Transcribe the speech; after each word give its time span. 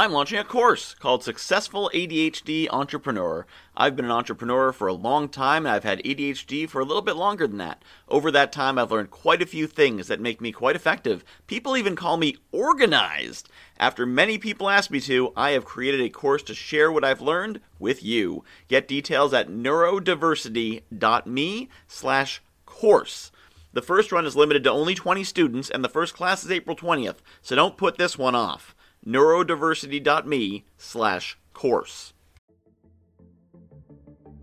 I'm 0.00 0.12
launching 0.12 0.38
a 0.38 0.44
course 0.44 0.94
called 0.94 1.22
Successful 1.22 1.90
ADHD 1.92 2.68
Entrepreneur. 2.70 3.44
I've 3.76 3.96
been 3.96 4.06
an 4.06 4.10
entrepreneur 4.10 4.72
for 4.72 4.88
a 4.88 4.94
long 4.94 5.28
time 5.28 5.66
and 5.66 5.74
I've 5.74 5.84
had 5.84 6.02
ADHD 6.02 6.66
for 6.70 6.80
a 6.80 6.86
little 6.86 7.02
bit 7.02 7.16
longer 7.16 7.46
than 7.46 7.58
that. 7.58 7.82
Over 8.08 8.30
that 8.30 8.50
time, 8.50 8.78
I've 8.78 8.90
learned 8.90 9.10
quite 9.10 9.42
a 9.42 9.46
few 9.46 9.66
things 9.66 10.06
that 10.06 10.18
make 10.18 10.40
me 10.40 10.52
quite 10.52 10.74
effective. 10.74 11.22
People 11.46 11.76
even 11.76 11.96
call 11.96 12.16
me 12.16 12.38
organized. 12.50 13.50
After 13.78 14.06
many 14.06 14.38
people 14.38 14.70
ask 14.70 14.90
me 14.90 15.02
to, 15.02 15.34
I 15.36 15.50
have 15.50 15.66
created 15.66 16.00
a 16.00 16.08
course 16.08 16.42
to 16.44 16.54
share 16.54 16.90
what 16.90 17.04
I've 17.04 17.20
learned 17.20 17.60
with 17.78 18.02
you. 18.02 18.42
Get 18.68 18.88
details 18.88 19.34
at 19.34 19.50
neurodiversity.me 19.50 21.68
slash 21.88 22.42
course. 22.64 23.32
The 23.74 23.82
first 23.82 24.12
run 24.12 24.24
is 24.24 24.34
limited 24.34 24.64
to 24.64 24.70
only 24.70 24.94
20 24.94 25.22
students 25.24 25.68
and 25.68 25.84
the 25.84 25.90
first 25.90 26.14
class 26.14 26.42
is 26.42 26.50
April 26.50 26.74
20th, 26.74 27.16
so 27.42 27.54
don't 27.54 27.76
put 27.76 27.98
this 27.98 28.16
one 28.16 28.34
off 28.34 28.74
neurodiversity.me 29.06 30.64
slash 30.76 31.38
course. 31.52 32.12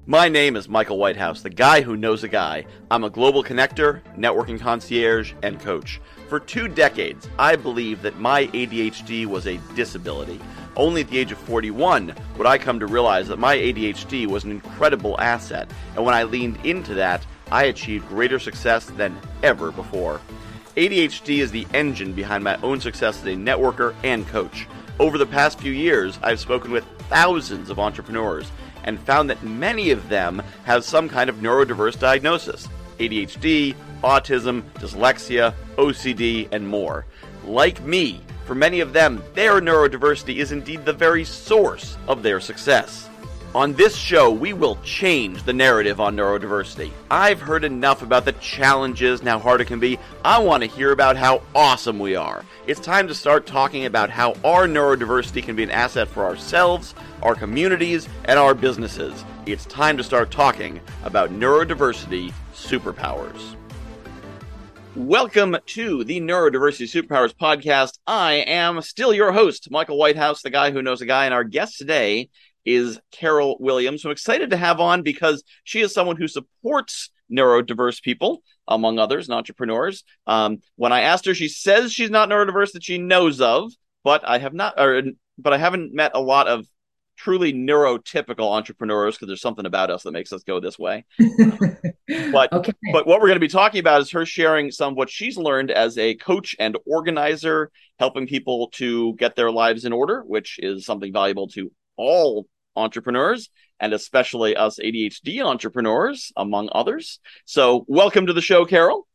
My 0.09 0.29
name 0.29 0.55
is 0.55 0.69
Michael 0.69 0.97
Whitehouse, 0.97 1.41
the 1.41 1.49
guy 1.49 1.81
who 1.81 1.97
knows 1.97 2.23
a 2.23 2.29
guy. 2.29 2.65
I'm 2.89 3.03
a 3.03 3.09
global 3.09 3.43
connector, 3.43 4.01
networking 4.17 4.57
concierge, 4.57 5.33
and 5.43 5.59
coach. 5.59 5.99
For 6.29 6.39
two 6.39 6.69
decades, 6.69 7.27
I 7.37 7.57
believed 7.57 8.03
that 8.03 8.17
my 8.17 8.47
ADHD 8.47 9.25
was 9.25 9.47
a 9.47 9.59
disability. 9.75 10.39
Only 10.77 11.01
at 11.01 11.09
the 11.09 11.17
age 11.17 11.33
of 11.33 11.37
41 11.39 12.15
would 12.37 12.47
I 12.47 12.57
come 12.57 12.79
to 12.79 12.87
realize 12.87 13.27
that 13.27 13.37
my 13.37 13.57
ADHD 13.57 14.27
was 14.27 14.45
an 14.45 14.51
incredible 14.51 15.19
asset, 15.19 15.69
and 15.95 16.05
when 16.05 16.15
I 16.15 16.23
leaned 16.23 16.65
into 16.65 16.93
that, 16.93 17.25
I 17.51 17.65
achieved 17.65 18.07
greater 18.07 18.39
success 18.39 18.85
than 18.85 19.19
ever 19.43 19.71
before. 19.71 20.21
ADHD 20.77 21.39
is 21.39 21.49
the 21.49 21.65
engine 21.73 22.13
behind 22.13 22.43
my 22.43 22.55
own 22.57 22.79
success 22.79 23.17
as 23.17 23.25
a 23.25 23.29
networker 23.29 23.95
and 24.03 24.27
coach. 24.27 24.67
Over 24.99 25.17
the 25.17 25.25
past 25.25 25.59
few 25.59 25.71
years, 25.71 26.19
I've 26.21 26.39
spoken 26.39 26.69
with 26.69 26.85
thousands 27.09 27.71
of 27.71 27.79
entrepreneurs 27.79 28.51
and 28.83 28.99
found 28.99 29.27
that 29.31 29.41
many 29.41 29.89
of 29.89 30.07
them 30.07 30.39
have 30.65 30.85
some 30.85 31.09
kind 31.09 31.31
of 31.31 31.37
neurodiverse 31.37 31.99
diagnosis 31.99 32.67
ADHD, 32.99 33.75
autism, 34.03 34.61
dyslexia, 34.75 35.55
OCD, 35.77 36.47
and 36.51 36.67
more. 36.67 37.07
Like 37.43 37.81
me, 37.81 38.21
for 38.45 38.53
many 38.53 38.79
of 38.79 38.93
them, 38.93 39.23
their 39.33 39.59
neurodiversity 39.59 40.35
is 40.35 40.51
indeed 40.51 40.85
the 40.85 40.93
very 40.93 41.23
source 41.23 41.97
of 42.07 42.21
their 42.21 42.39
success. 42.39 43.09
On 43.55 43.73
this 43.73 43.95
show, 43.95 44.29
we 44.29 44.51
will 44.51 44.75
change 44.83 45.43
the 45.43 45.53
narrative 45.53 46.01
on 46.01 46.17
neurodiversity. 46.17 46.91
I've 47.09 47.39
heard 47.39 47.63
enough 47.63 48.01
about 48.01 48.25
the 48.25 48.33
challenges 48.33 49.21
and 49.21 49.29
how 49.29 49.39
hard 49.39 49.61
it 49.61 49.65
can 49.65 49.79
be. 49.79 49.97
I 50.23 50.39
want 50.39 50.63
to 50.63 50.69
hear 50.69 50.91
about 50.91 51.15
how 51.15 51.41
awesome 51.55 51.97
we 51.97 52.13
are. 52.17 52.43
It's 52.67 52.81
time 52.81 53.07
to 53.07 53.15
start 53.15 53.45
talking 53.45 53.85
about 53.85 54.09
how 54.09 54.33
our 54.43 54.67
neurodiversity 54.67 55.41
can 55.41 55.55
be 55.55 55.63
an 55.63 55.71
asset 55.71 56.09
for 56.09 56.25
ourselves, 56.25 56.93
our 57.23 57.35
communities, 57.35 58.09
and 58.25 58.37
our 58.37 58.53
businesses. 58.53 59.23
It's 59.45 59.65
time 59.65 59.95
to 59.95 60.03
start 60.03 60.29
talking 60.29 60.81
about 61.05 61.31
neurodiversity 61.31 62.33
superpowers. 62.53 63.55
Welcome 64.93 65.55
to 65.67 66.03
the 66.03 66.19
Neurodiversity 66.19 66.89
Superpowers 66.89 67.33
podcast. 67.33 67.99
I 68.07 68.43
am 68.47 68.81
still 68.81 69.13
your 69.13 69.31
host, 69.31 69.69
Michael 69.69 69.97
Whitehouse, 69.97 70.41
the 70.41 70.49
guy 70.49 70.71
who 70.71 70.81
knows 70.81 71.01
a 71.01 71.05
guy, 71.05 71.25
and 71.25 71.35
our 71.35 71.43
guest 71.43 71.77
today 71.77 72.29
is 72.67 72.99
Carol 73.11 73.55
Williams, 73.59 74.03
who 74.03 74.09
I'm 74.09 74.11
excited 74.11 74.49
to 74.49 74.57
have 74.57 74.79
on 74.81 75.01
because 75.01 75.43
she 75.63 75.79
is 75.79 75.93
someone 75.93 76.17
who 76.17 76.27
supports 76.27 77.09
neurodiverse 77.31 78.01
people, 78.01 78.43
among 78.67 78.99
others, 78.99 79.27
and 79.27 79.35
entrepreneurs. 79.35 80.03
Um, 80.27 80.59
when 80.75 80.91
I 80.91 81.01
asked 81.01 81.25
her, 81.25 81.33
she 81.33 81.47
says 81.47 81.93
she's 81.93 82.09
not 82.09 82.29
neurodiverse 82.29 82.73
that 82.73 82.83
she 82.83 82.97
knows 82.97 83.39
of, 83.39 83.71
but 84.03 84.27
I 84.27 84.39
have 84.39 84.53
not, 84.53 84.79
or, 84.79 85.01
but 85.37 85.53
I 85.53 85.57
haven't 85.57 85.93
met 85.93 86.11
a 86.13 86.19
lot 86.19 86.47
of 86.47 86.65
truly 87.15 87.51
neurotypical 87.51 88.51
entrepreneurs 88.51 89.15
because 89.15 89.27
there's 89.27 89.41
something 89.41 89.65
about 89.65 89.89
us 89.89 90.03
that 90.03 90.11
makes 90.11 90.31
us 90.31 90.43
go 90.43 90.59
this 90.59 90.77
way. 90.77 91.05
but 92.31 92.51
okay. 92.51 92.73
but 92.91 93.07
what 93.07 93.19
we're 93.19 93.27
going 93.27 93.35
to 93.35 93.39
be 93.39 93.47
talking 93.47 93.79
about 93.79 94.01
is 94.01 94.11
her 94.11 94.25
sharing 94.25 94.71
some 94.71 94.93
what 94.93 95.09
she's 95.09 95.37
learned 95.37 95.71
as 95.71 95.97
a 95.97 96.15
coach 96.15 96.55
and 96.59 96.77
organizer, 96.85 97.71
helping 97.97 98.27
people 98.27 98.69
to 98.73 99.15
get 99.15 99.35
their 99.35 99.51
lives 99.51 99.85
in 99.85 99.93
order, 99.93 100.21
which 100.21 100.59
is 100.59 100.85
something 100.85 101.11
valuable 101.11 101.47
to 101.47 101.71
all 101.97 102.45
entrepreneurs 102.77 103.49
and 103.79 103.93
especially 103.93 104.55
us 104.55 104.79
ADHD 104.79 105.43
entrepreneurs, 105.43 106.31
among 106.35 106.69
others. 106.71 107.19
So, 107.45 107.85
welcome 107.87 108.27
to 108.27 108.33
the 108.33 108.41
show, 108.41 108.65
Carol. 108.65 109.07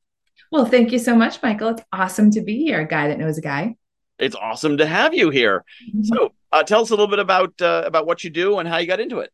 Well, 0.50 0.66
thank 0.66 0.92
you 0.92 0.98
so 0.98 1.16
much, 1.16 1.42
Michael. 1.42 1.68
It's 1.68 1.82
awesome 1.92 2.30
to 2.32 2.42
be 2.42 2.62
here, 2.62 2.80
a 2.80 2.86
guy 2.86 3.08
that 3.08 3.18
knows 3.18 3.38
a 3.38 3.42
guy. 3.42 3.76
It's 4.18 4.36
awesome 4.36 4.76
to 4.78 4.86
have 4.86 5.14
you 5.14 5.30
here. 5.30 5.64
Mm-hmm. 5.88 6.02
So, 6.04 6.32
uh, 6.52 6.62
tell 6.62 6.82
us 6.82 6.90
a 6.90 6.92
little 6.92 7.08
bit 7.08 7.18
about 7.18 7.60
uh, 7.60 7.82
about 7.86 8.06
what 8.06 8.22
you 8.22 8.30
do 8.30 8.58
and 8.58 8.68
how 8.68 8.78
you 8.78 8.86
got 8.86 9.00
into 9.00 9.20
it. 9.20 9.32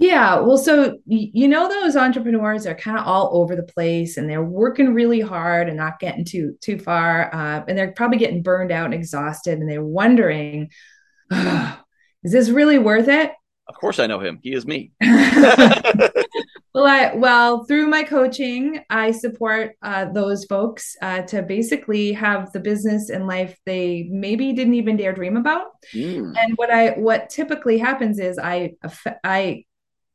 Yeah, 0.00 0.38
well, 0.40 0.58
so 0.58 0.98
you 1.06 1.48
know 1.48 1.68
those 1.68 1.96
entrepreneurs 1.96 2.66
are 2.66 2.74
kind 2.74 2.96
of 2.96 3.04
all 3.04 3.30
over 3.32 3.56
the 3.56 3.64
place, 3.64 4.16
and 4.16 4.30
they're 4.30 4.44
working 4.44 4.94
really 4.94 5.20
hard 5.20 5.66
and 5.66 5.76
not 5.76 5.98
getting 5.98 6.24
too 6.24 6.56
too 6.60 6.78
far, 6.78 7.34
uh, 7.34 7.64
and 7.66 7.76
they're 7.76 7.90
probably 7.90 8.18
getting 8.18 8.42
burned 8.42 8.70
out 8.70 8.84
and 8.84 8.94
exhausted, 8.94 9.58
and 9.58 9.68
they're 9.68 9.84
wondering, 9.84 10.70
oh, 11.32 11.80
is 12.24 12.32
this 12.32 12.50
really 12.50 12.78
worth 12.78 13.08
it? 13.08 13.32
Of 13.68 13.74
course, 13.74 13.98
I 13.98 14.06
know 14.06 14.18
him. 14.18 14.38
He 14.42 14.54
is 14.54 14.66
me. 14.66 14.92
well, 15.00 16.86
I, 16.86 17.12
well, 17.14 17.64
through 17.64 17.86
my 17.86 18.02
coaching, 18.02 18.82
I 18.88 19.10
support 19.10 19.76
uh, 19.82 20.06
those 20.06 20.46
folks 20.46 20.96
uh, 21.02 21.22
to 21.22 21.42
basically 21.42 22.12
have 22.12 22.50
the 22.52 22.60
business 22.60 23.10
and 23.10 23.26
life 23.26 23.58
they 23.66 24.08
maybe 24.10 24.54
didn't 24.54 24.74
even 24.74 24.96
dare 24.96 25.12
dream 25.12 25.36
about. 25.36 25.66
Mm. 25.94 26.34
And 26.38 26.56
what 26.56 26.70
I 26.70 26.90
what 26.92 27.28
typically 27.28 27.76
happens 27.76 28.18
is 28.18 28.38
I 28.38 28.74
I 29.22 29.64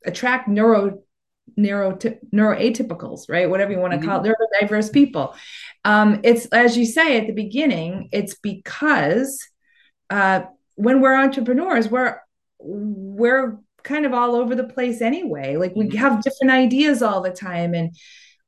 attract 0.03 0.47
neuro 0.47 1.03
neuro 1.56 1.96
neuroatypicals, 2.34 3.30
right? 3.30 3.50
Whatever 3.50 3.72
you 3.72 3.80
want 3.80 3.94
to 3.94 4.00
mm-hmm. 4.00 4.08
call 4.08 4.25
it, 4.25 4.35
neurodiverse 4.62 4.91
people. 4.91 5.35
Um, 5.85 6.22
it's 6.24 6.46
as 6.47 6.75
you 6.75 6.85
say 6.85 7.20
at 7.20 7.28
the 7.28 7.34
beginning, 7.34 8.09
it's 8.12 8.35
because 8.35 9.46
uh, 10.09 10.41
when 10.75 11.01
we're 11.01 11.16
entrepreneurs, 11.16 11.89
we're 11.89 12.19
we're 12.59 13.59
kind 13.84 14.06
of 14.06 14.13
all 14.13 14.35
over 14.35 14.56
the 14.56 14.63
place 14.63 15.01
anyway. 15.01 15.57
Like 15.57 15.75
we 15.75 15.88
mm-hmm. 15.88 15.97
have 15.97 16.23
different 16.23 16.51
ideas 16.51 17.01
all 17.01 17.22
the 17.22 17.31
time 17.31 17.73
and 17.73 17.95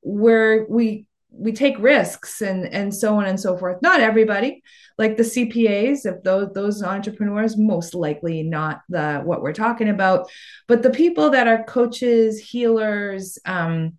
we're 0.02 0.66
we 0.70 1.08
we 1.38 1.52
take 1.52 1.78
risks 1.80 2.42
and 2.42 2.66
and 2.66 2.94
so 2.94 3.16
on 3.18 3.26
and 3.26 3.40
so 3.40 3.58
forth. 3.58 3.82
Not 3.82 4.00
everybody, 4.00 4.64
like 4.98 5.18
the 5.18 5.24
CPAs, 5.24 6.06
if 6.06 6.24
those 6.24 6.54
those 6.54 6.82
entrepreneurs, 6.82 7.58
most 7.58 7.94
likely 7.94 8.44
not 8.44 8.82
the 8.90 9.22
what 9.24 9.42
we're 9.42 9.54
talking 9.54 9.90
about, 9.90 10.30
but 10.68 10.84
the 10.84 10.90
people 10.90 11.32
that 11.32 11.48
are 11.48 11.64
coaches, 11.64 12.40
healers, 12.40 13.38
um, 13.46 13.98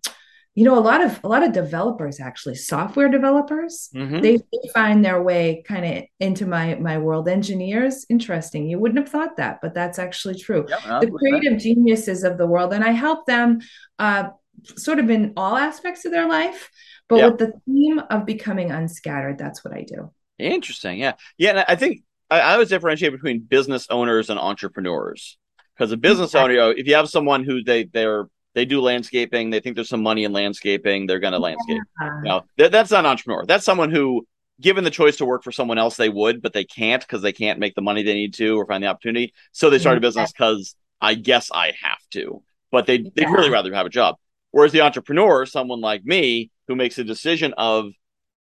you 0.57 0.63
know 0.63 0.75
a 0.75 0.81
lot 0.81 1.01
of 1.01 1.19
a 1.23 1.27
lot 1.27 1.43
of 1.43 1.51
developers 1.51 2.19
actually 2.19 2.55
software 2.55 3.09
developers 3.09 3.89
mm-hmm. 3.93 4.21
they, 4.21 4.39
find 4.73 5.05
their 5.05 5.21
way 5.21 5.63
kind 5.67 5.85
of 5.85 6.03
into 6.19 6.47
my 6.47 6.75
my 6.75 6.97
world 6.97 7.29
engineers 7.29 8.05
interesting 8.09 8.67
you 8.67 8.79
wouldn't 8.79 8.97
have 8.97 9.07
thought 9.07 9.37
that 9.37 9.59
but 9.61 9.75
that's 9.75 9.99
actually 9.99 10.35
true 10.35 10.65
yep, 10.67 11.01
the 11.01 11.11
creative 11.11 11.53
that. 11.53 11.59
geniuses 11.59 12.23
of 12.23 12.39
the 12.39 12.45
world 12.45 12.73
and 12.73 12.83
i 12.83 12.89
help 12.89 13.25
them 13.27 13.59
uh, 13.99 14.29
sort 14.75 14.97
of 14.97 15.11
in 15.11 15.31
all 15.37 15.55
aspects 15.55 16.05
of 16.05 16.11
their 16.11 16.27
life 16.27 16.71
but 17.07 17.17
yep. 17.17 17.31
with 17.31 17.39
the 17.39 17.53
theme 17.65 18.01
of 18.09 18.25
becoming 18.25 18.71
unscattered 18.71 19.37
that's 19.37 19.63
what 19.63 19.75
i 19.75 19.83
do 19.83 20.11
interesting 20.39 20.97
yeah 20.97 21.13
yeah 21.37 21.51
and 21.51 21.65
i 21.67 21.75
think 21.75 22.01
i, 22.31 22.39
I 22.39 22.53
always 22.53 22.69
differentiate 22.69 23.11
between 23.11 23.41
business 23.41 23.85
owners 23.91 24.31
and 24.31 24.39
entrepreneurs 24.39 25.37
because 25.75 25.91
a 25.91 25.97
business 25.97 26.33
owner 26.33 26.53
you 26.53 26.59
know, 26.59 26.69
if 26.71 26.87
you 26.87 26.95
have 26.95 27.09
someone 27.09 27.43
who 27.43 27.63
they 27.63 27.83
they're 27.83 28.27
they 28.57 28.65
do 28.65 28.81
landscaping. 28.81 29.51
They 29.51 29.59
think 29.59 29.75
there's 29.75 29.87
some 29.87 30.01
money 30.01 30.23
in 30.23 30.33
landscaping. 30.33 31.05
They're 31.05 31.19
going 31.19 31.33
to 31.33 31.37
landscape. 31.37 31.79
Yeah. 32.01 32.21
No, 32.23 32.41
th- 32.57 32.71
that's 32.71 32.89
not 32.89 33.01
an 33.01 33.05
entrepreneur. 33.05 33.45
That's 33.45 33.63
someone 33.63 33.91
who, 33.91 34.25
given 34.59 34.83
the 34.83 34.89
choice 34.89 35.17
to 35.17 35.25
work 35.25 35.43
for 35.43 35.51
someone 35.51 35.77
else, 35.77 35.95
they 35.95 36.09
would, 36.09 36.41
but 36.41 36.53
they 36.53 36.63
can't 36.63 37.03
because 37.03 37.21
they 37.21 37.31
can't 37.31 37.59
make 37.59 37.75
the 37.75 37.83
money 37.83 38.01
they 38.01 38.15
need 38.15 38.33
to 38.33 38.57
or 38.57 38.65
find 38.65 38.83
the 38.83 38.87
opportunity. 38.87 39.31
So 39.51 39.69
they 39.69 39.77
start 39.77 39.99
a 39.99 40.01
business 40.01 40.31
because 40.31 40.75
I 40.99 41.13
guess 41.13 41.51
I 41.53 41.73
have 41.83 41.99
to, 42.13 42.41
but 42.71 42.87
they, 42.87 42.97
they'd 42.97 43.29
really 43.29 43.51
rather 43.51 43.71
have 43.75 43.85
a 43.85 43.91
job. 43.91 44.15
Whereas 44.49 44.71
the 44.71 44.81
entrepreneur, 44.81 45.45
someone 45.45 45.79
like 45.79 46.03
me, 46.03 46.49
who 46.67 46.75
makes 46.75 46.97
a 46.97 47.03
decision 47.03 47.53
of, 47.59 47.91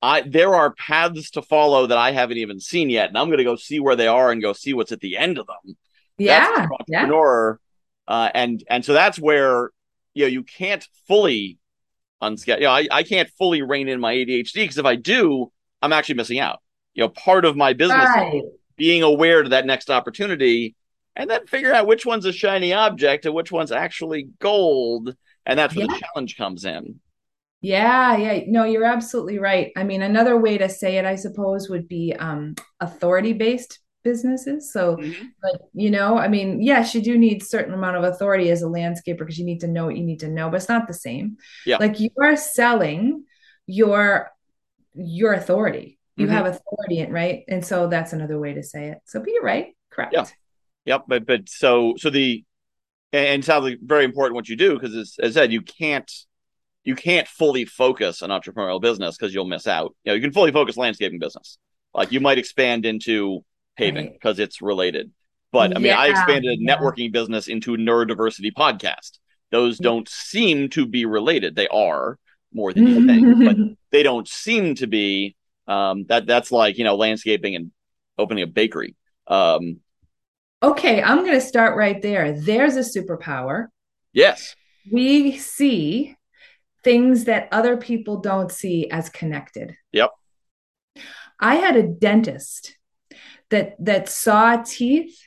I 0.02 0.22
there 0.22 0.56
are 0.56 0.74
paths 0.76 1.32
to 1.32 1.42
follow 1.42 1.88
that 1.88 1.98
I 1.98 2.12
haven't 2.12 2.38
even 2.38 2.62
seen 2.62 2.90
yet, 2.90 3.10
and 3.10 3.18
I'm 3.18 3.28
going 3.28 3.40
to 3.40 3.44
go 3.44 3.58
see 3.58 3.82
where 3.82 3.98
they 3.98 4.08
are 4.08 4.32
and 4.32 4.42
go 4.42 4.54
see 4.54 4.74
what's 4.74 4.94
at 4.94 5.02
the 5.02 5.18
end 5.18 5.38
of 5.38 5.48
them. 5.48 5.76
Yeah, 6.18 6.70
entrepreneur, 6.72 7.60
yeah. 8.08 8.16
Uh, 8.16 8.32
and 8.34 8.64
and 8.70 8.86
so 8.86 8.94
that's 8.94 9.20
where 9.20 9.72
you 10.20 10.26
know 10.26 10.30
you 10.30 10.44
can't 10.44 10.86
fully 11.08 11.58
unscale. 12.22 12.58
You 12.58 12.64
know, 12.64 12.72
I, 12.72 12.88
I 12.92 13.04
can't 13.04 13.30
fully 13.38 13.62
rein 13.62 13.88
in 13.88 14.02
my 14.02 14.14
ADHD 14.14 14.54
because 14.54 14.78
if 14.78 14.86
I 14.86 14.96
do, 14.96 15.52
I'm 15.82 15.94
actually 15.94 16.16
missing 16.16 16.40
out. 16.40 16.60
You 16.94 17.04
know, 17.04 17.10
part 17.10 17.46
of 17.46 17.56
my 17.56 17.72
business 17.72 18.04
right. 18.04 18.42
being 18.76 19.02
aware 19.02 19.44
to 19.44 19.50
that 19.50 19.66
next 19.66 19.90
opportunity 19.90 20.76
and 21.16 21.30
then 21.30 21.48
figure 21.48 21.74
out 21.74 21.88
which 21.88 22.06
one's 22.06 22.26
a 22.26 22.34
shiny 22.34 22.74
object 22.74 23.26
and 23.26 23.34
which 23.34 23.52
one's 23.52 23.72
actually 23.72 24.28
gold. 24.40 25.16
And 25.46 25.58
that's 25.58 25.74
where 25.74 25.86
yeah. 25.86 25.94
the 25.94 26.00
challenge 26.00 26.38
comes 26.38 26.66
in. 26.66 27.00
Yeah, 27.62 28.18
yeah. 28.18 28.44
No, 28.48 28.66
you're 28.66 28.84
absolutely 28.84 29.40
right. 29.40 29.72
I 29.78 29.84
mean, 29.84 30.02
another 30.02 30.38
way 30.38 30.58
to 30.58 30.68
say 30.68 30.98
it, 30.98 31.06
I 31.06 31.16
suppose, 31.16 31.70
would 31.70 31.88
be 31.88 32.14
um, 32.20 32.56
authority 32.82 33.34
based 33.34 33.80
businesses. 34.04 34.72
So, 34.72 34.98
mm-hmm. 34.98 35.26
like, 35.44 35.62
you 35.74 35.92
know, 35.92 36.18
I 36.18 36.28
mean, 36.28 36.62
yes, 36.62 36.96
you 36.96 37.02
do 37.02 37.18
need 37.18 37.44
certain 37.44 37.74
amount 37.74 37.98
of 37.98 38.04
authority 38.04 38.50
as 38.52 38.62
a 38.62 38.66
landscaper 38.66 39.20
because 39.20 39.38
you 39.38 39.46
need 39.46 39.62
to 39.62 39.68
know 39.68 39.86
what 39.86 39.98
you 39.98 40.04
need 40.04 40.22
to 40.22 40.30
know, 40.30 40.50
but 40.50 40.58
it's 40.58 40.70
not 40.70 40.88
the 40.88 40.94
same. 40.94 41.38
Yeah. 41.66 41.78
Like 41.78 42.00
you 42.00 42.10
are 42.22 42.36
selling 42.36 43.26
your 43.66 44.32
your 44.96 45.34
authority. 45.34 46.00
You 46.16 46.26
mm-hmm. 46.26 46.36
have 46.36 46.46
authority, 46.46 47.06
right? 47.12 47.44
And 47.48 47.66
so 47.66 47.88
that's 47.88 48.14
another 48.14 48.40
way 48.40 48.54
to 48.54 48.64
say 48.64 48.90
it. 48.90 49.00
So, 49.06 49.22
be 49.22 49.38
right, 49.42 49.68
correct. 49.90 50.14
Yeah. 50.14 50.26
Yep. 50.86 51.06
But 51.08 51.26
but 51.26 51.50
so 51.50 51.96
so 51.98 52.10
the 52.10 52.44
and 53.12 53.48
like 53.48 53.80
very 53.82 54.06
important 54.06 54.36
what 54.36 54.50
you 54.50 54.56
do 54.56 54.74
because 54.74 54.96
as, 54.96 55.16
as 55.22 55.38
I 55.38 55.42
said, 55.42 55.52
you 55.52 55.62
can't 55.62 56.12
you 56.84 56.96
can't 56.96 57.28
fully 57.28 57.66
focus 57.66 58.22
an 58.22 58.30
entrepreneurial 58.32 58.82
business 58.82 59.18
because 59.18 59.34
you'll 59.34 59.46
miss 59.46 59.68
out. 59.68 59.96
You 60.04 60.12
know, 60.12 60.16
you 60.16 60.22
can 60.22 60.32
fully 60.32 60.52
focus 60.52 60.78
landscaping 60.78 61.20
business. 61.20 61.58
Like 61.94 62.12
you 62.12 62.20
might 62.20 62.38
expand 62.38 62.86
into 62.86 63.44
paving 63.80 64.12
because 64.14 64.38
right. 64.38 64.44
it's 64.46 64.62
related. 64.62 65.12
But 65.52 65.76
I 65.76 65.80
mean, 65.80 65.88
yeah, 65.88 66.00
I 66.00 66.10
expanded 66.10 66.52
a 66.52 66.58
yeah. 66.60 66.76
networking 66.76 67.12
business 67.12 67.48
into 67.48 67.74
a 67.74 67.78
neurodiversity 67.78 68.52
podcast. 68.54 69.18
Those 69.52 69.80
don't 69.80 70.08
seem 70.08 70.70
to 70.70 70.86
be 70.86 71.06
related. 71.06 71.56
They 71.56 71.68
are 71.70 72.20
more 72.54 72.72
than 72.72 72.88
you 72.88 73.08
think, 73.08 73.46
but 73.46 73.78
they 73.92 74.04
don't 74.04 74.28
seem 74.28 74.76
to 74.76 74.88
be. 74.88 75.36
Um, 75.68 76.06
that 76.10 76.26
that's 76.28 76.52
like 76.52 76.78
you 76.78 76.84
know 76.84 76.96
landscaping 76.96 77.56
and 77.56 77.72
opening 78.18 78.44
a 78.44 78.48
bakery. 78.48 78.96
Um, 79.28 79.80
okay, 80.62 81.02
I'm 81.02 81.20
going 81.20 81.40
to 81.40 81.42
start 81.42 81.78
right 81.78 82.02
there. 82.02 82.40
There's 82.40 82.76
a 82.76 82.80
superpower. 82.80 83.68
Yes, 84.14 84.56
we 84.92 85.38
see 85.38 86.16
things 86.84 87.26
that 87.26 87.50
other 87.52 87.78
people 87.78 88.18
don't 88.18 88.52
see 88.52 88.90
as 88.90 89.10
connected. 89.10 89.76
Yep. 89.92 90.12
I 91.40 91.56
had 91.56 91.76
a 91.76 91.88
dentist 91.88 92.78
that 93.50 93.76
that 93.80 94.10
saw 94.10 94.62
teeth 94.64 95.18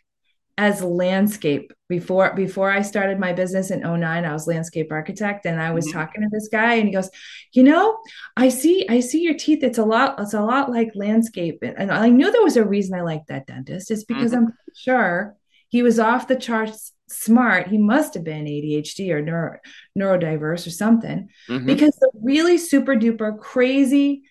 as 0.59 0.83
landscape 0.83 1.73
before 1.89 2.35
before 2.35 2.71
I 2.71 2.83
started 2.83 3.19
my 3.19 3.33
business 3.33 3.71
in 3.71 3.81
09 3.81 4.05
I 4.05 4.33
was 4.33 4.47
landscape 4.47 4.93
architect 4.93 5.47
and 5.47 5.61
I 5.61 5.73
was 5.73 5.87
mm-hmm. 5.87 5.99
talking 5.99 6.23
to 6.23 6.29
this 6.31 6.49
guy 6.49 6.75
and 6.75 6.87
he 6.87 6.95
goes 6.95 7.09
you 7.53 7.63
know 7.63 7.99
I 8.37 8.51
see 8.51 8.87
I 8.89 9.01
see 9.01 9.23
your 9.23 9.35
teeth 9.35 9.63
it's 9.63 9.79
a 9.79 9.85
lot 9.85 10.21
it's 10.21 10.35
a 10.35 10.43
lot 10.43 10.71
like 10.71 10.91
landscape 10.95 11.63
and 11.63 11.91
I 11.91 12.11
knew 12.11 12.31
there 12.31 12.43
was 12.43 12.57
a 12.57 12.65
reason 12.65 12.99
I 12.99 13.03
liked 13.03 13.29
that 13.29 13.47
dentist 13.47 13.91
it's 13.91 14.05
because 14.05 14.33
mm-hmm. 14.33 14.47
I'm 14.47 14.53
sure 14.77 15.37
he 15.69 15.83
was 15.83 15.99
off 15.99 16.29
the 16.29 16.37
charts 16.37 16.93
smart 17.09 17.69
he 17.69 17.79
must 17.79 18.15
have 18.15 18.25
been 18.25 18.45
ADHD 18.45 19.11
or 19.11 19.23
neuro, 19.23 19.59
neurodiverse 19.99 20.67
or 20.67 20.71
something 20.71 21.29
mm-hmm. 21.49 21.67
because 21.67 21.97
the 21.97 22.11
really 22.23 22.59
super 22.59 22.95
duper 22.95 23.39
crazy 23.39 24.23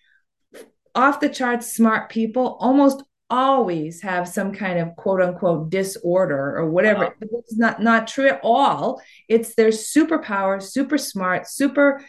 off 0.93 1.19
the 1.19 1.29
charts 1.29 1.73
smart 1.73 2.09
people 2.09 2.57
almost 2.59 3.03
always 3.31 4.01
have 4.01 4.27
some 4.27 4.53
kind 4.53 4.77
of 4.77 4.95
quote 4.97 5.21
unquote 5.21 5.69
disorder 5.69 6.57
or 6.57 6.69
whatever. 6.69 7.05
Uh-huh. 7.05 7.27
It's 7.39 7.57
not 7.57 7.81
not 7.81 8.07
true 8.07 8.27
at 8.27 8.41
all. 8.43 9.01
It's 9.27 9.55
their 9.55 9.69
superpower, 9.69 10.61
super 10.61 10.97
smart, 10.97 11.47
super 11.47 12.03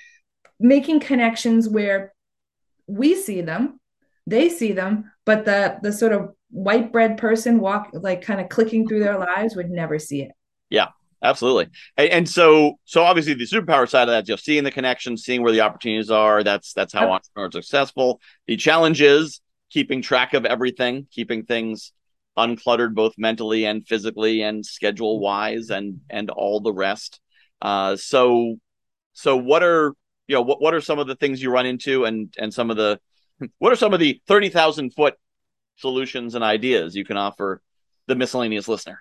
making 0.61 1.01
connections 1.01 1.69
where 1.69 2.13
we 2.87 3.15
see 3.15 3.41
them, 3.41 3.81
they 4.27 4.49
see 4.49 4.73
them, 4.73 5.13
but 5.25 5.45
the 5.45 5.79
the 5.83 5.93
sort 5.93 6.13
of 6.13 6.35
white 6.51 6.93
bread 6.93 7.17
person 7.17 7.61
walk 7.61 7.91
like 7.93 8.23
kind 8.23 8.41
of 8.41 8.49
clicking 8.49 8.87
through 8.87 9.01
their 9.01 9.19
lives 9.19 9.55
would 9.57 9.71
never 9.71 9.99
see 9.99 10.23
it. 10.23 10.33
Yeah, 10.71 10.89
absolutely. 11.23 11.69
And, 11.97 12.11
and, 12.11 12.29
so 12.29 12.79
so 12.85 13.03
obviously 13.05 13.35
the 13.35 13.47
superpower 13.47 13.89
side 13.89 14.09
of 14.09 14.13
that, 14.13 14.27
just 14.27 14.45
seeing 14.45 14.65
the 14.65 14.71
connections, 14.71 15.25
seeing 15.25 15.43
where 15.43 15.53
the 15.53 15.61
opportunities 15.61 16.11
are. 16.11 16.43
That's 16.43 16.73
that's 16.73 16.93
how 16.93 17.03
yep. 17.03 17.11
entrepreneurs 17.11 17.57
are 17.57 17.63
successful. 17.63 18.21
The 18.47 18.57
challenge 18.57 19.01
is 19.01 19.41
keeping 19.73 20.03
track 20.03 20.35
of 20.35 20.45
everything, 20.45 21.07
keeping 21.11 21.45
things 21.45 21.93
uncluttered 22.37 22.95
both 22.95 23.15
mentally 23.19 23.65
and 23.65 23.87
physically 23.87 24.43
and 24.43 24.65
schedule 24.65 25.21
wise 25.21 25.71
and 25.71 26.01
and 26.11 26.31
all 26.31 26.61
the 26.61 26.73
rest. 26.73 27.21
Uh, 27.61 27.97
so 27.97 28.57
so 29.13 29.37
what 29.37 29.63
are 29.63 29.95
you 30.27 30.35
know 30.35 30.43
what 30.43 30.61
what 30.61 30.75
are 30.75 30.81
some 30.81 30.99
of 30.99 31.07
the 31.07 31.17
things 31.17 31.43
you 31.43 31.51
run 31.51 31.67
into 31.67 32.05
and 32.05 32.33
and 32.39 32.53
some 32.53 32.71
of 32.71 32.77
the 32.77 32.99
what 33.59 33.73
are 33.73 33.77
some 33.77 33.95
of 33.95 34.01
the 34.01 34.21
thirty 34.27 34.49
thousand 34.49 34.93
foot 34.95 35.15
solutions 35.77 36.35
and 36.35 36.45
ideas 36.45 36.95
you 36.95 37.05
can 37.05 37.17
offer 37.17 37.63
the 38.07 38.15
miscellaneous 38.15 38.69
listener? 38.69 39.01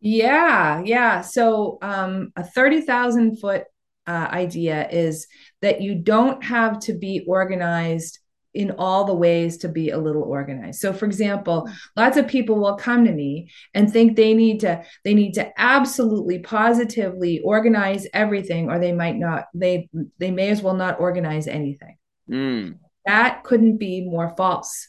Yeah, 0.00 0.82
yeah. 0.84 1.20
So 1.20 1.78
um, 1.82 2.32
a 2.36 2.44
thirty 2.44 2.80
thousand 2.80 3.38
foot 3.38 3.64
uh, 4.06 4.28
idea 4.30 4.88
is 4.88 5.26
that 5.60 5.80
you 5.80 5.94
don't 5.94 6.42
have 6.42 6.80
to 6.80 6.94
be 6.94 7.24
organized 7.26 8.18
in 8.54 8.70
all 8.72 9.04
the 9.04 9.14
ways 9.14 9.56
to 9.58 9.68
be 9.68 9.90
a 9.90 9.98
little 9.98 10.22
organized. 10.22 10.80
So 10.80 10.92
for 10.92 11.06
example, 11.06 11.70
lots 11.96 12.16
of 12.16 12.28
people 12.28 12.56
will 12.56 12.76
come 12.76 13.04
to 13.04 13.12
me 13.12 13.50
and 13.74 13.90
think 13.90 14.16
they 14.16 14.34
need 14.34 14.60
to 14.60 14.84
they 15.04 15.14
need 15.14 15.32
to 15.34 15.60
absolutely 15.60 16.40
positively 16.40 17.40
organize 17.40 18.06
everything 18.12 18.70
or 18.70 18.78
they 18.78 18.92
might 18.92 19.16
not 19.16 19.46
they 19.54 19.88
they 20.18 20.30
may 20.30 20.50
as 20.50 20.62
well 20.62 20.74
not 20.74 21.00
organize 21.00 21.46
anything. 21.46 21.96
Mm. 22.30 22.78
That 23.06 23.42
couldn't 23.44 23.78
be 23.78 24.02
more 24.02 24.34
false. 24.36 24.88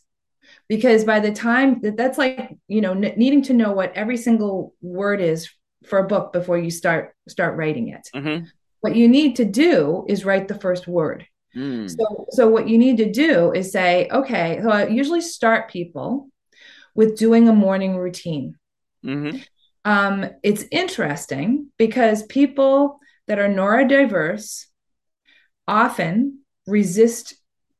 Because 0.68 1.04
by 1.04 1.20
the 1.20 1.32
time 1.32 1.82
that 1.82 1.98
that's 1.98 2.18
like, 2.18 2.58
you 2.68 2.82
know, 2.82 2.92
n- 2.92 3.14
needing 3.18 3.42
to 3.44 3.54
know 3.54 3.72
what 3.72 3.94
every 3.96 4.18
single 4.18 4.74
word 4.82 5.20
is 5.22 5.50
for 5.86 6.00
a 6.00 6.08
book 6.08 6.34
before 6.34 6.58
you 6.58 6.70
start 6.70 7.16
start 7.28 7.58
writing 7.58 7.90
it. 7.90 8.08
Mm-hmm. 8.16 8.46
What 8.82 8.96
you 8.96 9.08
need 9.08 9.38
to 9.38 9.46
do 9.46 10.06
is 10.08 10.26
write 10.26 10.48
the 10.48 10.60
first 10.60 10.88
word 10.88 11.26
Mm. 11.56 11.90
So, 11.90 12.26
so 12.30 12.48
what 12.48 12.68
you 12.68 12.78
need 12.78 12.98
to 12.98 13.12
do 13.12 13.52
is 13.52 13.72
say, 13.72 14.08
okay, 14.12 14.60
so 14.62 14.70
I 14.70 14.88
usually 14.88 15.22
start 15.22 15.70
people 15.70 16.30
with 16.96 17.18
doing 17.18 17.48
a 17.48 17.54
morning 17.54 17.98
routine. 17.98 18.56
Mm-hmm. 19.06 19.40
Um, 19.86 20.30
it's 20.44 20.66
interesting 20.72 21.68
because 21.78 22.24
people 22.24 23.00
that 23.28 23.40
are 23.40 23.50
neurodiverse 23.50 24.66
often 25.68 26.40
resist 26.68 27.36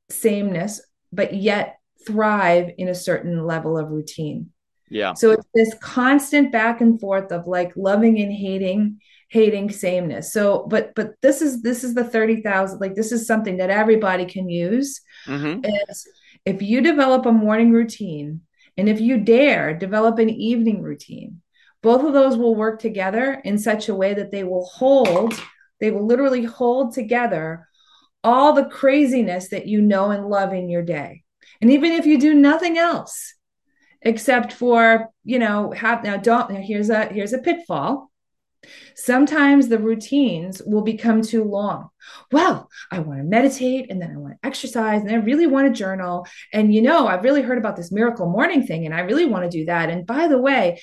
sameness, 0.10 0.82
but 1.12 1.34
yet 1.34 1.78
thrive 2.06 2.72
in 2.78 2.90
a 2.90 2.96
certain 2.96 3.46
level 3.46 3.78
of 3.78 3.90
routine. 3.90 4.52
Yeah. 4.90 5.14
So 5.14 5.32
it's 5.32 5.48
this 5.54 5.74
constant 5.82 6.52
back 6.52 6.82
and 6.82 7.00
forth 7.00 7.32
of 7.32 7.48
like 7.48 7.76
loving 7.76 8.20
and 8.20 8.32
hating 8.32 9.00
hating 9.34 9.72
sameness. 9.72 10.32
So 10.32 10.66
but 10.70 10.94
but 10.96 11.14
this 11.22 11.42
is 11.42 11.62
this 11.64 11.84
is 11.84 11.96
the 11.96 12.04
30,000 12.04 12.80
like 12.80 12.94
this 12.94 13.12
is 13.12 13.26
something 13.26 13.58
that 13.58 13.72
everybody 13.72 14.26
can 14.26 14.48
use 14.48 15.02
mm-hmm. 15.26 15.66
is 15.90 16.08
if 16.46 16.62
you 16.62 16.82
develop 16.82 17.26
a 17.26 17.32
morning 17.32 17.72
routine 17.72 18.42
and 18.78 18.88
if 18.88 19.02
you 19.02 19.18
dare 19.18 19.74
develop 19.74 20.20
an 20.20 20.30
evening 20.30 20.84
routine 20.84 21.42
both 21.82 22.04
of 22.06 22.14
those 22.14 22.38
will 22.38 22.56
work 22.56 22.80
together 22.80 23.42
in 23.44 23.58
such 23.58 23.90
a 23.90 23.96
way 23.96 24.14
that 24.14 24.30
they 24.30 24.44
will 24.44 24.66
hold 24.66 25.34
they 25.80 25.90
will 25.90 26.06
literally 26.06 26.44
hold 26.44 26.94
together 26.94 27.68
all 28.24 28.54
the 28.54 28.66
craziness 28.66 29.50
that 29.50 29.68
you 29.68 29.82
know 29.82 30.12
and 30.12 30.28
love 30.28 30.54
in 30.54 30.70
your 30.70 30.84
day. 30.84 31.24
And 31.60 31.72
even 31.72 31.92
if 31.92 32.06
you 32.06 32.20
do 32.20 32.34
nothing 32.34 32.78
else 32.78 33.34
except 34.02 34.54
for 34.54 35.10
you 35.24 35.40
know 35.40 35.72
have 35.72 36.04
now 36.04 36.18
don't 36.18 36.52
now 36.52 36.60
here's 36.60 36.90
a 36.90 37.06
here's 37.06 37.32
a 37.32 37.38
pitfall 37.38 38.12
Sometimes 38.96 39.68
the 39.68 39.80
routines 39.80 40.62
will 40.66 40.82
become 40.82 41.22
too 41.22 41.44
long. 41.44 41.90
Well, 42.32 42.70
I 42.92 43.00
want 43.00 43.20
to 43.20 43.24
meditate 43.24 43.90
and 43.90 44.02
then 44.02 44.12
I 44.12 44.18
want 44.18 44.34
to 44.34 44.48
exercise 44.48 45.02
and 45.02 45.12
I 45.12 45.16
really 45.16 45.48
want 45.48 45.68
to 45.68 45.78
journal. 45.78 46.28
And 46.52 46.74
you 46.74 46.82
know, 46.82 47.08
I've 47.08 47.24
really 47.24 47.42
heard 47.42 47.58
about 47.58 47.76
this 47.76 47.92
miracle 47.92 48.30
morning 48.30 48.66
thing 48.66 48.86
and 48.86 48.94
I 48.94 49.02
really 49.02 49.26
want 49.26 49.44
to 49.44 49.58
do 49.58 49.66
that. 49.66 49.90
And 49.90 50.06
by 50.06 50.28
the 50.28 50.38
way, 50.38 50.82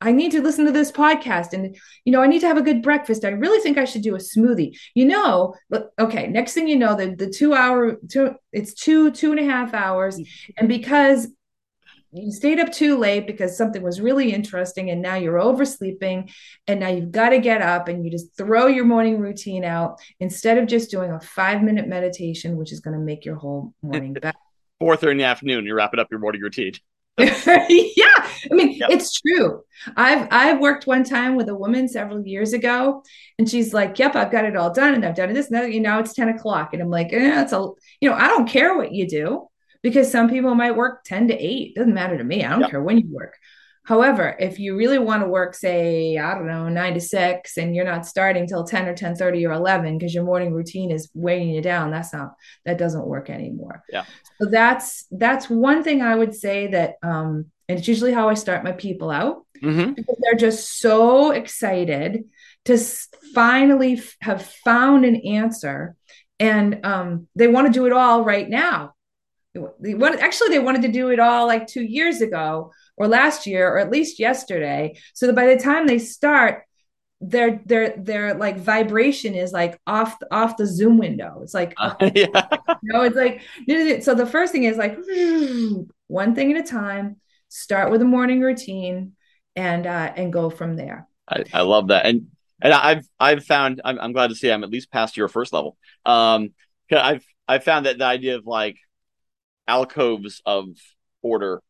I 0.00 0.12
need 0.12 0.32
to 0.32 0.42
listen 0.42 0.66
to 0.66 0.72
this 0.72 0.92
podcast 0.92 1.52
and 1.52 1.76
you 2.04 2.12
know, 2.12 2.22
I 2.22 2.26
need 2.26 2.40
to 2.40 2.46
have 2.46 2.58
a 2.58 2.62
good 2.62 2.82
breakfast. 2.82 3.24
I 3.24 3.28
really 3.28 3.60
think 3.60 3.78
I 3.78 3.84
should 3.84 4.02
do 4.02 4.14
a 4.14 4.18
smoothie. 4.18 4.76
You 4.94 5.06
know, 5.06 5.54
okay, 5.98 6.26
next 6.26 6.54
thing 6.54 6.68
you 6.68 6.76
know, 6.76 6.94
the, 6.94 7.14
the 7.14 7.30
two 7.30 7.54
hour 7.54 7.96
two 8.08 8.34
it's 8.52 8.74
two, 8.74 9.10
two 9.10 9.30
and 9.32 9.40
a 9.40 9.44
half 9.44 9.74
hours. 9.74 10.18
Mm-hmm. 10.18 10.52
And 10.58 10.68
because 10.68 11.28
you 12.14 12.30
stayed 12.30 12.60
up 12.60 12.72
too 12.72 12.96
late 12.96 13.26
because 13.26 13.56
something 13.56 13.82
was 13.82 14.00
really 14.00 14.32
interesting 14.32 14.90
and 14.90 15.02
now 15.02 15.16
you're 15.16 15.40
oversleeping 15.40 16.30
and 16.66 16.80
now 16.80 16.88
you've 16.88 17.10
got 17.10 17.30
to 17.30 17.38
get 17.38 17.60
up 17.60 17.88
and 17.88 18.04
you 18.04 18.10
just 18.10 18.36
throw 18.36 18.66
your 18.66 18.84
morning 18.84 19.18
routine 19.18 19.64
out 19.64 20.00
instead 20.20 20.58
of 20.58 20.66
just 20.66 20.90
doing 20.90 21.10
a 21.10 21.20
five 21.20 21.62
minute 21.62 21.88
meditation 21.88 22.56
which 22.56 22.72
is 22.72 22.80
going 22.80 22.96
to 22.96 23.04
make 23.04 23.24
your 23.24 23.36
whole 23.36 23.74
morning 23.82 24.12
better. 24.12 24.32
4.30 24.82 25.10
in 25.12 25.16
the 25.18 25.24
afternoon 25.24 25.64
you're 25.64 25.76
wrapping 25.76 26.00
up 26.00 26.08
your 26.10 26.20
morning 26.20 26.40
routine. 26.40 26.72
Yeah 27.18 28.04
i 28.50 28.54
mean 28.54 28.72
yep. 28.72 28.90
it's 28.90 29.20
true. 29.20 29.62
I've 29.96 30.26
i've 30.30 30.60
worked 30.60 30.86
one 30.86 31.04
time 31.04 31.36
with 31.36 31.48
a 31.48 31.54
woman 31.54 31.88
several 31.88 32.26
years 32.26 32.52
ago 32.52 33.02
and 33.38 33.48
she's 33.48 33.72
like 33.72 33.98
yep 33.98 34.16
i've 34.16 34.32
got 34.32 34.44
it 34.44 34.56
all 34.56 34.72
done 34.72 34.94
and 34.94 35.04
i've 35.04 35.14
done 35.14 35.32
this 35.32 35.50
and 35.50 35.72
you 35.72 35.80
know 35.80 36.00
it's 36.00 36.12
10 36.12 36.30
o'clock 36.30 36.72
and 36.72 36.82
i'm 36.82 36.90
like 36.90 37.12
eh, 37.12 37.42
it's 37.42 37.52
a 37.52 37.68
you 38.00 38.10
know 38.10 38.16
i 38.16 38.26
don't 38.26 38.48
care 38.48 38.76
what 38.76 38.92
you 38.92 39.06
do 39.06 39.48
because 39.84 40.10
some 40.10 40.28
people 40.28 40.54
might 40.56 40.74
work 40.74 41.04
10 41.04 41.28
to 41.28 41.34
8 41.34 41.76
doesn't 41.76 41.94
matter 41.94 42.18
to 42.18 42.24
me 42.24 42.44
i 42.44 42.50
don't 42.50 42.68
care 42.70 42.82
when 42.82 42.98
you 42.98 43.08
work. 43.20 43.36
However 43.86 44.34
if 44.40 44.58
you 44.58 44.70
really 44.82 44.98
want 44.98 45.22
to 45.22 45.28
work 45.28 45.54
say 45.54 46.16
i 46.18 46.34
don't 46.34 46.46
know 46.48 46.68
9 46.68 46.94
to 46.94 47.00
6 47.00 47.56
and 47.58 47.76
you're 47.76 47.84
not 47.92 48.06
starting 48.06 48.46
till 48.46 48.64
10 48.64 48.88
or 48.88 48.94
10 48.94 49.14
30 49.14 49.46
or 49.46 49.52
11 49.52 49.98
because 49.98 50.14
your 50.14 50.24
morning 50.24 50.52
routine 50.54 50.90
is 50.90 51.10
weighing 51.14 51.50
you 51.50 51.60
down 51.62 51.90
that's 51.90 52.12
not 52.12 52.30
that 52.64 52.78
doesn't 52.78 53.06
work 53.06 53.28
anymore. 53.28 53.82
Yeah. 53.92 54.04
So 54.40 54.48
that's 54.50 55.04
that's 55.10 55.50
one 55.50 55.84
thing 55.84 56.00
i 56.02 56.14
would 56.20 56.34
say 56.34 56.68
that 56.68 56.94
um 57.02 57.30
And 57.68 57.78
it's 57.78 57.88
usually 57.88 58.12
how 58.12 58.28
I 58.28 58.34
start 58.34 58.64
my 58.64 58.72
people 58.72 59.10
out. 59.10 59.36
Mm-hmm. 59.62 59.92
because 59.92 60.18
they're 60.20 60.34
just 60.48 60.78
so 60.80 61.30
excited 61.30 62.24
to 62.64 62.76
finally 63.34 63.94
f- 63.94 64.16
have 64.20 64.42
found 64.64 65.04
an 65.04 65.16
answer 65.16 65.94
and 66.38 66.84
um, 66.84 67.28
they 67.36 67.48
want 67.48 67.66
to 67.68 67.72
do 67.72 67.86
it 67.86 67.92
all 67.92 68.24
right 68.24 68.48
now 68.48 68.93
they 69.80 69.94
actually 70.18 70.48
they 70.48 70.58
wanted 70.58 70.82
to 70.82 70.88
do 70.88 71.10
it 71.10 71.20
all 71.20 71.46
like 71.46 71.66
two 71.66 71.82
years 71.82 72.20
ago 72.20 72.72
or 72.96 73.08
last 73.08 73.46
year 73.46 73.68
or 73.68 73.78
at 73.78 73.90
least 73.90 74.18
yesterday. 74.18 74.98
So 75.14 75.26
that 75.26 75.36
by 75.36 75.46
the 75.46 75.58
time 75.58 75.86
they 75.86 75.98
start 75.98 76.64
their 77.20 77.60
their 77.64 77.94
their 77.96 78.34
like 78.34 78.58
vibration 78.58 79.34
is 79.34 79.52
like 79.52 79.80
off 79.86 80.16
off 80.30 80.56
the 80.56 80.66
zoom 80.66 80.98
window. 80.98 81.40
It's 81.42 81.54
like 81.54 81.74
uh, 81.78 81.94
yeah. 82.00 82.48
you 82.82 82.92
know 82.92 83.02
it's 83.02 83.16
like 83.16 83.42
so 84.02 84.14
the 84.14 84.26
first 84.26 84.52
thing 84.52 84.64
is 84.64 84.76
like 84.76 84.98
one 86.08 86.34
thing 86.34 86.52
at 86.52 86.64
a 86.64 86.68
time 86.68 87.16
start 87.48 87.90
with 87.90 88.02
a 88.02 88.06
morning 88.06 88.40
routine 88.40 89.12
and 89.56 89.86
uh 89.86 90.12
and 90.16 90.32
go 90.32 90.50
from 90.50 90.76
there. 90.76 91.08
I, 91.28 91.44
I 91.52 91.60
love 91.62 91.88
that. 91.88 92.06
And 92.06 92.28
and 92.60 92.72
i've 92.72 93.06
i've 93.18 93.44
found 93.44 93.80
I'm, 93.84 93.98
I'm 93.98 94.12
glad 94.12 94.28
to 94.28 94.34
see 94.34 94.50
i'm 94.50 94.64
at 94.64 94.70
least 94.70 94.90
past 94.90 95.16
your 95.16 95.28
first 95.28 95.52
level. 95.52 95.76
Um 96.04 96.52
i've 96.92 97.24
i've 97.48 97.64
found 97.64 97.86
that 97.86 97.98
the 97.98 98.04
idea 98.04 98.36
of 98.36 98.46
like 98.46 98.76
alcoves 99.66 100.42
of 100.44 100.66
order. 101.22 101.62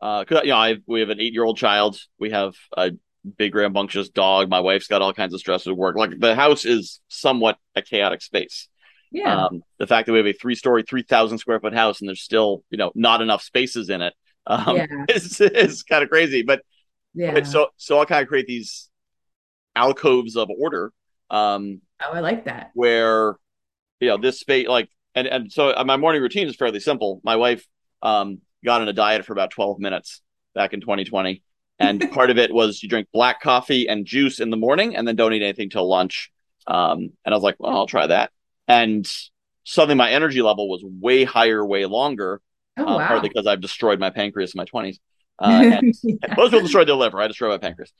Uh 0.00 0.24
cause, 0.24 0.42
you 0.42 0.50
know 0.50 0.56
i 0.56 0.76
we 0.86 1.00
have 1.00 1.10
an 1.10 1.20
eight 1.20 1.32
year 1.32 1.44
old 1.44 1.56
child. 1.56 1.98
We 2.18 2.30
have 2.30 2.54
a 2.76 2.92
big 3.38 3.54
rambunctious 3.54 4.08
dog. 4.08 4.48
My 4.48 4.60
wife's 4.60 4.88
got 4.88 5.02
all 5.02 5.12
kinds 5.12 5.34
of 5.34 5.40
stress 5.40 5.66
at 5.66 5.76
work. 5.76 5.96
Like 5.96 6.18
the 6.18 6.34
house 6.34 6.64
is 6.64 7.00
somewhat 7.08 7.58
a 7.76 7.82
chaotic 7.82 8.22
space. 8.22 8.68
Yeah. 9.10 9.46
Um 9.46 9.62
the 9.78 9.86
fact 9.86 10.06
that 10.06 10.12
we 10.12 10.18
have 10.18 10.26
a 10.26 10.32
three 10.32 10.54
story 10.54 10.82
3000 10.82 11.38
square 11.38 11.60
foot 11.60 11.74
house 11.74 12.00
and 12.00 12.08
there's 12.08 12.22
still 12.22 12.64
you 12.70 12.78
know 12.78 12.92
not 12.94 13.22
enough 13.22 13.42
spaces 13.42 13.90
in 13.90 14.02
it 14.02 14.14
um 14.46 14.76
yeah. 14.76 14.86
is, 15.08 15.40
is 15.40 15.82
kind 15.82 16.02
of 16.02 16.10
crazy. 16.10 16.42
But 16.42 16.62
yeah. 17.14 17.42
so 17.42 17.68
so 17.76 17.98
i'll 17.98 18.06
kind 18.06 18.22
of 18.22 18.28
create 18.28 18.46
these 18.46 18.88
alcoves 19.74 20.36
of 20.36 20.48
order 20.58 20.92
um 21.30 21.80
oh 22.04 22.12
i 22.12 22.20
like 22.20 22.44
that. 22.44 22.70
where 22.74 23.36
you 24.00 24.08
know 24.08 24.16
this 24.16 24.40
space 24.40 24.68
like 24.68 24.88
and 25.14 25.26
and 25.26 25.52
so 25.52 25.74
uh, 25.76 25.84
my 25.84 25.96
morning 25.96 26.22
routine 26.22 26.48
is 26.48 26.56
fairly 26.56 26.80
simple. 26.80 27.20
My 27.24 27.36
wife 27.36 27.66
um 28.02 28.38
got 28.64 28.80
on 28.80 28.88
a 28.88 28.92
diet 28.92 29.24
for 29.24 29.32
about 29.32 29.50
12 29.50 29.78
minutes 29.78 30.22
back 30.54 30.72
in 30.72 30.80
2020 30.80 31.42
and 31.78 32.10
part 32.12 32.30
of 32.30 32.38
it 32.38 32.52
was 32.52 32.82
you 32.82 32.88
drink 32.88 33.08
black 33.12 33.40
coffee 33.40 33.88
and 33.88 34.06
juice 34.06 34.40
in 34.40 34.50
the 34.50 34.56
morning 34.56 34.96
and 34.96 35.06
then 35.06 35.16
don't 35.16 35.32
eat 35.32 35.42
anything 35.42 35.70
till 35.70 35.88
lunch. 35.88 36.30
Um 36.66 37.10
and 37.24 37.32
i 37.32 37.36
was 37.36 37.42
like 37.42 37.56
well 37.58 37.76
i'll 37.76 37.86
try 37.86 38.06
that. 38.06 38.30
And 38.68 39.08
suddenly 39.64 39.96
my 39.96 40.10
energy 40.10 40.42
level 40.42 40.68
was 40.68 40.82
way 40.84 41.24
higher 41.24 41.64
way 41.64 41.86
longer. 41.86 42.40
Oh, 42.76 42.84
uh, 42.84 42.98
wow. 42.98 43.06
partly 43.06 43.28
because 43.28 43.46
i've 43.46 43.60
destroyed 43.60 44.00
my 44.00 44.10
pancreas 44.10 44.54
in 44.54 44.58
my 44.58 44.64
20s 44.64 44.98
uh, 45.38 45.76
and, 45.76 45.94
yeah. 46.02 46.14
most 46.36 46.50
people 46.50 46.60
destroyed 46.60 46.86
their 46.88 46.94
liver. 46.94 47.20
I 47.20 47.26
destroyed 47.26 47.50
my 47.50 47.58
pancreas. 47.58 47.92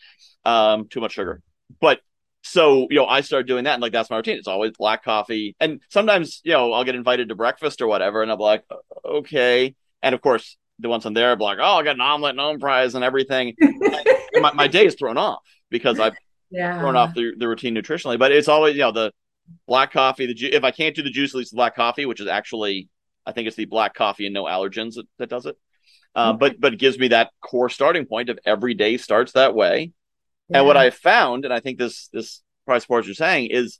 Um 0.44 0.88
too 0.88 1.00
much 1.00 1.12
sugar. 1.12 1.42
But 1.80 2.00
so 2.42 2.86
you 2.90 2.96
know 2.96 3.06
i 3.06 3.20
started 3.20 3.46
doing 3.46 3.64
that 3.64 3.74
and 3.74 3.82
like 3.82 3.92
that's 3.92 4.10
my 4.10 4.16
routine. 4.16 4.36
It's 4.36 4.48
always 4.48 4.72
black 4.72 5.04
coffee. 5.04 5.54
And 5.60 5.80
sometimes 5.88 6.40
you 6.44 6.52
know 6.52 6.72
i'll 6.72 6.84
get 6.84 6.94
invited 6.94 7.28
to 7.28 7.34
breakfast 7.34 7.80
or 7.80 7.86
whatever 7.86 8.22
and 8.22 8.30
i'm 8.30 8.38
like 8.38 8.64
okay. 9.04 9.74
And 10.02 10.14
of 10.14 10.20
course 10.20 10.56
the 10.78 10.88
ones 10.88 11.06
on 11.06 11.14
there 11.14 11.30
are 11.32 11.36
like 11.36 11.58
oh 11.60 11.76
i 11.76 11.82
got 11.82 11.94
an 11.94 12.00
omelet 12.00 12.30
and 12.30 12.40
home 12.40 12.60
fries 12.60 12.94
and 12.94 13.04
everything. 13.04 13.54
And 14.34 14.40
my, 14.40 14.52
my 14.54 14.66
day 14.66 14.86
is 14.86 14.94
thrown 14.94 15.18
off 15.18 15.42
because 15.68 16.00
i've 16.00 16.14
yeah. 16.50 16.78
thrown 16.80 16.96
off 16.96 17.14
the, 17.14 17.32
the 17.36 17.46
routine 17.46 17.74
nutritionally. 17.74 18.18
But 18.18 18.32
it's 18.32 18.48
always 18.48 18.74
you 18.74 18.80
know 18.80 18.90
the 18.92 19.12
black 19.66 19.92
coffee 19.92 20.24
the 20.26 20.34
ju- 20.34 20.48
if 20.52 20.64
i 20.64 20.70
can't 20.70 20.96
do 20.96 21.02
the 21.02 21.10
juice 21.10 21.34
at 21.34 21.38
least 21.38 21.50
the 21.50 21.56
black 21.56 21.76
coffee 21.76 22.06
which 22.06 22.20
is 22.20 22.26
actually 22.28 22.88
i 23.26 23.32
think 23.32 23.46
it's 23.46 23.56
the 23.56 23.66
black 23.66 23.92
coffee 23.92 24.24
and 24.24 24.32
no 24.32 24.44
allergens 24.44 24.94
that, 24.94 25.06
that 25.18 25.28
does 25.28 25.44
it. 25.46 25.56
Uh, 26.14 26.30
Okay. 26.30 26.38
but 26.38 26.60
but 26.60 26.72
it 26.74 26.78
gives 26.78 26.98
me 26.98 27.08
that 27.08 27.30
core 27.42 27.68
starting 27.68 28.06
point 28.06 28.30
of 28.30 28.38
every 28.46 28.74
day 28.74 28.96
starts 28.96 29.32
that 29.32 29.54
way 29.54 29.92
Yeah. 30.48 30.58
and 30.58 30.66
what 30.66 30.76
I 30.76 30.90
found, 30.90 31.44
and 31.44 31.52
I 31.54 31.60
think 31.60 31.78
this 31.78 32.08
this 32.12 32.42
probably 32.64 32.80
supports 32.80 33.04
what 33.04 33.06
you're 33.06 33.14
saying, 33.14 33.50
is 33.50 33.78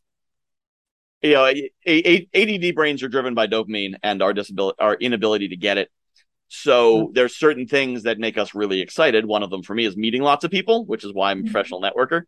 you 1.22 1.34
know, 1.34 1.46
a, 1.46 1.70
a, 1.86 2.28
ADD 2.34 2.74
brains 2.74 3.02
are 3.02 3.08
driven 3.08 3.34
by 3.34 3.46
dopamine 3.46 3.94
and 4.02 4.22
our 4.22 4.32
disability, 4.32 4.76
our 4.80 4.94
inability 4.96 5.48
to 5.48 5.56
get 5.56 5.78
it. 5.78 5.88
So 6.48 7.06
Mhm. 7.08 7.14
there's 7.14 7.36
certain 7.36 7.68
things 7.68 8.02
that 8.02 8.18
make 8.18 8.36
us 8.36 8.54
really 8.56 8.80
excited. 8.80 9.24
One 9.24 9.44
of 9.44 9.50
them 9.50 9.62
for 9.62 9.72
me 9.74 9.84
is 9.84 9.96
meeting 9.96 10.22
lots 10.22 10.42
of 10.44 10.50
people, 10.50 10.84
which 10.84 11.04
is 11.04 11.12
why 11.14 11.30
I'm 11.30 11.38
a 11.38 11.42
Mhm. 11.42 11.52
professional 11.52 11.80
networker, 11.80 12.22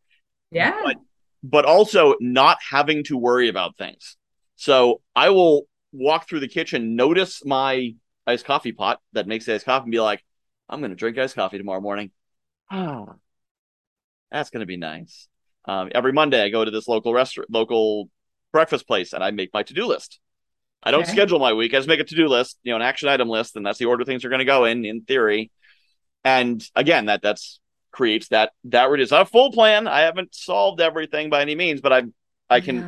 yeah. 0.53 0.81
but- 0.85 1.01
but 1.43 1.65
also 1.67 2.15
not 2.21 2.59
having 2.71 3.05
to 3.05 3.17
worry 3.19 3.49
about 3.49 3.77
things. 3.77 4.17
So 4.57 5.03
I 5.15 5.31
will 5.31 5.67
walk 5.93 6.29
through 6.29 6.41
the 6.41 6.49
kitchen, 6.49 6.95
notice 6.97 7.45
my 7.45 7.97
iced 8.27 8.45
coffee 8.47 8.73
pot 8.73 9.01
that 9.13 9.27
makes 9.27 9.49
iced 9.49 9.67
coffee, 9.67 9.83
and 9.83 9.93
be 9.93 10.01
like, 10.01 10.25
I'm 10.69 10.81
going 10.81 10.91
to 10.93 10.97
drink 10.97 11.19
iced 11.19 11.35
coffee 11.35 11.59
tomorrow 11.59 11.81
morning. 11.81 12.13
Ah, 12.71 13.17
that's 14.35 14.51
going 14.51 14.61
to 14.61 14.67
be 14.67 14.77
nice. 14.77 15.29
Um, 15.67 15.91
every 15.95 16.13
Monday, 16.13 16.43
I 16.43 16.51
go 16.51 16.65
to 16.65 16.71
this 16.71 16.89
local 16.89 17.15
restaurant, 17.15 17.51
local 17.51 18.11
breakfast 18.53 18.87
place, 18.87 19.13
and 19.15 19.25
I 19.25 19.31
make 19.31 19.51
my 19.55 19.63
to 19.63 19.75
do 19.75 19.87
list. 19.87 20.21
I 20.83 20.91
don't 20.91 21.03
Okay. 21.03 21.13
schedule 21.13 21.39
my 21.39 21.53
week. 21.55 21.73
I 21.75 21.79
just 21.79 21.89
make 21.89 22.01
a 22.01 22.05
to 22.05 22.15
do 22.15 22.29
list, 22.29 22.59
you 22.63 22.73
know, 22.73 22.77
an 22.77 22.83
action 22.83 23.09
item 23.09 23.29
list, 23.29 23.57
and 23.57 23.65
that's 23.65 23.79
the 23.79 23.87
order 23.87 24.05
things 24.05 24.25
are 24.25 24.29
going 24.31 24.41
to 24.41 24.45
go 24.45 24.67
in, 24.67 24.85
in 24.85 25.03
theory. 25.03 25.51
And 26.25 26.67
again, 26.75 27.07
that 27.07 27.23
that's 27.23 27.61
creates 27.93 28.29
that 28.29 28.53
that 28.65 28.91
reduce. 28.91 29.13
I 29.13 29.19
have 29.19 29.29
a 29.29 29.31
full 29.31 29.53
plan. 29.53 29.89
I 29.89 30.01
haven't 30.03 30.35
solved 30.35 30.81
everything 30.81 31.31
by 31.31 31.43
any 31.43 31.55
means, 31.55 31.81
but 31.81 31.93
I 31.93 32.05
I 32.51 32.61
can 32.61 32.87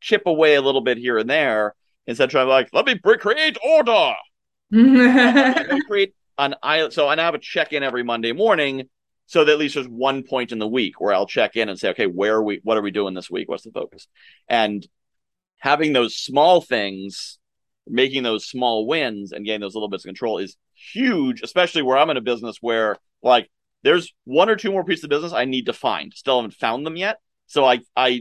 chip 0.00 0.22
away 0.26 0.56
a 0.56 0.62
little 0.62 0.82
bit 0.82 0.98
here 0.98 1.18
and 1.18 1.30
there 1.30 1.74
instead 2.06 2.24
of 2.24 2.30
trying 2.30 2.46
to 2.46 2.50
like 2.50 2.70
let 2.72 2.86
me 2.86 2.98
create 3.18 3.58
order. 3.64 3.92
I'm 3.92 4.14
Yeah. 4.70 5.64
going 5.66 5.80
to 5.80 5.86
create 5.86 6.14
an 6.38 6.54
island. 6.62 6.92
So 6.92 7.08
I 7.08 7.14
now 7.14 7.24
have 7.24 7.34
a 7.34 7.38
check 7.38 7.72
in 7.72 7.82
every 7.82 8.02
Monday 8.02 8.32
morning, 8.32 8.88
so 9.26 9.44
that 9.44 9.52
at 9.52 9.58
least 9.58 9.74
there's 9.74 9.88
one 9.88 10.22
point 10.22 10.52
in 10.52 10.58
the 10.58 10.68
week 10.68 11.00
where 11.00 11.14
I'll 11.14 11.26
check 11.26 11.56
in 11.56 11.68
and 11.68 11.78
say, 11.78 11.90
okay, 11.90 12.06
where 12.06 12.36
are 12.36 12.42
we? 12.42 12.60
What 12.62 12.76
are 12.76 12.82
we 12.82 12.90
doing 12.90 13.14
this 13.14 13.30
week? 13.30 13.48
What's 13.48 13.64
the 13.64 13.70
focus? 13.70 14.06
And 14.48 14.86
having 15.58 15.92
those 15.92 16.16
small 16.16 16.60
things, 16.60 17.38
making 17.86 18.22
those 18.22 18.46
small 18.46 18.86
wins, 18.86 19.32
and 19.32 19.44
getting 19.44 19.60
those 19.60 19.74
little 19.74 19.88
bits 19.88 20.04
of 20.04 20.08
control 20.08 20.38
is 20.38 20.56
huge. 20.74 21.42
Especially 21.42 21.82
where 21.82 21.96
I'm 21.96 22.10
in 22.10 22.16
a 22.16 22.22
business 22.22 22.58
where 22.60 22.96
like 23.22 23.50
there's 23.82 24.12
one 24.24 24.50
or 24.50 24.56
two 24.56 24.70
more 24.70 24.84
pieces 24.84 25.04
of 25.04 25.10
business 25.10 25.32
I 25.32 25.46
need 25.46 25.66
to 25.66 25.72
find. 25.72 26.12
Still 26.14 26.36
haven't 26.36 26.54
found 26.54 26.86
them 26.86 26.96
yet. 26.96 27.18
So 27.46 27.64
I 27.64 27.80
I 27.96 28.20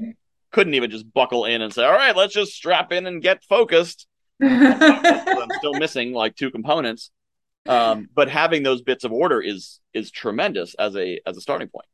couldn't 0.51 0.75
even 0.75 0.91
just 0.91 1.12
buckle 1.12 1.45
in 1.45 1.62
and 1.62 1.74
say, 1.74 1.83
all 1.83 1.91
right, 1.91 2.15
let's 2.15 2.33
just 2.33 2.53
strap 2.53 2.91
in 2.91 3.07
and 3.07 3.22
get 3.22 3.43
focused. 3.43 4.07
I'm 4.41 5.50
still 5.57 5.74
missing 5.74 6.13
like 6.13 6.36
two 6.36 6.51
components. 6.51 7.12
Um, 7.67 8.10
but 8.13 8.29
having 8.29 8.63
those 8.63 8.82
bits 8.82 9.03
of 9.03 9.12
order 9.12 9.41
is 9.41 9.79
is 9.93 10.12
tremendous 10.12 10.75
as 10.75 10.96
a 10.96 11.20
as 11.25 11.38
a 11.38 11.41
starting 11.41 11.70
point. 11.70 11.86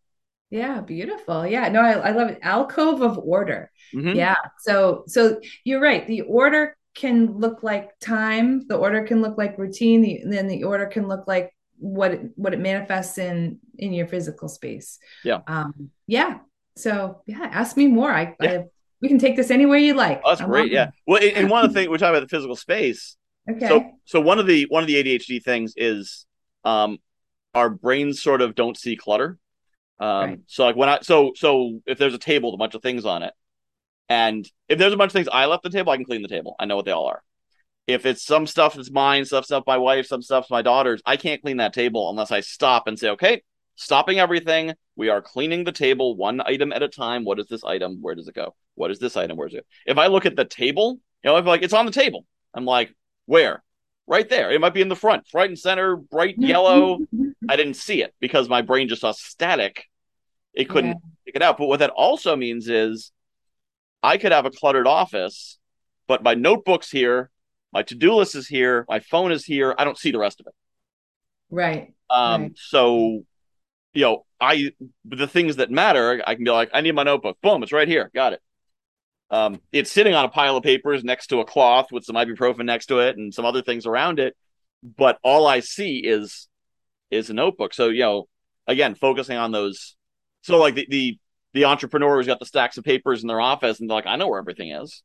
yeah, 0.49 0.81
beautiful. 0.81 1.45
Yeah, 1.45 1.69
no, 1.69 1.79
I, 1.81 1.91
I 1.91 2.11
love 2.11 2.29
it. 2.29 2.39
Alcove 2.41 3.01
of 3.01 3.19
order. 3.19 3.71
Mhm. 3.93 4.15
Yeah. 4.15 4.35
So 4.59 5.03
so 5.07 5.39
you're 5.63 5.81
right. 5.81 6.07
The 6.07 6.21
order 6.21 6.75
can 6.95 7.37
look 7.37 7.61
like 7.61 7.91
time. 7.99 8.67
The 8.67 8.75
order 8.77 9.03
can 9.03 9.21
look 9.21 9.37
like 9.37 9.57
routine. 9.59 10.01
The, 10.01 10.21
then 10.25 10.47
the 10.47 10.63
order 10.63 10.87
can 10.87 11.07
look 11.07 11.27
like 11.27 11.53
what 11.77 12.11
it, 12.11 12.21
what 12.35 12.53
it 12.53 12.59
manifests 12.59 13.17
in 13.19 13.59
in 13.77 13.93
your 13.93 14.07
physical 14.07 14.49
space. 14.49 14.97
Yeah. 15.23 15.41
Um. 15.47 15.91
Yeah. 16.07 16.39
So 16.77 17.21
yeah, 17.27 17.47
ask 17.51 17.77
me 17.77 17.87
more. 17.87 18.09
I, 18.11 18.35
Yeah. 18.41 18.51
I 18.51 18.63
we 19.01 19.07
can 19.07 19.19
take 19.19 19.35
this 19.37 19.51
anywhere 19.51 19.77
you 19.77 19.93
like. 19.93 20.21
Oh, 20.25 20.31
that's 20.31 20.41
I'm 20.41 20.49
great. 20.49 20.71
Yeah. 20.71 20.89
Well, 21.07 21.21
and 21.23 21.49
one 21.49 21.63
of 21.63 21.71
the 21.71 21.73
things 21.79 21.89
we're 21.89 21.97
talking 21.99 22.15
about 22.17 22.27
the 22.27 22.35
physical 22.35 22.55
space. 22.55 23.15
Okay. 23.49 23.67
So 23.67 23.91
so 24.05 24.21
one 24.21 24.39
of 24.39 24.47
the 24.47 24.65
one 24.69 24.83
of 24.83 24.87
the 24.87 24.95
ADHD 24.95 25.43
things 25.43 25.73
is 25.75 26.25
um 26.63 26.99
our 27.53 27.69
brains 27.69 28.21
sort 28.21 28.41
of 28.41 28.55
don't 28.55 28.77
see 28.77 28.95
clutter. 28.95 29.37
Um 29.99 30.29
Right. 30.29 30.39
so 30.47 30.65
like 30.65 30.75
when 30.75 30.89
I 30.89 30.99
so 31.01 31.33
so 31.35 31.79
if 31.85 31.97
there's 31.97 32.13
a 32.13 32.19
table 32.19 32.51
with 32.51 32.57
a 32.57 32.59
bunch 32.59 32.75
of 32.75 32.81
things 32.81 33.05
on 33.05 33.23
it, 33.23 33.33
and 34.07 34.49
if 34.67 34.79
there's 34.79 34.93
a 34.93 34.97
bunch 34.97 35.09
of 35.09 35.13
things 35.13 35.29
I 35.31 35.45
left 35.45 35.63
the 35.63 35.69
table, 35.69 35.91
I 35.91 35.97
can 35.97 36.05
clean 36.05 36.21
the 36.21 36.27
table. 36.27 36.55
I 36.59 36.65
know 36.65 36.75
what 36.75 36.85
they 36.85 36.91
all 36.91 37.07
are. 37.07 37.21
If 37.87 38.05
it's 38.05 38.23
some 38.23 38.45
stuff 38.45 38.75
that's 38.75 38.91
mine, 38.91 39.25
stuff 39.25 39.45
stuff 39.45 39.63
my 39.65 39.77
wife, 39.77 40.05
some 40.05 40.21
stuff's 40.21 40.51
my 40.51 40.61
daughter's, 40.61 41.01
I 41.05 41.17
can't 41.17 41.41
clean 41.41 41.57
that 41.57 41.73
table 41.73 42.09
unless 42.09 42.31
I 42.31 42.41
stop 42.41 42.87
and 42.87 42.99
say, 42.99 43.09
okay, 43.09 43.41
stopping 43.75 44.19
everything. 44.19 44.73
We 44.95 45.09
are 45.09 45.21
cleaning 45.21 45.63
the 45.63 45.71
table 45.71 46.15
one 46.15 46.41
item 46.45 46.71
at 46.71 46.83
a 46.83 46.87
time. 46.87 47.23
What 47.25 47.39
is 47.39 47.47
this 47.47 47.63
item? 47.63 47.97
Where 48.01 48.13
does 48.13 48.27
it 48.27 48.35
go? 48.35 48.53
What 48.75 48.91
is 48.91 48.99
this 48.99 49.17
item? 49.17 49.37
Where's 49.37 49.53
it? 49.53 49.65
If 49.87 49.97
I 49.97 50.07
look 50.07 50.25
at 50.25 50.35
the 50.35 50.45
table, 50.45 50.99
you 51.23 51.31
know, 51.31 51.37
if 51.37 51.45
like 51.45 51.63
it's 51.63 51.73
on 51.73 51.85
the 51.85 51.91
table, 51.91 52.25
I'm 52.53 52.65
like, 52.65 52.93
where? 53.29 53.63
Right 54.07 54.27
there. 54.27 54.51
It 54.51 54.59
might 54.59 54.73
be 54.73 54.81
in 54.81 54.89
the 54.89 54.95
front, 54.95 55.27
front 55.27 55.49
and 55.49 55.59
center, 55.59 55.95
bright 55.95 56.35
yellow. 56.39 56.99
I 57.47 57.55
didn't 57.55 57.75
see 57.75 58.01
it 58.01 58.15
because 58.19 58.49
my 58.49 58.63
brain 58.63 58.89
just 58.89 59.01
saw 59.01 59.11
static. 59.11 59.85
It 60.55 60.67
couldn't 60.67 60.89
Yeah. 60.91 61.09
pick 61.25 61.35
it 61.35 61.43
out. 61.43 61.59
But 61.59 61.67
what 61.67 61.79
that 61.79 61.91
also 61.91 62.35
means 62.35 62.67
is 62.67 63.11
I 64.01 64.17
could 64.17 64.31
have 64.31 64.47
a 64.47 64.51
cluttered 64.51 64.87
office, 64.87 65.59
but 66.07 66.23
my 66.23 66.33
notebook's 66.33 66.89
here, 66.89 67.29
my 67.71 67.83
to-do 67.83 68.15
list 68.15 68.33
is 68.33 68.47
here, 68.47 68.83
my 68.89 68.99
phone 68.99 69.31
is 69.31 69.45
here. 69.45 69.75
I 69.77 69.83
don't 69.83 69.97
see 69.97 70.09
the 70.09 70.17
rest 70.17 70.39
of 70.39 70.47
it. 70.47 70.55
Right. 71.51 71.93
Um, 72.09 72.41
Right. 72.41 72.51
so 72.57 73.25
you 73.93 74.01
know, 74.01 74.25
I 74.41 74.71
the 75.05 75.27
things 75.27 75.57
that 75.57 75.69
matter, 75.69 76.21
I 76.25 76.33
can 76.35 76.43
be 76.43 76.51
like, 76.51 76.69
I 76.73 76.81
need 76.81 76.95
my 76.95 77.03
notebook. 77.03 77.37
Boom, 77.41 77.61
it's 77.61 77.71
right 77.71 77.87
here. 77.87 78.09
Got 78.13 78.33
it. 78.33 78.41
Um, 79.31 79.61
it's 79.71 79.91
sitting 79.91 80.15
on 80.15 80.25
a 80.25 80.29
pile 80.29 80.57
of 80.57 80.63
papers 80.63 81.03
next 81.03 81.27
to 81.27 81.39
a 81.39 81.45
cloth 81.45 81.91
with 81.91 82.03
some 82.03 82.15
ibuprofen 82.15 82.65
next 82.65 82.87
to 82.87 82.99
it 82.99 83.17
and 83.17 83.33
some 83.33 83.45
other 83.45 83.61
things 83.61 83.85
around 83.85 84.19
it. 84.19 84.35
But 84.83 85.19
all 85.23 85.45
I 85.45 85.59
see 85.59 85.97
is 85.99 86.47
is 87.11 87.29
a 87.29 87.33
notebook. 87.33 87.73
So 87.73 87.89
you 87.89 88.01
know, 88.01 88.27
again, 88.67 88.95
focusing 88.95 89.37
on 89.37 89.51
those. 89.51 89.95
So 90.43 90.57
like 90.57 90.75
the 90.75 90.87
the, 90.89 91.19
the 91.53 91.65
entrepreneur 91.65 92.17
who's 92.17 92.27
got 92.27 92.39
the 92.39 92.45
stacks 92.45 92.77
of 92.77 92.83
papers 92.83 93.21
in 93.21 93.27
their 93.27 93.41
office 93.41 93.79
and 93.79 93.89
they're 93.89 93.95
like, 93.95 94.07
I 94.07 94.15
know 94.15 94.27
where 94.29 94.39
everything 94.39 94.71
is. 94.71 95.03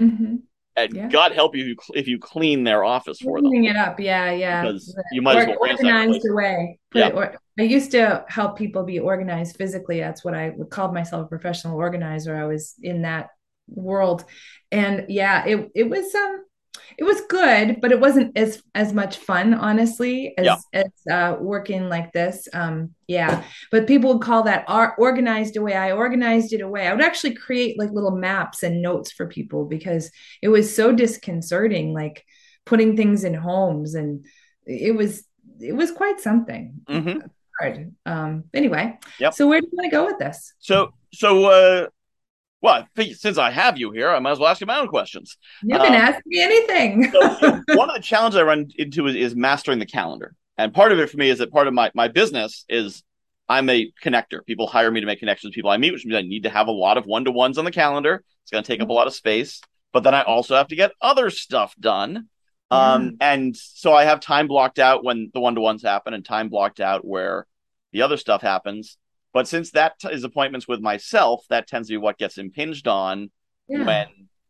Mm-hmm. 0.00 0.36
And 0.76 0.92
Yeah. 0.92 1.08
God 1.08 1.32
help 1.32 1.54
you 1.54 1.76
if 1.94 2.08
you 2.08 2.18
clean 2.18 2.64
their 2.64 2.82
office 2.82 3.20
for 3.20 3.38
them. 3.38 3.48
Cleaning 3.48 3.70
it 3.70 3.76
up, 3.76 4.00
yeah, 4.00 4.32
yeah. 4.32 4.62
Because 4.62 4.94
you 5.12 5.22
might 5.22 5.36
as 5.36 5.46
well 5.46 5.58
ransack 5.62 5.80
the 5.80 5.86
organized 5.92 6.28
away. 6.28 6.78
Yeah. 6.94 7.08
or- 7.10 7.36
I 7.56 7.62
used 7.62 7.92
to 7.92 8.24
help 8.28 8.58
people 8.58 8.82
be 8.82 8.98
organized 8.98 9.56
physically. 9.56 10.00
That's 10.00 10.24
what 10.24 10.34
I 10.34 10.50
would 10.56 10.70
call 10.70 10.92
myself 10.92 11.26
a 11.26 11.28
professional 11.28 11.76
organizer. 11.78 12.34
I 12.36 12.46
was 12.46 12.74
in 12.82 13.02
that 13.02 13.28
world, 13.68 14.24
and 14.72 15.06
yeah, 15.08 15.44
it 15.46 15.70
it 15.74 15.88
was 15.90 16.14
um 16.14 16.44
it 16.98 17.04
was 17.04 17.20
good, 17.28 17.80
but 17.80 17.92
it 17.92 18.00
wasn't 18.00 18.36
as 18.36 18.62
as 18.74 18.92
much 18.92 19.16
fun, 19.18 19.54
honestly, 19.54 20.34
as 20.38 20.46
Yeah. 20.46 20.56
as 20.72 20.92
uh, 21.10 21.36
working 21.40 21.88
like 21.88 22.12
this. 22.12 22.48
Um, 22.52 22.94
yeah, 23.08 23.44
but 23.70 23.86
people 23.86 24.12
would 24.14 24.22
call 24.22 24.44
that 24.44 24.64
ar- 24.68 24.94
organized 24.98 25.56
away. 25.56 25.74
I 25.74 25.92
organized 25.92 26.52
it 26.52 26.60
away. 26.60 26.86
I 26.86 26.92
would 26.94 27.04
actually 27.04 27.34
create 27.34 27.78
like 27.78 27.90
little 27.90 28.16
maps 28.16 28.62
and 28.62 28.82
notes 28.82 29.12
for 29.12 29.26
people 29.26 29.64
because 29.64 30.10
it 30.42 30.48
was 30.48 30.74
so 30.74 30.92
disconcerting, 30.92 31.94
like 31.94 32.24
putting 32.64 32.96
things 32.96 33.24
in 33.24 33.34
homes, 33.34 33.94
and 33.94 34.24
it 34.66 34.94
was 34.94 35.24
it 35.60 35.72
was 35.74 35.90
quite 35.92 36.20
something. 36.20 36.80
hmm 36.88 37.18
Hard. 37.60 37.94
Um, 38.04 38.44
anyway, 38.52 38.98
Yep. 39.20 39.34
so 39.34 39.46
where 39.46 39.60
do 39.60 39.68
you 39.70 39.76
want 39.76 39.84
to 39.90 39.96
go 39.96 40.06
with 40.06 40.18
this? 40.18 40.52
So 40.58 40.92
so 41.12 41.44
uh, 41.46 41.86
well, 42.64 42.86
I 42.96 43.12
since 43.12 43.36
I 43.36 43.50
have 43.50 43.76
you 43.76 43.90
here, 43.90 44.08
I 44.08 44.18
might 44.20 44.32
as 44.32 44.38
well 44.38 44.48
ask 44.48 44.58
you 44.58 44.66
my 44.66 44.78
own 44.78 44.88
questions. 44.88 45.36
You 45.62 45.76
can 45.76 45.88
Um, 45.88 46.00
ask 46.00 46.20
me 46.24 46.42
anything. 46.42 47.10
So, 47.12 47.20
one 47.76 47.90
of 47.90 47.94
the 47.94 48.00
challenges 48.02 48.38
I 48.38 48.42
run 48.42 48.68
into 48.78 49.06
is, 49.06 49.16
is 49.16 49.36
mastering 49.36 49.78
the 49.80 49.86
calendar. 49.86 50.34
And 50.56 50.72
part 50.72 50.90
of 50.90 50.98
it 50.98 51.10
for 51.10 51.18
me 51.18 51.28
is 51.28 51.40
that 51.40 51.52
part 51.52 51.66
of 51.68 51.74
my, 51.74 51.90
my 51.94 52.08
business 52.08 52.64
is 52.70 53.02
I'm 53.50 53.68
a 53.68 53.92
connector. 54.02 54.42
People 54.46 54.66
hire 54.66 54.90
me 54.90 55.00
to 55.00 55.06
make 55.06 55.18
connections 55.18 55.50
with 55.50 55.54
people 55.56 55.70
I 55.70 55.76
meet, 55.76 55.92
which 55.92 56.06
means 56.06 56.16
I 56.16 56.22
need 56.22 56.44
to 56.44 56.48
have 56.50 56.68
a 56.68 56.72
lot 56.72 56.96
of 56.96 57.04
one 57.04 57.26
to 57.26 57.30
ones 57.30 57.58
on 57.58 57.66
the 57.66 57.70
calendar. 57.70 58.24
It's 58.44 58.50
going 58.50 58.64
to 58.64 58.66
take 58.66 58.80
up 58.80 58.88
a 58.88 58.94
lot 58.94 59.06
of 59.06 59.14
space. 59.14 59.60
But 59.92 60.02
then 60.02 60.14
I 60.14 60.22
also 60.22 60.56
have 60.56 60.68
to 60.68 60.76
get 60.76 60.92
other 61.02 61.28
stuff 61.28 61.74
done. 61.78 62.28
Um, 62.70 63.16
and 63.20 63.54
so 63.54 63.92
I 63.92 64.04
have 64.04 64.20
time 64.20 64.48
blocked 64.48 64.78
out 64.78 65.04
when 65.04 65.30
the 65.34 65.40
one 65.40 65.54
to 65.54 65.60
ones 65.60 65.82
happen 65.82 66.14
and 66.14 66.24
time 66.24 66.48
blocked 66.48 66.80
out 66.80 67.04
where 67.04 67.46
the 67.92 68.00
other 68.00 68.16
stuff 68.16 68.40
happens. 68.40 68.96
But 69.34 69.46
since 69.48 69.72
that 69.72 69.98
t- 69.98 70.08
is 70.08 70.24
appointments 70.24 70.66
with 70.66 70.80
myself, 70.80 71.44
that 71.50 71.66
tends 71.66 71.88
to 71.88 71.92
be 71.94 71.98
what 71.98 72.16
gets 72.16 72.38
impinged 72.38 72.88
on 72.88 73.30
Yeah. 73.68 73.84
when 73.84 74.06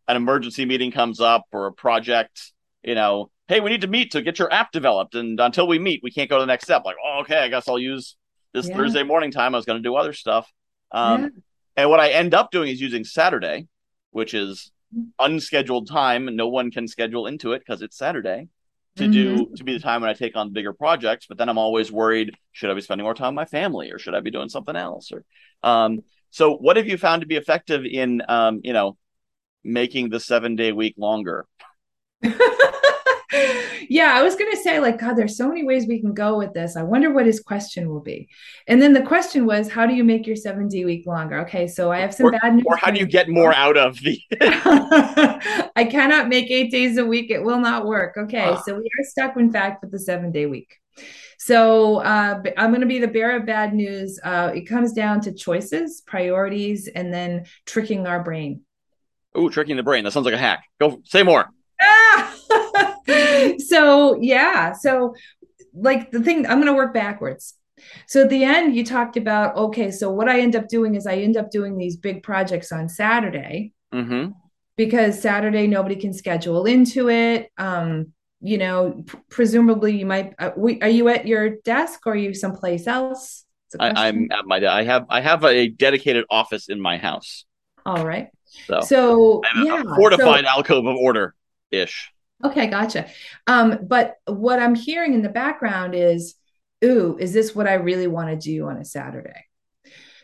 an 0.07 0.17
emergency 0.17 0.65
meeting 0.67 0.93
comes 0.93 1.21
up 1.21 1.47
or 1.53 1.67
a 1.67 1.73
project, 1.73 2.53
you 2.85 2.95
know, 2.95 3.31
hey, 3.49 3.61
we 3.61 3.71
need 3.71 3.81
to 3.81 3.87
meet 3.89 4.13
to 4.13 4.23
get 4.23 4.39
your 4.39 4.53
app 4.53 4.71
developed. 4.73 5.15
And 5.15 5.41
until 5.41 5.67
we 5.67 5.79
meet, 5.79 6.01
we 6.03 6.11
can't 6.13 6.29
go 6.31 6.37
to 6.37 6.43
the 6.43 6.47
next 6.47 6.65
step. 6.65 6.83
Like, 6.85 6.97
oh, 7.05 7.21
okay, 7.23 7.39
I 7.39 7.49
guess 7.49 7.67
I'll 7.67 7.79
use 7.79 8.17
this 8.53 8.69
Yeah. 8.69 8.77
Thursday 8.77 9.03
morning 9.03 9.31
time. 9.33 9.55
I 9.55 9.59
was 9.59 9.65
going 9.65 9.83
to 9.83 9.89
do 9.89 9.97
other 9.97 10.13
stuff. 10.13 10.53
Um, 10.93 11.23
Yeah. 11.23 11.29
And 11.77 11.91
what 11.91 11.99
I 11.99 12.11
end 12.11 12.35
up 12.35 12.53
doing 12.53 12.71
is 12.71 12.81
using 12.81 13.03
Saturday, 13.03 13.67
which 14.11 14.33
is 14.33 14.71
unscheduled 15.19 15.89
time. 15.89 16.37
No 16.37 16.47
one 16.47 16.71
can 16.71 16.87
schedule 16.87 17.27
into 17.27 17.53
it 17.53 17.61
because 17.61 17.83
it's 17.83 17.97
Saturday 17.97 18.49
to 18.97 19.09
do 19.09 19.53
to 19.57 19.65
be 19.65 19.73
the 19.73 19.81
time 19.81 20.01
when 20.01 20.11
I 20.11 20.15
take 20.15 20.37
on 20.37 20.53
bigger 20.53 20.73
projects. 20.73 21.27
But 21.27 21.39
then 21.39 21.49
I'm 21.49 21.59
always 21.59 21.91
worried: 21.91 22.35
should 22.53 22.71
I 22.71 22.75
be 22.75 22.81
spending 22.81 23.05
more 23.05 23.15
time 23.15 23.35
with 23.35 23.37
my 23.37 23.45
family, 23.45 23.91
or 23.91 23.99
should 23.99 24.15
I 24.15 24.21
be 24.21 24.31
doing 24.31 24.49
something 24.49 24.77
else? 24.77 25.11
Or 25.13 25.25
um, 25.63 26.03
so, 26.31 26.57
what 26.57 26.77
have 26.77 26.87
you 26.87 26.99
found 26.99 27.23
to 27.23 27.27
be 27.27 27.37
effective 27.37 27.85
in 27.85 28.23
um, 28.29 28.61
you 28.63 28.73
know 28.73 28.97
making 29.63 30.11
the 30.11 30.21
seven 30.21 30.57
day 30.57 30.73
week 30.73 30.95
longer? 30.97 31.47
yeah, 33.89 34.13
I 34.15 34.23
was 34.23 34.35
going 34.37 34.51
to 34.51 34.57
say, 34.57 34.81
like, 34.81 34.99
God, 34.99 35.15
there's 35.15 35.37
so 35.37 35.49
many 35.49 35.65
ways 35.65 35.87
we 35.87 36.01
can 36.01 36.15
go 36.15 36.39
with 36.39 36.53
this. 36.53 36.77
I 36.77 36.83
wonder 36.83 37.13
what 37.13 37.27
his 37.27 37.41
question 37.41 37.89
will 37.89 38.01
be. 38.01 38.29
And 38.67 38.81
then 38.81 38.93
the 38.93 39.03
question 39.03 39.47
was, 39.47 39.71
how 39.71 39.87
do 39.87 39.95
you 39.95 40.05
make 40.05 40.27
your 40.27 40.37
seven 40.37 40.69
day 40.69 40.85
week 40.85 41.07
longer? 41.07 41.41
Okay, 41.41 41.67
so 41.67 41.91
I 41.93 42.01
have 42.01 42.15
some 42.15 42.27
Or, 42.27 42.31
bad 42.33 42.55
news. 42.55 42.65
or 42.67 42.77
how 42.77 42.91
do 42.91 42.99
you 42.99 43.07
get 43.07 43.29
more 43.29 43.53
out 43.65 43.77
of 43.77 43.99
the? 44.01 44.19
I 45.77 45.85
cannot 45.91 46.29
make 46.29 46.51
eight 46.51 46.71
days 46.71 46.97
a 46.99 47.05
week. 47.05 47.31
It 47.31 47.43
will 47.43 47.59
not 47.61 47.87
work. 47.87 48.17
Okay, 48.17 48.45
Ah. 48.51 48.63
so 48.65 48.75
we 48.75 48.81
are 48.83 49.05
stuck, 49.05 49.37
in 49.37 49.53
fact, 49.53 49.83
with 49.83 49.91
the 49.93 49.99
seven 49.99 50.31
day 50.33 50.47
week. 50.47 50.77
So 51.39 51.97
uh, 51.97 52.41
I'm 52.57 52.71
going 52.71 52.81
to 52.81 52.87
be 52.87 53.01
the 53.01 53.09
bearer 53.09 53.37
of 53.37 53.47
bad 53.47 53.75
news. 53.75 54.19
Uh, 54.23 54.53
it 54.55 54.63
comes 54.63 54.93
down 54.93 55.21
to 55.23 55.33
choices, 55.33 56.03
priorities, 56.07 56.89
and 56.89 57.13
then 57.13 57.45
tricking 57.67 58.07
our 58.07 58.23
brain. 58.23 58.63
Ooh, 59.37 59.51
tricking 59.51 59.77
the 59.77 59.83
brain. 59.83 60.05
That 60.05 60.13
sounds 60.13 60.25
like 60.27 60.35
a 60.35 60.39
hack. 60.39 60.65
Go 60.81 61.01
say 61.05 61.23
more. 61.25 61.47
Ah! 61.83 62.35
so 63.59 64.19
yeah 64.21 64.73
so 64.73 65.15
like 65.75 66.11
the 66.11 66.21
thing 66.21 66.47
i'm 66.47 66.59
going 66.59 66.67
to 66.67 66.75
work 66.75 66.95
backwards 66.95 67.55
so 68.07 68.23
at 68.23 68.31
the 68.31 68.45
end 68.45 68.75
you 68.75 68.85
talked 68.85 69.17
about 69.17 69.57
okay 69.57 69.91
so 69.91 70.11
what 70.11 70.29
i 70.29 70.41
end 70.41 70.55
up 70.57 70.69
doing 70.69 70.95
is 70.95 71.07
i 71.07 71.15
end 71.17 71.37
up 71.37 71.51
doing 71.51 71.77
these 71.77 71.97
big 71.97 72.23
projects 72.23 72.73
on 72.73 72.89
saturday 72.89 73.73
Mm-hmm. 73.93 74.33
because 74.77 75.21
saturday 75.21 75.67
nobody 75.69 75.95
can 75.97 76.13
schedule 76.13 76.65
into 76.67 77.09
it 77.09 77.51
um 77.59 78.13
you 78.41 78.59
know 78.59 79.05
p- 79.07 79.19
presumably 79.31 79.97
you 79.97 80.05
might 80.07 80.35
uh, 80.39 80.51
we, 80.57 80.81
are 80.81 80.89
you 80.89 81.09
at 81.09 81.27
your 81.29 81.51
desk 81.65 82.07
or 82.07 82.13
are 82.15 82.17
you 82.17 82.35
someplace 82.35 82.87
else 82.87 83.45
I, 83.81 84.07
I'm 84.07 84.31
at 84.31 84.47
my. 84.47 84.65
I 84.65 84.85
have. 84.85 85.07
I 85.11 85.21
have 85.21 85.43
a 85.45 85.69
dedicated 85.69 86.27
office 86.31 86.69
in 86.69 86.81
my 86.81 86.97
house. 86.97 87.45
all 87.85 88.07
right 88.07 88.29
So, 88.69 88.81
so 88.83 89.43
yeah 89.65 89.81
a 89.81 89.85
so- 89.85 89.95
fortified 89.97 90.45
alcove 90.45 90.87
of 90.87 90.95
order 90.97 91.35
ish. 91.73 92.13
Okay, 92.45 92.67
gotcha. 92.67 93.09
Um, 93.47 93.79
but 93.87 94.17
what 94.27 94.61
I'm 94.61 94.75
hearing 94.75 95.15
in 95.15 95.23
the 95.23 95.29
background 95.31 95.95
is, 95.95 96.35
ooh, 96.85 97.17
is 97.19 97.33
this 97.33 97.55
what 97.55 97.67
I 97.67 97.75
really 97.75 98.07
want 98.07 98.29
to 98.29 98.37
do 98.37 98.67
on 98.69 98.77
a 98.77 98.85
Saturday? 98.85 99.47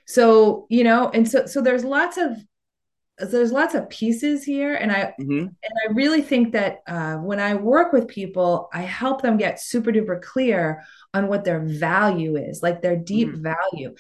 So, 0.07 0.67
you 0.69 0.85
know, 0.85 1.09
and 1.09 1.29
so 1.29 1.47
so 1.47 1.63
there's 1.63 1.85
lots 1.85 2.19
of 2.19 2.37
there's 3.19 3.53
lots 3.53 3.75
of 3.75 3.89
pieces 3.91 4.45
here, 4.45 4.75
and 4.75 4.91
I 4.91 5.15
Mm-hmm. 5.21 5.39
and 5.39 5.73
I 5.89 5.93
really 5.93 6.23
think 6.23 6.53
that 6.53 6.79
uh, 6.87 7.17
when 7.17 7.39
I 7.39 7.55
work 7.55 7.93
with 7.93 8.09
people, 8.09 8.69
I 8.73 8.83
help 8.83 9.23
them 9.23 9.37
get 9.37 9.61
super 9.61 9.93
duper 9.93 10.21
clear 10.21 10.83
on 11.15 11.29
what 11.29 11.45
their 11.45 11.61
value 11.61 12.37
is, 12.37 12.63
like 12.63 12.83
their 12.83 12.97
deep 12.97 13.35
value, 13.35 13.95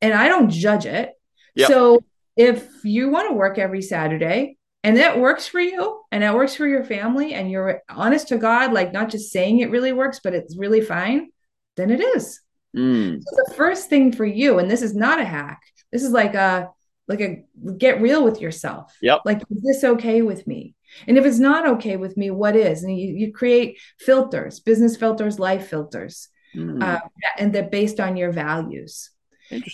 and 0.00 0.14
I 0.14 0.28
don't 0.28 0.50
judge 0.50 0.86
it. 0.86 1.12
Yep. 1.54 1.68
So 1.68 2.04
if 2.36 2.66
you 2.82 3.10
want 3.10 3.28
to 3.28 3.34
work 3.34 3.58
every 3.58 3.82
Saturday 3.82 4.56
and 4.84 4.96
that 4.96 5.18
works 5.18 5.46
for 5.46 5.60
you 5.60 6.00
and 6.10 6.22
that 6.22 6.34
works 6.34 6.54
for 6.54 6.66
your 6.66 6.84
family 6.84 7.34
and 7.34 7.50
you're 7.50 7.82
honest 7.88 8.28
to 8.28 8.38
God, 8.38 8.72
like 8.72 8.92
not 8.92 9.10
just 9.10 9.32
saying 9.32 9.60
it 9.60 9.70
really 9.70 9.92
works, 9.92 10.20
but 10.22 10.34
it's 10.34 10.56
really 10.56 10.80
fine, 10.80 11.30
then 11.76 11.90
it 11.90 12.00
is. 12.00 12.40
Mm. 12.76 13.20
So 13.22 13.36
the 13.46 13.54
first 13.54 13.88
thing 13.88 14.12
for 14.12 14.24
you, 14.24 14.58
and 14.58 14.70
this 14.70 14.82
is 14.82 14.94
not 14.94 15.20
a 15.20 15.24
hack, 15.24 15.60
this 15.92 16.02
is 16.02 16.10
like 16.10 16.34
a 16.34 16.70
like 17.08 17.20
a 17.20 17.44
get 17.76 18.00
real 18.00 18.24
with 18.24 18.40
yourself. 18.40 18.96
Yep. 19.02 19.22
Like, 19.24 19.42
is 19.50 19.62
this 19.62 19.84
okay 19.84 20.22
with 20.22 20.46
me? 20.46 20.74
And 21.06 21.18
if 21.18 21.26
it's 21.26 21.38
not 21.38 21.66
okay 21.66 21.96
with 21.96 22.16
me, 22.16 22.30
what 22.30 22.54
is? 22.54 22.84
And 22.84 22.96
you, 22.96 23.14
you 23.14 23.32
create 23.32 23.78
filters, 23.98 24.60
business 24.60 24.96
filters, 24.96 25.38
life 25.38 25.68
filters, 25.68 26.28
Mm. 26.54 26.82
uh, 26.82 27.00
and 27.38 27.50
they're 27.50 27.62
based 27.62 27.98
on 27.98 28.18
your 28.18 28.30
values. 28.30 29.10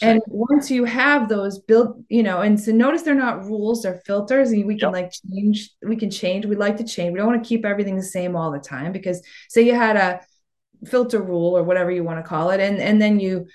And 0.03 0.21
once 0.27 0.71
you 0.71 0.85
have 0.85 1.29
those 1.29 1.59
built, 1.59 1.99
you 2.09 2.23
know, 2.23 2.41
and 2.41 2.59
so 2.61 2.73
notice 2.73 3.03
they're 3.03 3.15
not 3.15 3.45
rules, 3.45 3.83
they're 3.83 4.03
filters, 4.07 4.51
and 4.51 4.67
we 4.67 4.79
can 4.79 4.89
Yep. 4.89 4.93
like 4.93 5.13
change, 5.33 5.71
we 5.83 5.97
can 5.97 6.11
change. 6.11 6.47
We 6.47 6.57
like 6.57 6.77
to 6.79 6.85
change. 6.85 7.13
We 7.13 7.19
don't 7.19 7.29
want 7.29 7.43
to 7.43 7.49
keep 7.49 7.65
everything 7.65 7.97
the 7.97 8.03
same 8.03 8.37
all 8.37 8.51
the 8.51 8.59
time 8.59 8.93
because 8.93 9.23
say 9.49 9.63
you 9.63 9.75
had 9.75 9.97
a 9.97 10.21
filter 10.87 11.21
rule 11.21 11.57
or 11.57 11.63
whatever 11.65 11.91
you 11.91 12.05
want 12.05 12.19
to 12.25 12.29
call 12.29 12.51
it, 12.51 12.61
and 12.61 12.79
and 12.79 13.01
then 13.03 13.19
you 13.21 13.47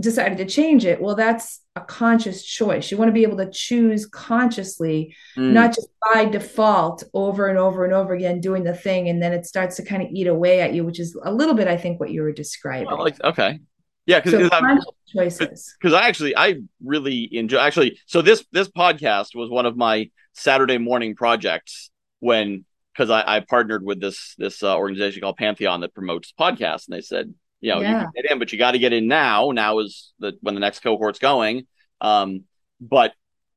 decided 0.00 0.38
to 0.38 0.44
change 0.46 0.84
it. 0.84 1.00
Well, 1.00 1.16
that's 1.16 1.60
a 1.74 1.80
conscious 1.80 2.44
choice. 2.44 2.90
You 2.90 2.96
want 2.98 3.08
to 3.08 3.12
be 3.12 3.22
able 3.24 3.38
to 3.38 3.50
choose 3.50 4.06
consciously, 4.06 5.14
Mm. 5.36 5.52
not 5.52 5.74
just 5.74 5.88
by 6.12 6.24
default 6.24 7.02
over 7.14 7.48
and 7.48 7.58
over 7.58 7.84
and 7.84 7.92
over 7.92 8.14
again 8.14 8.40
doing 8.40 8.64
the 8.64 8.74
thing, 8.74 9.08
and 9.08 9.20
then 9.22 9.32
it 9.32 9.46
starts 9.46 9.76
to 9.76 9.84
kind 9.84 10.02
of 10.02 10.08
eat 10.12 10.26
away 10.26 10.60
at 10.60 10.72
you, 10.74 10.84
which 10.84 11.00
is 11.00 11.18
a 11.24 11.32
little 11.32 11.54
bit, 11.54 11.68
I 11.68 11.76
think, 11.76 11.98
what 11.98 12.10
you 12.10 12.22
were 12.22 12.32
describing. 12.32 12.88
I 12.88 12.94
like 12.94 13.22
okay. 13.24 13.60
Yeah, 14.08 14.20
because 14.20 14.50
so 14.50 14.78
choices. 15.06 15.76
because 15.78 15.92
I 15.92 16.08
actually 16.08 16.34
I 16.34 16.62
really 16.82 17.28
enjoy 17.30 17.58
actually 17.58 18.00
so 18.06 18.22
this 18.22 18.42
this 18.52 18.66
podcast 18.66 19.34
was 19.34 19.50
one 19.50 19.66
of 19.66 19.76
my 19.76 20.10
Saturday 20.32 20.78
morning 20.78 21.14
projects 21.14 21.90
when 22.20 22.64
because 22.94 23.10
I, 23.10 23.36
I 23.36 23.40
partnered 23.40 23.84
with 23.84 24.00
this 24.00 24.34
this 24.38 24.62
uh, 24.62 24.78
organization 24.78 25.20
called 25.20 25.36
Pantheon 25.36 25.82
that 25.82 25.92
promotes 25.92 26.32
podcasts 26.40 26.88
and 26.88 26.96
they 26.96 27.02
said 27.02 27.34
you 27.60 27.74
know 27.74 27.80
you 27.80 27.86
can 27.86 28.08
get 28.16 28.30
in 28.30 28.38
but 28.38 28.50
you 28.50 28.58
got 28.58 28.70
to 28.70 28.78
get 28.78 28.94
in 28.94 29.08
now. 29.08 29.50
Now 29.50 29.80
is 29.80 30.14
the 30.18 30.32
when 30.40 30.54
the 30.54 30.60
next 30.60 30.80
cohort's 30.80 31.18
going. 31.18 31.66
Um 32.00 32.44
but 32.80 33.12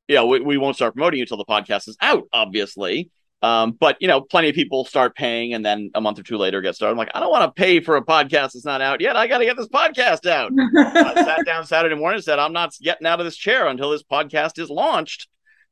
you 0.06 0.16
know 0.16 0.26
we, 0.26 0.40
we 0.40 0.58
won't 0.58 0.76
start 0.76 0.92
promoting 0.92 1.16
you 1.16 1.22
until 1.22 1.38
the 1.38 1.46
podcast 1.46 1.88
is 1.88 1.96
out 2.02 2.24
obviously 2.30 3.10
um 3.42 3.72
but 3.72 3.96
you 4.00 4.08
know 4.08 4.20
plenty 4.20 4.48
of 4.48 4.54
people 4.54 4.84
start 4.84 5.14
paying 5.16 5.52
and 5.54 5.64
then 5.64 5.90
a 5.94 6.00
month 6.00 6.18
or 6.18 6.22
two 6.22 6.36
later 6.36 6.60
get 6.60 6.74
started 6.74 6.92
I'm 6.92 6.98
like 6.98 7.10
I 7.14 7.20
don't 7.20 7.30
want 7.30 7.54
to 7.54 7.60
pay 7.60 7.80
for 7.80 7.96
a 7.96 8.04
podcast 8.04 8.52
that's 8.52 8.64
not 8.64 8.80
out 8.80 9.00
yet 9.00 9.16
I 9.16 9.26
got 9.26 9.38
to 9.38 9.44
get 9.44 9.56
this 9.56 9.68
podcast 9.68 10.26
out 10.26 10.52
I 10.76 11.14
sat 11.24 11.46
down 11.46 11.66
Saturday 11.66 11.94
morning 11.94 12.16
and 12.16 12.24
said, 12.24 12.38
I'm 12.38 12.52
not 12.52 12.74
getting 12.80 13.06
out 13.06 13.20
of 13.20 13.26
this 13.26 13.36
chair 13.36 13.66
until 13.66 13.90
this 13.90 14.02
podcast 14.02 14.58
is 14.58 14.70
launched. 14.70 15.28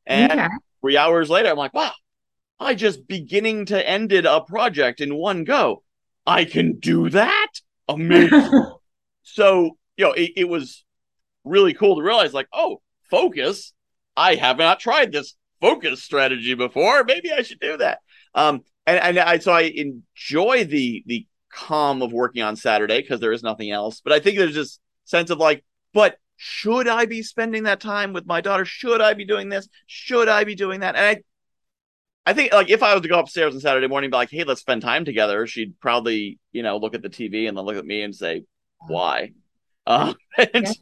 And 0.06 0.33
okay. 0.33 0.48
three 0.80 0.96
hours 0.96 1.30
later, 1.30 1.50
I'm 1.50 1.56
like, 1.56 1.74
wow, 1.74 1.92
I 2.59 2.74
just 2.74 3.06
beginning 3.06 3.66
to 3.66 3.88
ended 3.88 4.26
a 4.26 4.40
project 4.40 5.00
in 5.00 5.14
one 5.14 5.44
go. 5.44 5.83
I 6.26 6.44
can 6.44 6.78
do 6.78 7.11
that? 7.11 7.48
Amazing. 7.88 8.50
so 9.22 9.76
you 9.96 10.04
know, 10.04 10.12
it, 10.12 10.33
it 10.37 10.48
was 10.48 10.85
really 11.44 11.74
cool 11.74 11.96
to 11.96 12.02
realize, 12.02 12.33
like, 12.33 12.48
oh, 12.52 12.80
focus. 13.11 13.72
I 14.16 14.35
have 14.35 14.59
not 14.59 14.80
tried 14.80 15.12
this 15.12 15.35
focus 15.61 16.03
strategy 16.03 16.55
before. 16.55 17.05
Maybe 17.05 17.33
I 17.33 17.42
should 17.42 17.61
do 17.61 17.77
that. 17.79 18.01
Um, 18.35 18.62
and, 18.87 18.99
and 18.99 19.18
I 19.18 19.38
so 19.38 19.53
I 19.53 19.62
enjoy 19.62 20.64
the 20.64 21.03
the 21.07 21.27
calm 21.53 22.03
of 22.03 22.12
working 22.12 22.42
on 22.42 22.57
Saturday 22.57 23.01
because 23.01 23.20
there 23.20 23.33
is 23.33 23.42
nothing 23.42 23.70
else. 23.70 24.01
But 24.03 24.12
I 24.12 24.20
think 24.20 24.38
there's 24.38 24.55
this 24.55 24.79
sense 25.05 25.31
of 25.31 25.38
like, 25.38 25.64
but 25.92 26.16
should 26.37 26.88
I 26.88 27.07
be 27.07 27.23
spending 27.23 27.64
that 27.64 27.81
time 27.81 28.12
with 28.12 28.27
my 28.27 28.40
daughter? 28.40 28.64
Should 28.64 29.01
I 29.01 29.14
be 29.14 29.25
doing 29.25 29.49
this? 29.49 29.68
Should 29.87 30.29
I 30.29 30.44
be 30.44 30.55
doing 30.55 30.81
that? 30.81 30.96
And 30.96 31.05
I 31.05 31.23
I 32.31 32.33
think 32.33 32.53
like 32.53 32.70
if 32.70 32.83
I 32.83 32.94
was 32.94 33.03
to 33.03 33.09
go 33.09 33.18
upstairs 33.18 33.55
on 33.55 33.61
Saturday 33.61 33.88
morning, 33.88 34.11
be 34.11 34.16
like, 34.16 34.31
hey, 34.31 34.44
let's 34.44 34.61
spend 34.61 34.83
time 34.83 35.05
together, 35.05 35.46
she'd 35.46 35.79
probably, 35.81 36.38
you 36.53 36.62
know, 36.62 36.77
look 36.77 36.94
at 36.94 37.03
the 37.03 37.11
TV 37.11 37.49
and 37.49 37.57
then 37.57 37.64
look 37.64 37.77
at 37.77 37.85
me 37.85 38.03
and 38.03 38.14
say, 38.14 38.44
Why? 38.87 39.33
Uh, 39.87 40.12
yeah. 40.38 40.73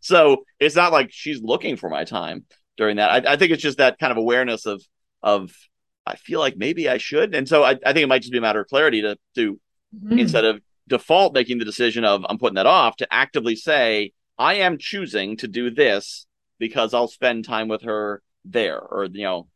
so 0.00 0.44
it's 0.58 0.74
not 0.74 0.92
like 0.92 1.10
she's 1.12 1.40
looking 1.40 1.76
for 1.76 1.88
my 1.88 2.04
time 2.04 2.44
during 2.78 2.96
that. 2.96 3.10
I, 3.10 3.32
I, 3.34 3.36
think 3.36 3.52
it's 3.52 3.62
just 3.62 3.78
that 3.78 3.98
kind 3.98 4.10
of 4.10 4.16
awareness 4.16 4.64
of 4.64 4.82
of 5.22 5.52
I 6.06 6.16
feel 6.16 6.40
like 6.40 6.56
maybe 6.56 6.88
I 6.88 6.96
should. 6.96 7.34
And 7.34 7.46
so 7.46 7.62
I, 7.62 7.72
I 7.84 7.92
think 7.92 7.98
it 7.98 8.08
might 8.08 8.22
just 8.22 8.32
be 8.32 8.38
a 8.38 8.40
matter 8.40 8.60
of 8.60 8.68
clarity 8.68 9.02
to 9.02 9.18
to 9.34 9.60
mm-hmm. 9.94 10.18
instead 10.18 10.46
of 10.46 10.62
default 10.88 11.34
making 11.34 11.58
the 11.58 11.66
decision 11.66 12.04
of 12.04 12.24
I'm 12.26 12.38
putting 12.38 12.54
that 12.54 12.66
off 12.66 12.96
to 12.96 13.08
actively 13.12 13.56
say, 13.56 14.12
I 14.38 14.54
am 14.54 14.78
choosing 14.78 15.36
to 15.38 15.48
do 15.48 15.70
this 15.70 16.26
because 16.58 16.94
I'll 16.94 17.08
spend 17.08 17.44
time 17.44 17.68
with 17.68 17.82
her 17.82 18.22
there 18.44 18.80
or 18.80 19.04
you 19.04 19.24
know 19.24 19.48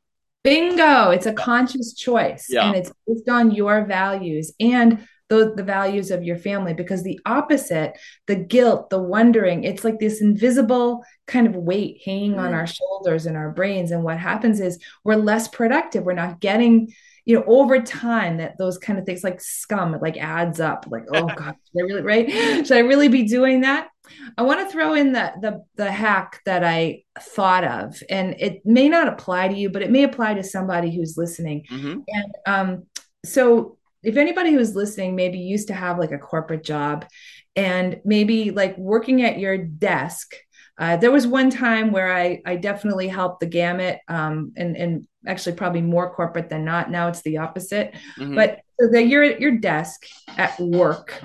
bingo 0.42 1.11
it's 1.11 1.26
a 1.26 1.32
conscious 1.32 1.94
choice 1.94 2.46
yeah. 2.50 2.66
and 2.66 2.76
it's 2.76 2.92
based 3.06 3.28
on 3.28 3.50
your 3.52 3.85
values 3.85 4.52
and 4.61 5.06
the, 5.33 5.55
the 5.55 5.62
values 5.62 6.11
of 6.11 6.23
your 6.23 6.37
family 6.37 6.75
because 6.75 7.03
the 7.03 7.18
opposite 7.25 7.99
the 8.27 8.37
guilt 8.37 8.90
the 8.90 9.01
wondering 9.01 9.64
it's 9.64 9.85
like 9.85 9.99
this 9.99 10.21
invisible 10.21 11.03
kind 11.27 11.47
of 11.47 11.55
weight 11.57 12.01
hanging 12.05 12.35
mm. 12.35 12.40
on 12.40 12.53
our 12.53 12.66
shoulders 12.66 13.27
and 13.27 13.37
our 13.37 13.51
brains 13.51 13.90
and 13.90 14.05
what 14.05 14.18
happens 14.18 14.61
is 14.61 14.79
we're 15.05 15.14
less 15.14 15.49
productive 15.49 16.05
we're 16.05 16.12
not 16.12 16.40
getting 16.40 16.92
you 17.25 17.37
know, 17.37 17.45
over 17.47 17.81
time 17.81 18.38
that 18.38 18.59
those 18.59 18.79
kind 18.79 18.99
of 18.99 19.07
things 19.07 19.23
like 19.23 19.40
scum, 19.40 19.97
like 20.01 20.16
adds 20.16 20.59
up. 20.59 20.87
Like, 20.90 21.05
oh 21.14 21.27
God, 21.37 21.55
should 21.66 21.81
I 21.81 21.85
really 21.85 22.03
right? 22.03 22.66
Should 22.66 22.77
I 22.77 22.81
really 22.81 23.09
be 23.09 23.23
doing 23.25 23.61
that? 23.61 23.88
I 24.37 24.42
want 24.42 24.61
to 24.61 24.73
throw 24.73 24.95
in 24.95 25.12
the 25.12 25.33
the 25.40 25.64
the 25.77 25.90
hack 25.90 26.40
that 26.45 26.64
I 26.64 27.05
thought 27.21 27.64
of, 27.64 28.03
and 28.11 28.35
it 28.38 28.66
may 28.66 28.88
not 28.88 29.09
apply 29.09 29.49
to 29.49 29.55
you, 29.55 29.71
but 29.71 29.83
it 29.83 29.90
may 29.90 30.03
apply 30.03 30.35
to 30.35 30.42
somebody 30.42 30.95
who's 30.95 31.16
listening. 31.16 31.64
Mm-hmm. 31.71 32.01
And 32.09 32.35
um, 32.47 32.87
so 33.25 33.79
if 34.03 34.17
anybody 34.17 34.53
who's 34.53 34.75
listening 34.75 35.15
maybe 35.15 35.38
used 35.38 35.69
to 35.69 35.75
have 35.75 35.99
like 35.99 36.12
a 36.12 36.19
corporate 36.19 36.65
job 36.65 37.07
and 37.55 38.01
maybe 38.05 38.51
like 38.51 38.77
working 38.79 39.23
at 39.23 39.38
your 39.38 39.57
desk 39.59 40.35
uh, 40.79 40.97
there 40.97 41.11
was 41.11 41.27
one 41.27 41.51
time 41.51 41.93
where 41.93 42.12
I, 42.12 42.41
I 42.47 42.57
definitely 42.57 43.09
helped 43.09 43.41
the 43.41 43.47
gamut 43.47 44.01
um, 44.09 44.53
and, 44.57 44.77
and 44.77 45.07
actually 45.27 45.55
probably 45.55 45.83
more 45.83 46.12
corporate 46.15 46.49
than 46.49 46.65
not. 46.65 46.91
Now 46.91 47.09
it's 47.09 47.23
the 47.23 47.38
opposite. 47.38 47.95
Mm-hmm. 48.19 48.35
But 48.35 48.61
so 48.81 48.88
that 48.91 49.07
you're 49.07 49.23
at 49.23 49.41
your 49.41 49.59
desk 49.59 50.05
at 50.37 50.59
work 50.59 51.23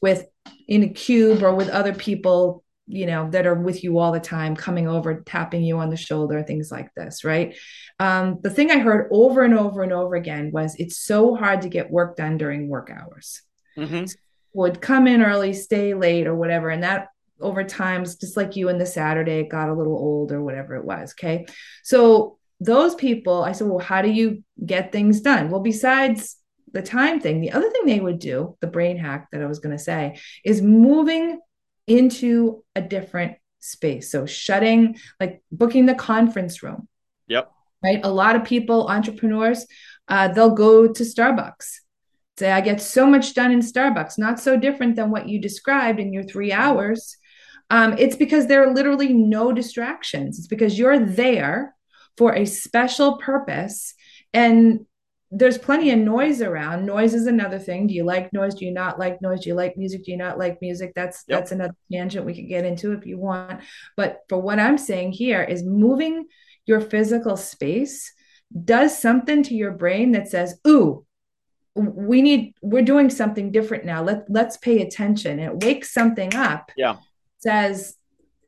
with 0.00 0.26
in 0.66 0.82
a 0.82 0.88
cube 0.88 1.42
or 1.42 1.54
with 1.54 1.68
other 1.68 1.94
people, 1.94 2.64
you 2.88 3.06
know, 3.06 3.28
that 3.30 3.46
are 3.46 3.54
with 3.54 3.84
you 3.84 3.98
all 3.98 4.12
the 4.12 4.20
time, 4.20 4.56
coming 4.56 4.88
over, 4.88 5.20
tapping 5.20 5.62
you 5.62 5.78
on 5.78 5.90
the 5.90 5.96
shoulder, 5.96 6.42
things 6.42 6.72
like 6.72 6.92
this, 6.94 7.22
right? 7.22 7.56
Um, 8.00 8.38
the 8.42 8.50
thing 8.50 8.70
I 8.70 8.78
heard 8.78 9.08
over 9.10 9.42
and 9.42 9.56
over 9.58 9.82
and 9.82 9.92
over 9.92 10.16
again 10.16 10.50
was 10.52 10.74
it's 10.76 10.96
so 10.96 11.34
hard 11.34 11.62
to 11.62 11.68
get 11.68 11.90
work 11.90 12.16
done 12.16 12.38
during 12.38 12.68
work 12.68 12.90
hours. 12.90 13.42
Mm-hmm. 13.76 14.06
Would 14.54 14.80
come 14.80 15.06
in 15.06 15.22
early, 15.22 15.52
stay 15.52 15.94
late, 15.94 16.26
or 16.26 16.34
whatever. 16.34 16.70
And 16.70 16.82
that 16.82 17.08
over 17.40 17.62
times, 17.62 18.16
just 18.16 18.36
like 18.36 18.56
you 18.56 18.68
and 18.68 18.80
the 18.80 18.86
Saturday, 18.86 19.40
it 19.40 19.50
got 19.50 19.68
a 19.68 19.74
little 19.74 19.96
old 19.96 20.32
or 20.32 20.42
whatever 20.42 20.74
it 20.74 20.84
was. 20.84 21.12
Okay. 21.12 21.46
So 21.84 22.38
those 22.60 22.94
people, 22.94 23.44
I 23.44 23.52
said, 23.52 23.68
well, 23.68 23.78
how 23.78 24.02
do 24.02 24.10
you 24.10 24.42
get 24.64 24.90
things 24.90 25.20
done? 25.20 25.50
Well, 25.50 25.60
besides 25.60 26.36
the 26.72 26.82
time 26.82 27.20
thing, 27.20 27.40
the 27.40 27.52
other 27.52 27.70
thing 27.70 27.86
they 27.86 28.00
would 28.00 28.18
do, 28.18 28.56
the 28.60 28.66
brain 28.66 28.96
hack 28.96 29.28
that 29.30 29.42
I 29.42 29.46
was 29.46 29.60
going 29.60 29.76
to 29.76 29.82
say, 29.82 30.18
is 30.44 30.60
moving 30.60 31.40
into 31.88 32.64
a 32.74 32.82
different 32.82 33.36
space. 33.60 34.10
So 34.10 34.26
shutting, 34.26 34.98
like 35.20 35.42
booking 35.50 35.86
the 35.86 35.94
conference 35.94 36.62
room. 36.62 36.88
Yep. 37.28 37.50
Right. 37.82 38.00
A 38.02 38.10
lot 38.10 38.36
of 38.36 38.44
people, 38.44 38.88
entrepreneurs, 38.88 39.66
uh, 40.08 40.28
they'll 40.28 40.54
go 40.54 40.88
to 40.92 41.02
Starbucks 41.02 41.80
say 42.38 42.52
i 42.52 42.60
get 42.60 42.80
so 42.80 43.04
much 43.04 43.34
done 43.34 43.50
in 43.50 43.58
starbucks 43.58 44.16
not 44.16 44.38
so 44.38 44.56
different 44.56 44.94
than 44.94 45.10
what 45.10 45.28
you 45.28 45.40
described 45.40 45.98
in 45.98 46.12
your 46.12 46.22
three 46.22 46.52
hours 46.52 47.16
um, 47.70 47.96
it's 47.98 48.16
because 48.16 48.46
there 48.46 48.62
are 48.66 48.74
literally 48.74 49.12
no 49.12 49.52
distractions. 49.52 50.38
It's 50.38 50.48
because 50.48 50.78
you're 50.78 51.04
there 51.04 51.74
for 52.16 52.34
a 52.34 52.46
special 52.46 53.18
purpose. 53.18 53.94
And 54.32 54.86
there's 55.30 55.58
plenty 55.58 55.90
of 55.90 55.98
noise 55.98 56.40
around. 56.40 56.86
Noise 56.86 57.14
is 57.14 57.26
another 57.26 57.58
thing. 57.58 57.86
Do 57.86 57.94
you 57.94 58.04
like 58.04 58.32
noise? 58.32 58.54
Do 58.54 58.64
you 58.64 58.72
not 58.72 58.98
like 58.98 59.20
noise? 59.20 59.40
Do 59.40 59.50
you 59.50 59.54
like 59.54 59.76
music? 59.76 60.04
Do 60.04 60.10
you 60.10 60.16
not 60.16 60.38
like 60.38 60.60
music? 60.60 60.92
That's 60.94 61.24
yep. 61.28 61.40
that's 61.40 61.52
another 61.52 61.74
tangent 61.92 62.24
we 62.24 62.34
could 62.34 62.48
get 62.48 62.64
into 62.64 62.92
if 62.92 63.06
you 63.06 63.18
want. 63.18 63.60
But 63.96 64.20
for 64.28 64.38
what 64.38 64.58
I'm 64.58 64.78
saying 64.78 65.12
here 65.12 65.42
is 65.42 65.62
moving 65.62 66.26
your 66.66 66.80
physical 66.80 67.36
space 67.36 68.12
does 68.64 68.98
something 68.98 69.42
to 69.42 69.54
your 69.54 69.72
brain 69.72 70.12
that 70.12 70.28
says, 70.28 70.58
ooh, 70.66 71.04
we 71.74 72.22
need 72.22 72.54
we're 72.62 72.82
doing 72.82 73.10
something 73.10 73.52
different 73.52 73.84
now. 73.84 74.02
Let 74.02 74.24
let's 74.28 74.56
pay 74.56 74.82
attention. 74.82 75.38
It 75.38 75.62
wakes 75.62 75.92
something 75.92 76.34
up. 76.34 76.72
Yeah 76.76 76.96
says 77.38 77.94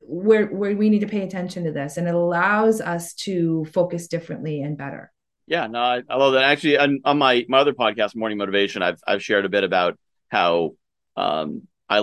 where 0.01 0.47
where 0.47 0.77
we 0.77 0.91
need 0.91 1.01
to 1.01 1.07
pay 1.07 1.23
attention 1.23 1.65
to 1.65 1.73
this 1.73 1.97
and 1.97 2.09
it 2.09 2.15
allows 2.15 2.81
us 2.81 3.15
to 3.15 3.65
focus 3.67 4.09
differently 4.09 4.61
and 4.63 4.77
better 4.77 5.13
yeah 5.51 5.67
no 5.67 5.79
i, 5.79 6.03
I 6.09 6.17
love 6.17 6.33
that 6.33 6.45
actually 6.45 6.79
on, 6.79 7.01
on, 7.05 7.19
my 7.19 7.45
my 7.49 7.59
other 7.59 7.75
podcast 7.75 8.17
morning 8.17 8.39
motivation 8.39 8.83
i've 8.83 9.01
i've 9.07 9.23
shared 9.23 9.45
a 9.45 9.51
bit 9.51 9.65
about 9.65 9.99
how 10.29 10.77
um 11.17 11.69
i 11.91 11.99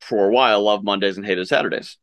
for 0.00 0.28
a 0.28 0.30
while 0.30 0.62
love 0.62 0.84
mondays 0.84 1.16
and 1.16 1.26
hated 1.26 1.48
saturdays 1.48 1.98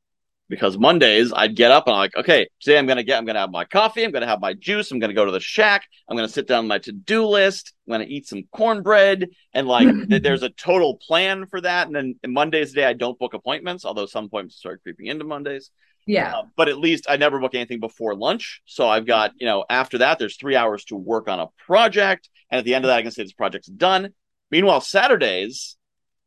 because 0.49 0.77
Mondays 0.77 1.31
I'd 1.31 1.55
get 1.55 1.71
up 1.71 1.87
and 1.87 1.93
I'm 1.93 1.99
like, 1.99 2.15
okay, 2.17 2.47
today 2.59 2.77
I'm 2.77 2.87
gonna 2.87 3.03
get, 3.03 3.17
I'm 3.17 3.25
gonna 3.25 3.39
have 3.39 3.51
my 3.51 3.65
coffee, 3.65 4.03
I'm 4.03 4.11
gonna 4.11 4.27
have 4.27 4.41
my 4.41 4.53
juice, 4.53 4.91
I'm 4.91 4.99
gonna 4.99 5.13
go 5.13 5.25
to 5.25 5.31
the 5.31 5.39
shack, 5.39 5.85
I'm 6.09 6.17
gonna 6.17 6.27
sit 6.27 6.47
down 6.47 6.67
my 6.67 6.79
to-do 6.79 7.25
list, 7.25 7.73
I'm 7.87 7.91
gonna 7.91 8.05
eat 8.05 8.27
some 8.27 8.43
cornbread, 8.51 9.29
and 9.53 9.67
like 9.67 9.87
there's 10.07 10.43
a 10.43 10.49
total 10.49 10.97
plan 10.97 11.45
for 11.45 11.61
that. 11.61 11.87
And 11.87 11.95
then 11.95 12.15
Mondays 12.27 12.73
day 12.73 12.83
I 12.83 12.93
don't 12.93 13.17
book 13.19 13.35
appointments, 13.35 13.85
although 13.85 14.07
some 14.07 14.25
appointments 14.25 14.57
start 14.57 14.81
creeping 14.81 15.05
into 15.05 15.23
Mondays. 15.23 15.69
Yeah. 16.09 16.37
Uh, 16.37 16.43
but 16.57 16.69
at 16.69 16.79
least 16.79 17.05
I 17.07 17.17
never 17.17 17.39
book 17.39 17.53
anything 17.53 17.79
before 17.79 18.15
lunch. 18.15 18.63
So 18.65 18.87
I've 18.87 19.05
got, 19.05 19.33
you 19.37 19.45
know, 19.45 19.63
after 19.69 19.99
that, 19.99 20.17
there's 20.17 20.37
three 20.37 20.55
hours 20.55 20.83
to 20.85 20.95
work 20.95 21.27
on 21.29 21.39
a 21.39 21.49
project. 21.67 22.29
And 22.49 22.57
at 22.57 22.65
the 22.65 22.73
end 22.73 22.83
of 22.83 22.89
that, 22.89 22.97
I 22.97 23.01
can 23.03 23.11
say 23.11 23.21
this 23.21 23.31
project's 23.31 23.67
done. 23.67 24.09
Meanwhile, 24.49 24.81
Saturdays, 24.81 25.77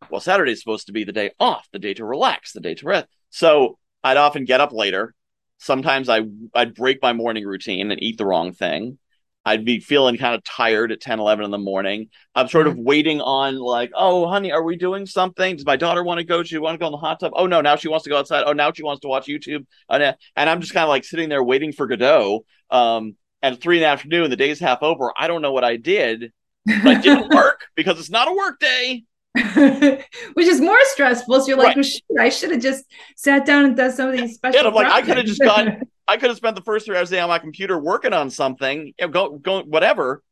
well, 0.09 0.21
Saturday's 0.21 0.61
supposed 0.61 0.87
to 0.87 0.92
be 0.92 1.03
the 1.03 1.12
day 1.12 1.33
off, 1.40 1.66
the 1.73 1.81
day 1.81 1.95
to 1.95 2.05
relax, 2.05 2.53
the 2.53 2.61
day 2.61 2.75
to 2.75 2.87
rest. 2.87 3.09
So 3.31 3.77
I'd 4.05 4.16
often 4.16 4.45
get 4.45 4.61
up 4.61 4.73
later. 4.73 5.14
Sometimes 5.59 6.09
I 6.09 6.23
I'd 6.55 6.75
break 6.75 7.03
my 7.03 7.12
morning 7.12 7.45
routine 7.45 7.90
and 7.90 8.01
eat 8.01 8.18
the 8.18 8.27
wrong 8.27 8.53
thing. 8.53 8.99
I'd 9.44 9.64
be 9.64 9.81
feeling 9.81 10.16
kind 10.18 10.35
of 10.35 10.44
tired 10.44 10.92
at 10.92 11.00
10, 11.00 11.18
11 11.18 11.44
in 11.44 11.50
the 11.50 11.59
morning. 11.59 12.11
I'm 12.35 12.48
sort 12.48 12.66
of 12.68 12.74
mm-hmm. 12.74 12.85
waiting 12.85 13.20
on 13.20 13.57
like, 13.57 13.90
oh, 13.94 14.28
honey, 14.28 14.52
are 14.52 14.62
we 14.62 14.76
doing 14.76 15.05
something? 15.05 15.57
Does 15.57 15.66
my 15.66 15.76
daughter 15.76 16.05
want 16.05 16.18
to 16.18 16.24
go? 16.24 16.42
She 16.44 16.59
want 16.59 16.74
to 16.74 16.78
go 16.78 16.87
in 16.87 16.92
the 16.92 16.98
hot 16.98 17.18
tub? 17.20 17.33
Oh, 17.35 17.46
no, 17.46 17.61
now 17.61 17.76
she 17.76 17.88
wants 17.88 18.05
to 18.05 18.11
go 18.11 18.18
outside. 18.18 18.44
Oh, 18.46 18.52
now 18.52 18.70
she 18.72 18.85
wants 18.85 19.00
to 19.00 19.09
watch 19.09 19.26
YouTube. 19.26 19.66
And 19.88 20.14
I'm 20.37 20.61
just 20.61 20.72
kind 20.72 20.85
of 20.85 20.90
like 20.90 21.05
sitting 21.05 21.28
there 21.28 21.42
waiting 21.42 21.72
for 21.72 21.87
Godot. 21.87 22.44
Um, 22.70 23.16
and 23.42 23.61
three 23.61 23.78
in 23.78 23.83
the 23.83 23.88
afternoon, 23.88 24.31
the 24.31 24.37
day's 24.37 24.61
half 24.61 24.83
over. 24.83 25.12
I 25.16 25.26
don't 25.26 25.42
know 25.42 25.52
what 25.52 25.64
I 25.64 25.76
did, 25.76 26.33
but 26.64 26.98
it 26.98 27.02
didn't 27.02 27.35
work 27.35 27.66
because 27.74 27.98
it's 27.98 28.11
not 28.11 28.28
a 28.28 28.33
work 28.33 28.61
day. 28.61 29.05
which 30.35 30.46
is 30.46 30.61
more 30.61 30.78
stressful. 30.83 31.40
So 31.40 31.48
you're 31.48 31.57
like, 31.57 31.68
right. 31.68 31.76
well, 31.76 31.83
shit, 31.83 32.02
I 32.20 32.28
should 32.28 32.50
have 32.50 32.61
just 32.61 32.85
sat 33.16 33.46
down 33.46 33.64
and 33.64 33.74
done 33.74 33.90
some 33.90 34.11
of 34.11 34.16
these 34.16 34.35
special. 34.35 34.61
Yeah, 34.61 34.68
I'm 34.68 34.74
like, 34.74 34.92
I 34.92 35.00
could 35.00 35.16
have 35.16 35.26
just 35.26 35.40
gone. 35.40 35.83
I 36.08 36.16
could 36.16 36.30
have 36.30 36.36
spent 36.36 36.56
the 36.56 36.62
first 36.62 36.86
three 36.86 36.96
hours 36.96 37.10
a 37.10 37.16
day 37.16 37.20
on 37.20 37.28
my 37.28 37.38
computer 37.38 37.78
working 37.78 38.12
on 38.12 38.30
something, 38.30 38.86
you 38.86 38.94
know, 39.00 39.08
go, 39.08 39.38
go, 39.38 39.62
whatever, 39.62 40.22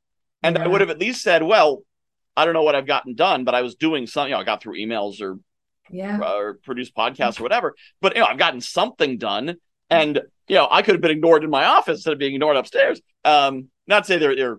and 0.43 0.57
yeah. 0.57 0.65
I 0.65 0.69
would 0.69 0.81
have 0.81 0.91
at 0.91 0.99
least 0.99 1.23
said, 1.23 1.43
well, 1.43 1.83
I 2.37 2.45
don't 2.45 2.55
know 2.55 2.63
what 2.63 2.75
I've 2.75 2.87
gotten 2.87 3.15
done, 3.15 3.45
but 3.45 3.55
I 3.55 3.63
was 3.63 3.75
doing 3.75 4.07
something. 4.07 4.31
You 4.31 4.37
know, 4.37 4.41
I 4.41 4.45
got 4.45 4.63
through 4.63 4.79
emails 4.79 5.21
or 5.21 5.39
yeah, 5.91 6.19
or 6.21 6.55
produced 6.63 6.95
podcasts 6.95 7.41
or 7.41 7.43
whatever. 7.43 7.75
But 8.01 8.15
you 8.15 8.21
know, 8.21 8.27
I've 8.27 8.39
gotten 8.39 8.61
something 8.61 9.19
done, 9.19 9.57
and 9.89 10.21
you 10.49 10.55
know, 10.55 10.69
I 10.71 10.83
could 10.83 10.95
have 10.95 11.03
been 11.03 11.11
ignored 11.11 11.45
in 11.45 11.51
my 11.51 11.65
office 11.65 11.99
instead 11.99 12.13
of 12.13 12.19
being 12.19 12.35
ignored 12.35 12.57
upstairs. 12.57 13.01
Um, 13.25 13.69
not 13.87 14.07
say 14.07 14.19
they're 14.19 14.37
they're 14.37 14.59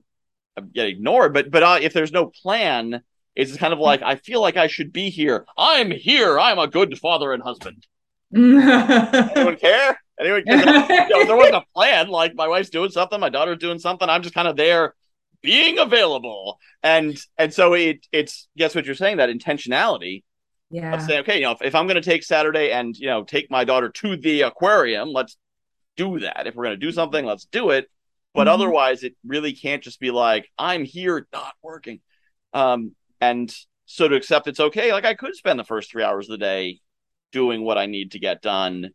getting 0.73 0.97
ignored, 0.97 1.33
but 1.33 1.49
but 1.49 1.63
uh, 1.63 1.79
if 1.81 1.93
there's 1.93 2.11
no 2.11 2.27
plan 2.27 3.01
it's 3.35 3.55
kind 3.57 3.73
of 3.73 3.79
like 3.79 4.01
I 4.01 4.15
feel 4.15 4.41
like 4.41 4.57
I 4.57 4.67
should 4.67 4.91
be 4.91 5.09
here. 5.09 5.45
I'm 5.57 5.91
here. 5.91 6.39
I'm 6.39 6.59
a 6.59 6.67
good 6.67 6.97
father 6.99 7.33
and 7.33 7.41
husband. 7.41 7.85
Anyone 8.35 9.57
care? 9.57 9.99
Care? 10.21 10.43
you 10.47 11.15
know, 11.15 11.25
there 11.25 11.37
wasn't 11.37 11.55
a 11.55 11.63
plan. 11.75 12.09
Like 12.09 12.35
my 12.35 12.47
wife's 12.47 12.69
doing 12.69 12.91
something, 12.91 13.19
my 13.19 13.29
daughter's 13.29 13.59
doing 13.59 13.79
something. 13.79 14.09
I'm 14.09 14.23
just 14.23 14.35
kind 14.35 14.47
of 14.47 14.55
there, 14.57 14.95
being 15.41 15.79
available. 15.79 16.59
And 16.83 17.17
and 17.37 17.53
so 17.53 17.73
it 17.73 18.07
it's 18.11 18.47
guess 18.57 18.75
what 18.75 18.85
you're 18.85 18.95
saying 18.95 19.17
that 19.17 19.29
intentionality 19.29 20.23
Yeah. 20.69 20.91
Let's 20.91 21.05
say, 21.05 21.19
okay, 21.19 21.37
you 21.37 21.43
know, 21.43 21.51
if, 21.51 21.61
if 21.61 21.75
I'm 21.75 21.87
going 21.87 22.01
to 22.01 22.09
take 22.09 22.23
Saturday 22.23 22.71
and 22.71 22.95
you 22.97 23.07
know 23.07 23.23
take 23.23 23.49
my 23.51 23.63
daughter 23.63 23.89
to 23.89 24.17
the 24.17 24.41
aquarium, 24.43 25.09
let's 25.09 25.37
do 25.97 26.19
that. 26.19 26.47
If 26.47 26.55
we're 26.55 26.65
going 26.65 26.79
to 26.79 26.85
do 26.85 26.91
something, 26.91 27.25
let's 27.25 27.45
do 27.45 27.71
it. 27.71 27.89
But 28.35 28.47
Mhm. 28.47 28.51
otherwise, 28.53 29.03
it 29.03 29.15
really 29.25 29.53
can't 29.53 29.83
just 29.83 29.99
be 29.99 30.11
like 30.11 30.49
I'm 30.57 30.85
here 30.85 31.27
not 31.33 31.53
working. 31.61 32.01
Um, 32.53 32.95
and 33.21 33.53
so 33.85 34.07
to 34.07 34.15
accept 34.15 34.47
it's 34.47 34.59
okay. 34.59 34.93
Like 34.93 35.05
I 35.05 35.15
could 35.15 35.35
spend 35.35 35.59
the 35.59 35.63
first 35.65 35.91
three 35.91 36.03
hours 36.03 36.27
of 36.29 36.33
the 36.39 36.45
day 36.45 36.79
doing 37.31 37.63
what 37.63 37.77
I 37.77 37.85
need 37.87 38.11
to 38.11 38.19
get 38.19 38.41
done, 38.41 38.91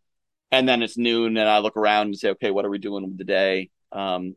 and 0.51 0.69
then 0.69 0.83
it's 0.83 0.97
noon, 0.97 1.37
and 1.37 1.49
I 1.49 1.59
look 1.59 1.77
around 1.77 2.07
and 2.07 2.17
say, 2.17 2.31
okay, 2.31 2.51
what 2.51 2.65
are 2.65 2.71
we 2.71 2.79
doing 2.79 3.05
with 3.05 3.19
the 3.19 3.25
day? 3.25 3.71
Um, 3.93 4.37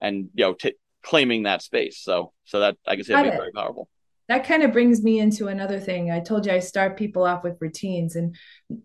and 0.00 0.28
you 0.34 0.44
know, 0.44 0.54
t- 0.54 0.74
claiming 1.02 1.44
that 1.44 1.62
space. 1.62 1.98
So, 2.00 2.32
so 2.44 2.60
that 2.60 2.76
I 2.86 2.96
can 2.96 3.04
say 3.04 3.14
Got 3.14 3.26
it'd 3.26 3.32
be 3.32 3.38
very 3.38 3.52
powerful. 3.52 3.88
that 4.28 4.46
kind 4.46 4.62
of 4.62 4.72
brings 4.72 5.02
me 5.02 5.18
into 5.18 5.48
another 5.48 5.80
thing. 5.80 6.10
I 6.10 6.20
told 6.20 6.46
you 6.46 6.52
I 6.52 6.60
start 6.60 6.96
people 6.96 7.24
off 7.24 7.44
with 7.44 7.60
routines 7.60 8.16
and 8.16 8.36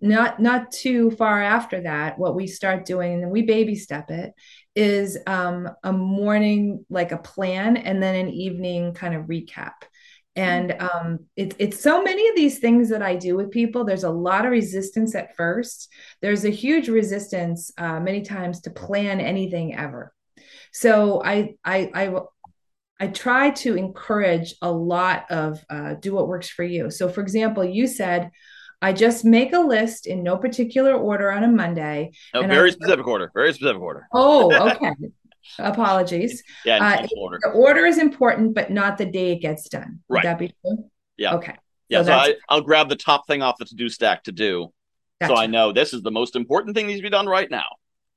not 0.02 0.40
not 0.40 0.72
too 0.72 1.12
far 1.12 1.42
after 1.42 1.82
that, 1.82 2.18
what 2.18 2.36
we 2.36 2.48
start 2.48 2.86
doing, 2.86 3.14
and 3.14 3.24
then 3.24 3.30
we 3.30 3.44
baby 3.44 3.76
step 3.76 4.10
it, 4.10 4.34
is 4.76 5.18
um, 5.28 5.70
a 5.84 5.94
morning 5.94 6.86
like 6.90 7.12
a 7.12 7.18
plan 7.18 7.78
and 7.78 8.02
then 8.02 8.16
an 8.16 8.30
evening 8.30 8.94
kind 8.94 9.16
of 9.16 9.26
recap. 9.26 9.74
And 10.38 10.76
um, 10.80 11.20
it's 11.36 11.56
it's 11.60 11.82
so 11.82 12.04
many 12.04 12.28
of 12.30 12.36
these 12.36 12.60
things 12.60 12.90
that 12.90 13.02
I 13.02 13.16
do 13.16 13.36
with 13.36 13.52
people. 13.52 13.84
There's 13.84 14.04
a 14.04 14.10
lot 14.10 14.46
of 14.46 14.52
resistance 14.52 15.16
at 15.16 15.36
first. 15.36 15.90
There's 16.22 16.46
a 16.46 16.50
huge 16.50 16.90
resistance 16.90 17.72
uh, 17.78 18.00
many 18.00 18.22
times 18.22 18.62
to 18.62 18.70
plan 18.70 19.20
anything 19.20 19.76
ever. 19.76 20.14
So 20.72 21.24
I 21.24 21.56
I 21.66 21.90
I 21.94 22.16
I 23.00 23.08
try 23.08 23.52
to 23.52 23.76
encourage 23.76 24.56
a 24.62 24.72
lot 24.72 25.30
of 25.32 25.64
uh, 25.70 25.96
do 25.96 26.14
what 26.14 26.28
works 26.28 26.50
for 26.50 26.64
you. 26.64 26.90
So, 26.90 27.10
for 27.10 27.22
example, 27.22 27.64
you 27.64 27.88
said, 27.88 28.32
I 28.82 28.94
just 28.94 29.26
make 29.26 29.54
a 29.54 29.60
list 29.60 30.06
in 30.06 30.24
no 30.24 30.38
particular 30.38 30.94
order 30.94 31.32
on 31.32 31.44
a 31.44 31.48
Monday. 31.48 32.12
No, 32.34 32.42
very 32.42 32.70
I- 32.70 32.74
specific 32.74 33.08
order. 33.08 33.32
Very 33.34 33.54
specific 33.54 33.82
order. 33.82 34.08
Oh, 34.14 34.70
okay. 34.70 34.94
Apologies. 35.60 36.44
Yeah, 36.66 36.78
Uh, 37.04 37.08
order. 37.18 37.40
The 37.42 37.50
order 37.52 37.86
is 37.86 37.98
important, 37.98 38.54
but 38.56 38.72
not 38.72 38.98
the 38.98 39.06
day 39.06 39.32
it 39.32 39.38
gets 39.42 39.70
done. 39.70 40.00
Would 40.10 40.16
Right. 40.16 40.24
that 40.24 40.40
be 40.40 40.54
true? 40.62 40.90
Yeah. 41.18 41.36
Okay. 41.36 41.56
Yeah, 41.90 42.02
so 42.02 42.08
so 42.08 42.14
I, 42.14 42.34
I'll 42.50 42.62
grab 42.62 42.90
the 42.90 42.96
top 42.98 43.28
thing 43.28 43.42
off 43.42 43.56
the 43.58 43.66
to-do 43.66 43.88
stack 43.90 44.24
to 44.26 44.32
do, 44.34 44.74
so 45.26 45.36
I 45.36 45.48
know 45.48 45.72
this 45.72 45.94
is 45.94 46.02
the 46.02 46.12
most 46.12 46.36
important 46.36 46.76
thing 46.76 46.88
needs 46.88 47.00
to 47.00 47.04
be 47.04 47.10
done 47.10 47.28
right 47.28 47.50
now. 47.50 47.64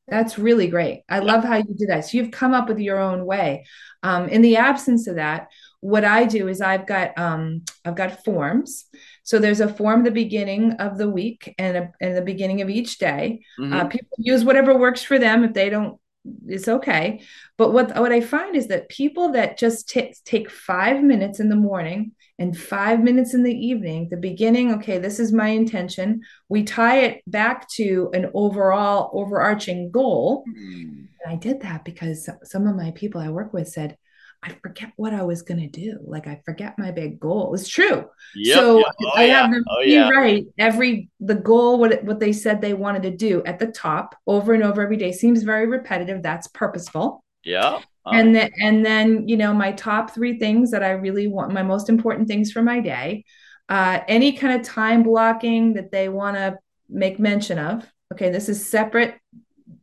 That's 0.08 0.38
really 0.38 0.66
great. 0.66 1.02
I 1.08 1.20
love 1.20 1.44
how 1.44 1.58
you 1.58 1.72
do 1.78 1.86
that. 1.86 2.04
So 2.04 2.18
you've 2.18 2.32
come 2.32 2.52
up 2.52 2.66
with 2.68 2.80
your 2.80 2.98
own 2.98 3.24
way. 3.24 3.64
Um, 4.02 4.28
in 4.28 4.42
the 4.42 4.56
absence 4.56 5.06
of 5.06 5.14
that, 5.14 5.46
what 5.78 6.04
I 6.04 6.24
do 6.24 6.48
is 6.48 6.60
I've 6.60 6.84
got 6.84 7.16
um, 7.16 7.62
I've 7.84 7.94
got 7.94 8.24
forms. 8.24 8.86
So 9.22 9.38
there's 9.38 9.60
a 9.60 9.68
form 9.72 10.00
at 10.00 10.06
the 10.06 10.10
beginning 10.10 10.72
of 10.72 10.98
the 10.98 11.08
week 11.08 11.54
and 11.58 11.76
a, 11.76 11.92
and 12.00 12.16
the 12.16 12.22
beginning 12.22 12.60
of 12.60 12.68
each 12.68 12.98
day. 12.98 13.42
Mhm. 13.60 13.72
Uh, 13.72 13.84
people 13.86 14.08
use 14.18 14.44
whatever 14.44 14.76
works 14.76 15.02
for 15.04 15.16
them. 15.20 15.44
If 15.44 15.54
they 15.54 15.70
don't, 15.70 15.99
it's 16.46 16.68
okay. 16.68 17.22
But 17.56 17.72
what 17.72 17.96
what 17.98 18.12
I 18.12 18.20
find 18.20 18.54
is 18.54 18.68
that 18.68 18.88
people 18.88 19.32
that 19.32 19.58
just 19.58 19.88
take 19.88 20.22
take 20.24 20.50
five 20.50 21.02
minutes 21.02 21.40
in 21.40 21.48
the 21.48 21.56
morning 21.56 22.12
and 22.38 22.56
five 22.56 23.02
minutes 23.02 23.34
in 23.34 23.42
the 23.42 23.54
evening, 23.54 24.08
the 24.10 24.16
beginning, 24.16 24.74
okay, 24.74 24.98
this 24.98 25.20
is 25.20 25.32
my 25.32 25.48
intention. 25.48 26.22
We 26.48 26.64
tie 26.64 27.00
it 27.00 27.22
back 27.26 27.68
to 27.72 28.10
an 28.12 28.30
overall 28.34 29.10
overarching 29.12 29.90
goal. 29.90 30.44
Mm. 30.48 31.06
And 31.24 31.32
I 31.32 31.36
did 31.36 31.60
that 31.62 31.84
because 31.84 32.28
some 32.44 32.66
of 32.66 32.76
my 32.76 32.92
people 32.92 33.20
I 33.20 33.28
work 33.28 33.52
with 33.52 33.68
said, 33.68 33.96
I 34.42 34.52
forget 34.62 34.92
what 34.96 35.12
I 35.12 35.22
was 35.22 35.42
going 35.42 35.60
to 35.60 35.68
do. 35.68 35.98
Like 36.02 36.26
I 36.26 36.40
forget 36.46 36.78
my 36.78 36.90
big 36.90 37.20
goal. 37.20 37.54
It's 37.54 37.68
true. 37.68 38.06
Yep, 38.34 38.54
so 38.54 38.78
yep. 38.78 38.86
Oh, 39.02 39.10
I 39.16 39.24
yeah. 39.26 39.42
have 39.42 39.50
them 39.50 39.64
Oh, 39.68 39.80
yeah. 39.82 40.08
rewrite 40.08 40.46
every 40.58 41.10
the 41.20 41.34
goal 41.34 41.78
what 41.78 42.02
what 42.04 42.20
they 42.20 42.32
said 42.32 42.60
they 42.60 42.72
wanted 42.74 43.02
to 43.02 43.10
do 43.10 43.42
at 43.44 43.58
the 43.58 43.66
top 43.66 44.14
over 44.26 44.54
and 44.54 44.62
over 44.62 44.80
every 44.82 44.96
day 44.96 45.12
seems 45.12 45.42
very 45.42 45.66
repetitive. 45.66 46.22
That's 46.22 46.48
purposeful. 46.48 47.22
Yeah. 47.44 47.80
Uh, 48.06 48.10
And 48.14 48.34
then 48.34 48.50
and 48.62 48.84
then 48.84 49.28
you 49.28 49.36
know 49.36 49.52
my 49.52 49.72
top 49.72 50.14
three 50.14 50.38
things 50.38 50.70
that 50.70 50.82
I 50.82 50.92
really 50.92 51.26
want 51.28 51.52
my 51.52 51.62
most 51.62 51.88
important 51.90 52.28
things 52.28 52.50
for 52.50 52.62
my 52.62 52.80
day. 52.80 53.24
Uh, 53.68 54.00
any 54.08 54.32
kind 54.32 54.58
of 54.58 54.66
time 54.66 55.02
blocking 55.02 55.74
that 55.74 55.92
they 55.92 56.08
want 56.08 56.36
to 56.36 56.58
make 56.88 57.18
mention 57.20 57.58
of. 57.58 57.86
Okay, 58.12 58.30
this 58.30 58.48
is 58.48 58.66
separate 58.68 59.14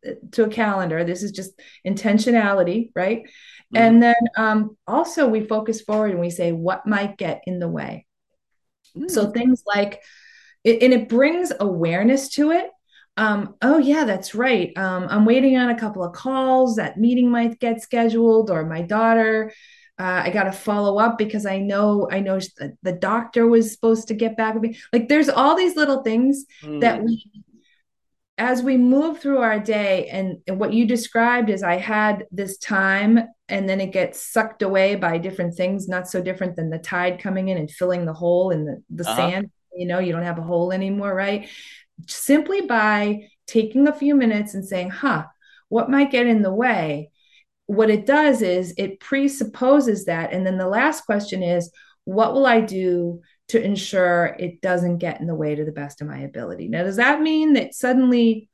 uh, 0.06 0.12
to 0.32 0.44
a 0.46 0.50
calendar. 0.50 1.04
This 1.04 1.24
is 1.24 1.32
just 1.32 1.52
intentionality, 1.86 2.92
right? 2.96 3.24
Mhm. 3.74 3.80
And 3.80 4.04
then 4.04 4.16
um, 4.38 4.78
also 4.88 5.28
we 5.28 5.46
focus 5.46 5.82
forward 5.82 6.12
and 6.12 6.20
we 6.20 6.30
say 6.30 6.52
what 6.52 6.86
might 6.88 7.18
get 7.18 7.44
in 7.46 7.60
the 7.60 7.68
way. 7.68 8.06
mm. 8.96 9.10
So 9.10 9.32
things 9.32 9.64
like, 9.66 10.02
it, 10.64 10.82
and 10.84 10.94
it 10.94 11.10
brings 11.10 11.52
awareness 11.60 12.30
to 12.36 12.52
it. 12.52 12.70
Um, 13.18 13.56
oh 13.62 13.78
yeah, 13.80 14.06
that's 14.06 14.36
right. 14.36 14.72
Um, 14.78 15.08
I'm 15.10 15.26
waiting 15.26 15.58
on 15.58 15.70
a 15.70 15.80
couple 15.80 16.04
of 16.04 16.14
calls. 16.14 16.76
That 16.76 16.98
meeting 16.98 17.32
might 17.32 17.60
get 17.60 17.82
scheduled, 17.82 18.52
or 18.52 18.64
my 18.66 18.84
daughter. 18.84 19.52
Uh, 20.00 20.22
I 20.26 20.30
got 20.30 20.44
to 20.44 20.52
follow 20.52 21.00
up 21.00 21.18
because 21.18 21.48
I 21.48 21.58
know 21.58 22.08
I 22.12 22.20
know 22.20 22.40
the, 22.84 22.92
doctor 22.92 23.48
was 23.48 23.72
supposed 23.72 24.10
to 24.10 24.14
get 24.14 24.38
back 24.38 24.54
with 24.54 24.62
me. 24.62 24.78
Like 24.94 25.08
there's 25.08 25.30
all 25.30 25.56
these 25.56 25.76
little 25.76 26.04
things 26.04 26.46
that 26.62 27.02
Mm. 27.02 27.06
we 27.06 27.24
as 28.38 28.62
we 28.62 28.78
move 28.78 29.20
through 29.20 29.40
our 29.40 29.60
day 29.60 30.08
and, 30.10 30.38
and 30.48 30.60
what 30.60 30.74
you 30.74 30.86
described 30.86 31.50
is 31.50 31.64
i 31.64 31.76
had 31.76 32.26
this 32.32 32.58
time 32.60 33.20
and 33.50 33.68
then 33.68 33.82
it 33.82 33.92
gets 33.92 34.22
sucked 34.22 34.62
away 34.62 34.96
by 34.96 35.18
different 35.18 35.56
things 35.56 35.88
not 35.88 36.08
so 36.08 36.22
different 36.22 36.56
than 36.56 36.70
the 36.70 36.78
tide 36.80 37.20
coming 37.20 37.48
in 37.50 37.58
and 37.58 37.72
filling 37.72 38.06
the 38.06 38.14
hole 38.14 38.52
in 38.52 38.66
the, 38.66 38.84
the 38.90 39.04
Uh-huh. 39.04 39.16
sand. 39.16 39.50
You 39.76 39.88
know 39.88 40.00
you 40.00 40.12
don't 40.12 40.24
have 40.24 40.40
a 40.40 40.44
hole 40.44 40.72
anymore 40.72 41.14
right? 41.14 41.50
Simply 42.08 42.62
by 42.62 43.28
taking 43.48 43.88
a 43.88 43.94
few 43.94 44.16
minutes 44.16 44.54
and 44.54 44.66
saying 44.66 44.90
huh 44.92 45.26
what 45.70 45.90
might 45.90 46.12
get 46.12 46.28
in 46.28 46.42
the 46.44 46.54
way? 46.54 47.12
What 47.66 47.90
it 47.90 48.06
does 48.06 48.42
is 48.42 48.74
it 48.78 49.02
presupposes 49.02 50.06
that. 50.06 50.32
And 50.32 50.46
then 50.48 50.58
the 50.58 50.68
last 50.68 51.02
question 51.06 51.44
is 51.44 51.70
what 52.06 52.34
will 52.34 52.46
i 52.46 52.62
do 52.62 53.22
to 53.50 53.64
ensure 53.64 54.36
it 54.40 54.62
doesn't 54.62 54.98
get 54.98 55.22
in 55.22 55.28
the 55.28 55.36
way 55.36 55.56
to 55.56 55.64
the 55.64 55.72
best 55.72 56.02
of 56.02 56.08
my 56.08 56.20
ability. 56.20 56.68
Now, 56.68 56.84
does 56.84 56.98
that 56.98 57.22
mean 57.22 57.54
that 57.54 57.74
suddenly 57.74 58.50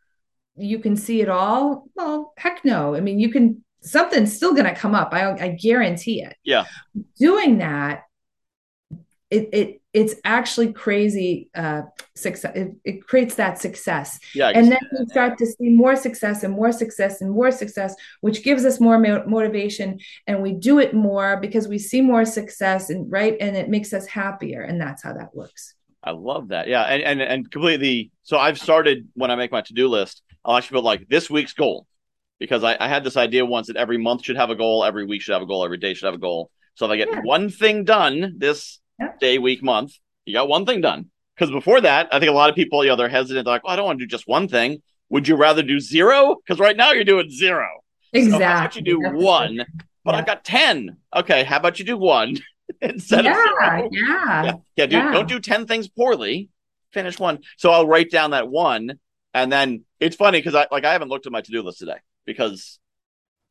you 0.56 0.80
can 0.80 0.96
see 0.96 1.22
it 1.22 1.30
all? 1.30 1.86
Well, 1.96 2.34
heck 2.38 2.64
no. 2.64 2.96
I 2.96 3.00
mean, 3.00 3.20
you 3.20 3.30
can, 3.30 3.64
something's 3.82 4.36
still 4.36 4.54
going 4.54 4.66
to 4.66 4.76
come 4.76 4.94
up. 4.94 5.14
I, 5.14 5.32
I 5.32 5.48
guarantee 5.50 6.22
it. 6.22 6.36
Yeah. 6.44 6.66
Doing 7.18 7.58
that, 7.58 8.04
it, 9.30 9.50
it 9.52 9.82
it's 9.94 10.16
actually 10.26 10.74
crazy 10.74 11.50
uh, 11.56 11.84
success. 12.16 12.52
It, 12.56 12.76
it 12.84 13.08
creates 13.08 13.36
that 13.36 13.60
success. 13.60 14.20
Yeah. 14.34 14.50
And 14.50 14.72
then 14.72 14.80
we 14.98 15.06
start 15.06 15.38
to 15.38 15.46
see 15.46 15.70
more 15.70 15.96
success 15.96 16.44
and 16.44 16.54
more 16.54 16.72
success 16.72 17.22
and 17.22 17.32
more 17.32 17.52
success, 17.52 17.96
which 18.22 18.44
gives 18.44 18.66
us 18.66 18.80
more 18.80 18.98
mo- 18.98 19.24
motivation. 19.28 20.00
And 20.26 20.42
we 20.42 20.54
do 20.54 20.80
it 20.80 20.94
more 20.96 21.38
because 21.38 21.68
we 21.68 21.78
see 21.78 22.02
more 22.02 22.26
success 22.26 22.90
and 22.90 23.10
right. 23.12 23.38
And 23.40 23.56
it 23.56 23.70
makes 23.70 23.94
us 23.94 24.08
happier. 24.08 24.64
And 24.64 24.82
that's 24.82 25.04
how 25.04 25.14
that 25.14 25.36
works. 25.36 25.76
I 26.04 26.12
love 26.12 26.50
that. 26.50 26.68
Yeah, 26.68 26.82
and 26.84 27.02
and 27.02 27.22
and 27.22 27.50
completely. 27.50 28.12
So 28.24 28.38
I've 28.38 28.60
started 28.60 29.08
when 29.14 29.32
I 29.32 29.36
make 29.36 29.52
my 29.54 29.62
to 29.62 29.74
do 29.74 29.88
list. 29.88 30.22
I'll 30.44 30.58
actually 30.58 30.80
put 30.80 30.84
like 30.84 31.08
this 31.08 31.30
week's 31.30 31.54
goal 31.54 31.88
because 32.40 32.64
I, 32.66 32.76
I 32.78 32.90
had 32.90 33.06
this 33.06 33.16
idea 33.16 33.46
once 33.46 33.68
that 33.68 33.78
every 33.78 33.98
month 33.98 34.26
should 34.26 34.36
have 34.36 34.50
a 34.50 34.56
goal, 34.56 34.84
every 34.84 35.06
week 35.06 35.22
should 35.22 35.32
have 35.32 35.42
a 35.42 35.46
goal, 35.46 35.64
every 35.64 35.78
day 35.78 35.94
should 35.94 36.08
have 36.08 36.16
a 36.16 36.18
goal. 36.18 36.52
So 36.76 36.86
if 36.86 36.92
I 36.92 36.98
get 36.98 37.08
Yeah. 37.10 37.22
one 37.22 37.50
thing 37.50 37.86
done 37.86 38.34
this 38.38 38.80
Yeah. 39.04 39.12
day, 39.20 39.38
week, 39.38 39.64
month, 39.64 39.94
you 40.26 40.34
got 40.34 40.48
one 40.48 40.66
thing 40.66 40.82
done. 40.82 41.10
Because 41.36 41.52
before 41.52 41.82
that, 41.82 42.10
I 42.14 42.20
think 42.20 42.30
a 42.30 42.34
lot 42.34 42.50
of 42.50 42.56
people, 42.56 42.84
you 42.84 42.90
know, 42.92 42.96
they're 42.96 43.10
hesitant. 43.10 43.46
They're 43.46 43.54
like, 43.56 43.64
well, 43.64 43.74
I 43.74 43.76
don't 43.76 43.86
want 43.86 44.00
to 44.00 44.06
do 44.06 44.10
just 44.10 44.28
one 44.28 44.48
thing. 44.48 44.82
Would 45.10 45.28
you 45.28 45.36
rather 45.36 45.64
do 45.64 45.80
zero? 45.80 46.36
Because 46.46 46.60
right 46.60 46.78
now 46.78 46.92
you're 46.92 47.04
doing 47.04 47.30
zero. 47.30 47.68
So 48.14 48.20
Exactly. 48.20 48.46
how 48.46 48.60
about 48.60 48.76
you 48.76 48.82
do 48.84 49.00
one? 49.02 49.66
But 50.06 50.12
Yeah. 50.14 50.18
I've 50.20 50.26
got 50.26 50.44
ten. 50.44 50.98
Okay, 51.16 51.44
how 51.44 51.58
about 51.58 51.80
you 51.80 51.86
do 51.86 51.98
one 51.98 52.38
instead 52.82 53.20
of 53.20 53.26
yeah, 53.26 53.34
zero? 53.44 53.90
yeah, 53.92 54.44
yeah, 54.44 54.54
yeah, 54.76 54.86
do, 54.86 54.96
yeah. 54.98 55.12
don't 55.12 55.28
do 55.28 55.40
10 55.40 55.66
things 55.66 55.88
poorly. 55.88 56.50
Finish 56.92 57.18
one. 57.20 57.40
So 57.58 57.72
I'll 57.72 57.88
write 57.88 58.12
down 58.12 58.32
that 58.32 58.48
one. 58.50 59.00
And 59.34 59.52
then 59.52 59.86
it's 60.00 60.16
funny 60.16 60.38
because 60.40 60.54
I 60.54 60.68
like 60.72 60.86
I 60.86 60.92
haven't 60.94 61.10
looked 61.10 61.26
at 61.26 61.32
my 61.32 61.42
to-do 61.42 61.64
list 61.64 61.80
today 61.80 61.98
because 62.26 62.80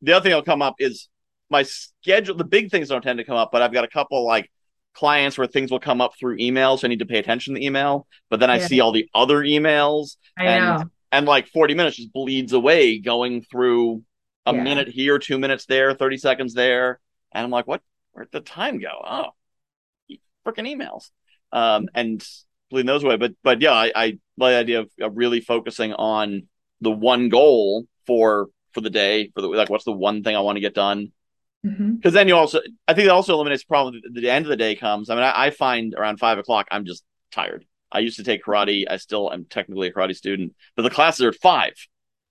the 0.01 0.13
other 0.13 0.23
thing 0.23 0.29
that'll 0.29 0.43
come 0.45 0.61
up 0.61 0.75
is 0.79 1.09
my 1.49 1.63
schedule. 1.63 2.35
The 2.35 2.45
big 2.45 2.71
things 2.71 2.87
don't 2.87 3.01
tend 3.01 3.17
to 3.19 3.25
come 3.25 3.35
up, 3.35 3.51
but 3.51 3.61
I've 3.61 3.73
got 3.73 3.83
a 3.83 3.89
couple 3.89 4.25
like 4.25 4.49
clients 4.93 5.37
where 5.37 5.47
things 5.47 5.71
will 5.71 5.79
come 5.79 6.01
up 6.01 6.13
through 6.19 6.37
email. 6.39 6.77
So 6.77 6.87
I 6.87 6.89
need 6.89 6.99
to 6.99 7.05
pay 7.05 7.19
attention 7.19 7.53
to 7.53 7.59
the 7.59 7.65
email. 7.65 8.07
But 8.29 8.39
then 8.39 8.49
I 8.49 8.59
Yeah. 8.59 8.67
see 8.67 8.79
all 8.79 8.91
the 8.91 9.09
other 9.13 9.39
emails 9.39 10.17
I 10.37 10.45
and 10.45 10.77
know. 10.79 10.89
and 11.11 11.25
like 11.25 11.47
40 11.47 11.73
minutes 11.73 11.97
just 11.97 12.13
bleeds 12.13 12.53
away 12.53 12.99
going 12.99 13.41
through 13.43 14.03
a 14.45 14.53
Yeah. 14.53 14.63
minute 14.63 14.87
here, 14.89 15.19
two 15.19 15.39
minutes 15.39 15.65
there, 15.65 15.93
30 15.93 16.17
seconds 16.17 16.53
there. 16.53 16.99
And 17.33 17.43
I'm 17.43 17.51
like, 17.51 17.67
what? 17.67 17.81
Where'd 18.11 18.29
the 18.31 18.41
time 18.41 18.79
go? 18.79 18.91
Oh, 19.03 19.29
freaking 20.45 20.67
emails. 20.71 21.09
Um, 21.51 21.87
and 21.93 22.25
bleeding 22.69 22.87
those 22.87 23.03
away. 23.03 23.17
But, 23.17 23.33
but 23.43 23.61
yeah, 23.61 23.73
I, 23.73 23.91
I 23.95 24.05
like 24.37 24.51
the 24.53 24.57
idea 24.57 24.79
of, 24.81 24.91
of 24.99 25.11
really 25.15 25.41
focusing 25.41 25.93
on 25.93 26.47
the 26.81 26.91
one 26.91 27.29
goal 27.29 27.85
for, 28.07 28.47
for 28.73 28.81
the 28.81 28.89
day, 28.89 29.31
for 29.33 29.41
the, 29.41 29.47
like, 29.47 29.69
what's 29.69 29.85
the 29.85 29.91
one 29.91 30.23
thing 30.23 30.35
I 30.35 30.41
want 30.41 30.55
to 30.57 30.61
get 30.61 30.73
done? 30.73 31.11
Mhm. 31.65 31.95
Because 31.97 32.13
then 32.13 32.27
you 32.27 32.35
also, 32.35 32.59
I 32.87 32.93
think 32.93 33.05
it 33.05 33.11
also 33.11 33.33
eliminates 33.33 33.63
the 33.63 33.67
problem. 33.67 34.01
that 34.03 34.19
The 34.21 34.29
end 34.29 34.45
of 34.45 34.49
the 34.49 34.57
day 34.57 34.75
comes. 34.75 35.09
I 35.09 35.15
mean, 35.15 35.23
I, 35.23 35.45
I 35.45 35.49
find 35.49 35.93
around 35.95 36.17
five 36.17 36.37
o'clock, 36.37 36.67
I'm 36.71 36.85
just 36.85 37.03
tired. 37.31 37.65
I 37.91 37.99
used 37.99 38.17
to 38.17 38.23
take 38.23 38.43
karate. 38.43 38.85
I 38.89 38.97
still 38.97 39.31
am 39.31 39.45
technically 39.45 39.87
a 39.87 39.93
karate 39.93 40.15
student, 40.15 40.53
but 40.75 40.81
the 40.83 40.89
classes 40.89 41.21
are 41.21 41.29
at 41.29 41.35
five. 41.35 41.73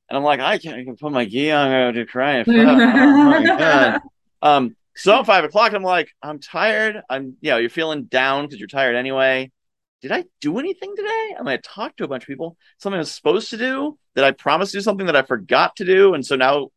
And 0.08 0.16
I'm 0.18 0.24
like, 0.24 0.40
I 0.40 0.58
can't 0.58 0.76
I 0.76 0.84
can 0.84 0.96
put 0.96 1.12
my 1.12 1.24
gi 1.24 1.50
on 1.52 1.70
and 1.70 1.94
do 1.94 2.04
karate. 2.06 2.44
oh. 2.48 3.98
Um, 4.42 4.74
so 4.96 5.22
five 5.22 5.44
o'clock, 5.44 5.72
I'm 5.72 5.84
like, 5.84 6.08
I'm 6.20 6.40
tired. 6.40 7.00
I'm, 7.08 7.36
you 7.40 7.50
know, 7.52 7.58
you're 7.58 7.70
feeling 7.70 8.04
down 8.06 8.44
because 8.44 8.58
you're 8.58 8.66
tired 8.66 8.96
anyway. 8.96 9.52
Did 10.02 10.10
I 10.10 10.24
do 10.40 10.58
anything 10.58 10.96
today? 10.96 11.34
I 11.38 11.42
mean, 11.42 11.54
I 11.54 11.58
talked 11.62 11.98
to 11.98 12.04
a 12.04 12.08
bunch 12.08 12.24
of 12.24 12.26
people, 12.26 12.56
something 12.78 12.96
I 12.96 12.98
was 12.98 13.12
supposed 13.12 13.50
to 13.50 13.56
do 13.56 13.96
that 14.16 14.24
I 14.24 14.32
promised 14.32 14.72
to 14.72 14.78
do 14.78 14.82
something 14.82 15.06
that 15.06 15.14
I 15.14 15.22
forgot 15.22 15.76
to 15.76 15.84
do. 15.84 16.14
And 16.14 16.26
so 16.26 16.34
now 16.34 16.70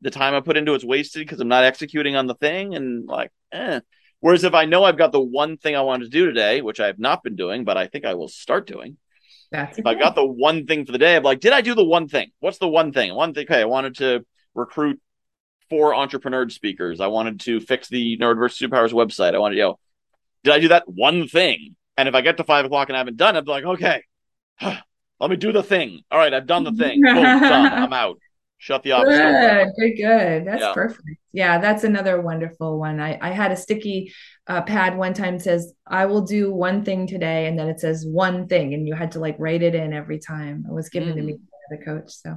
the 0.00 0.10
time 0.10 0.34
I 0.34 0.40
put 0.40 0.56
into 0.56 0.74
it's 0.74 0.84
wasted 0.84 1.22
because 1.22 1.40
I'm 1.40 1.48
not 1.48 1.64
executing 1.64 2.16
on 2.16 2.26
the 2.26 2.34
thing. 2.34 2.74
And 2.74 3.06
like, 3.06 3.30
eh. 3.52 3.80
Whereas 4.20 4.44
if 4.44 4.54
I 4.54 4.64
know 4.64 4.84
I've 4.84 4.98
got 4.98 5.12
the 5.12 5.20
one 5.20 5.56
thing 5.56 5.76
I 5.76 5.82
wanted 5.82 6.04
to 6.04 6.10
do 6.10 6.26
today, 6.26 6.60
which 6.60 6.80
I 6.80 6.86
have 6.86 6.98
not 6.98 7.22
been 7.22 7.36
doing, 7.36 7.64
but 7.64 7.76
I 7.76 7.86
think 7.86 8.04
I 8.04 8.14
will 8.14 8.28
start 8.28 8.66
doing. 8.66 8.96
That's 9.50 9.78
if 9.78 9.86
I 9.86 9.94
got 9.94 10.14
the 10.14 10.26
one 10.26 10.66
thing 10.66 10.84
for 10.84 10.92
the 10.92 10.98
day, 10.98 11.16
I'm 11.16 11.22
like, 11.22 11.40
did 11.40 11.52
I 11.52 11.60
do 11.60 11.74
the 11.74 11.84
one 11.84 12.08
thing? 12.08 12.30
What's 12.40 12.58
the 12.58 12.68
one 12.68 12.92
thing? 12.92 13.14
One 13.14 13.32
thing. 13.32 13.44
Okay, 13.44 13.60
I 13.60 13.64
wanted 13.64 13.96
to 13.96 14.26
recruit 14.54 15.00
four 15.70 15.94
entrepreneur 15.94 16.48
speakers. 16.48 17.00
I 17.00 17.06
wanted 17.06 17.40
to 17.40 17.60
fix 17.60 17.88
the 17.88 18.18
Neurodiversity 18.18 18.68
Superpowers 18.68 18.92
website. 18.92 19.34
I 19.34 19.38
wanted, 19.38 19.56
you 19.56 19.62
know, 19.62 19.78
did 20.44 20.52
I 20.52 20.60
do 20.60 20.68
that 20.68 20.88
one 20.88 21.28
thing? 21.28 21.76
And 21.96 22.08
if 22.08 22.14
I 22.14 22.20
get 22.20 22.36
to 22.36 22.44
five 22.44 22.64
o'clock 22.64 22.88
and 22.88 22.96
I 22.96 23.00
haven't 23.00 23.16
done 23.16 23.36
it, 23.36 23.40
I'm 23.40 23.44
like, 23.46 23.64
okay, 23.64 24.02
let 24.62 25.30
me 25.30 25.36
do 25.36 25.52
the 25.52 25.62
thing. 25.62 26.02
All 26.10 26.18
right, 26.18 26.32
I've 26.32 26.46
done 26.46 26.64
the 26.64 26.72
thing. 26.72 27.00
Boom, 27.02 27.14
done. 27.14 27.72
I'm 27.72 27.92
out. 27.92 28.18
Shut 28.60 28.82
the 28.82 28.90
office. 28.90 29.16
Good, 29.16 29.68
good, 29.78 30.02
good. 30.02 30.46
That's 30.46 30.62
yeah. 30.62 30.72
perfect. 30.74 31.08
Yeah, 31.32 31.58
that's 31.58 31.84
another 31.84 32.20
wonderful 32.20 32.76
one. 32.76 32.98
I, 32.98 33.16
I 33.22 33.30
had 33.30 33.52
a 33.52 33.56
sticky 33.56 34.12
uh, 34.48 34.62
pad 34.62 34.98
one 34.98 35.14
time 35.14 35.38
says, 35.38 35.72
I 35.86 36.06
will 36.06 36.22
do 36.22 36.52
one 36.52 36.84
thing 36.84 37.06
today. 37.06 37.46
And 37.46 37.56
then 37.56 37.68
it 37.68 37.78
says 37.78 38.04
one 38.04 38.48
thing. 38.48 38.74
And 38.74 38.88
you 38.88 38.96
had 38.96 39.12
to 39.12 39.20
like 39.20 39.36
write 39.38 39.62
it 39.62 39.76
in 39.76 39.92
every 39.92 40.18
time. 40.18 40.64
It 40.68 40.72
was 40.72 40.88
given 40.88 41.10
mm. 41.10 41.14
to 41.14 41.22
me 41.22 41.32
mm. 41.34 41.38
by 41.38 41.76
the 41.76 41.84
coach. 41.84 42.10
So 42.10 42.36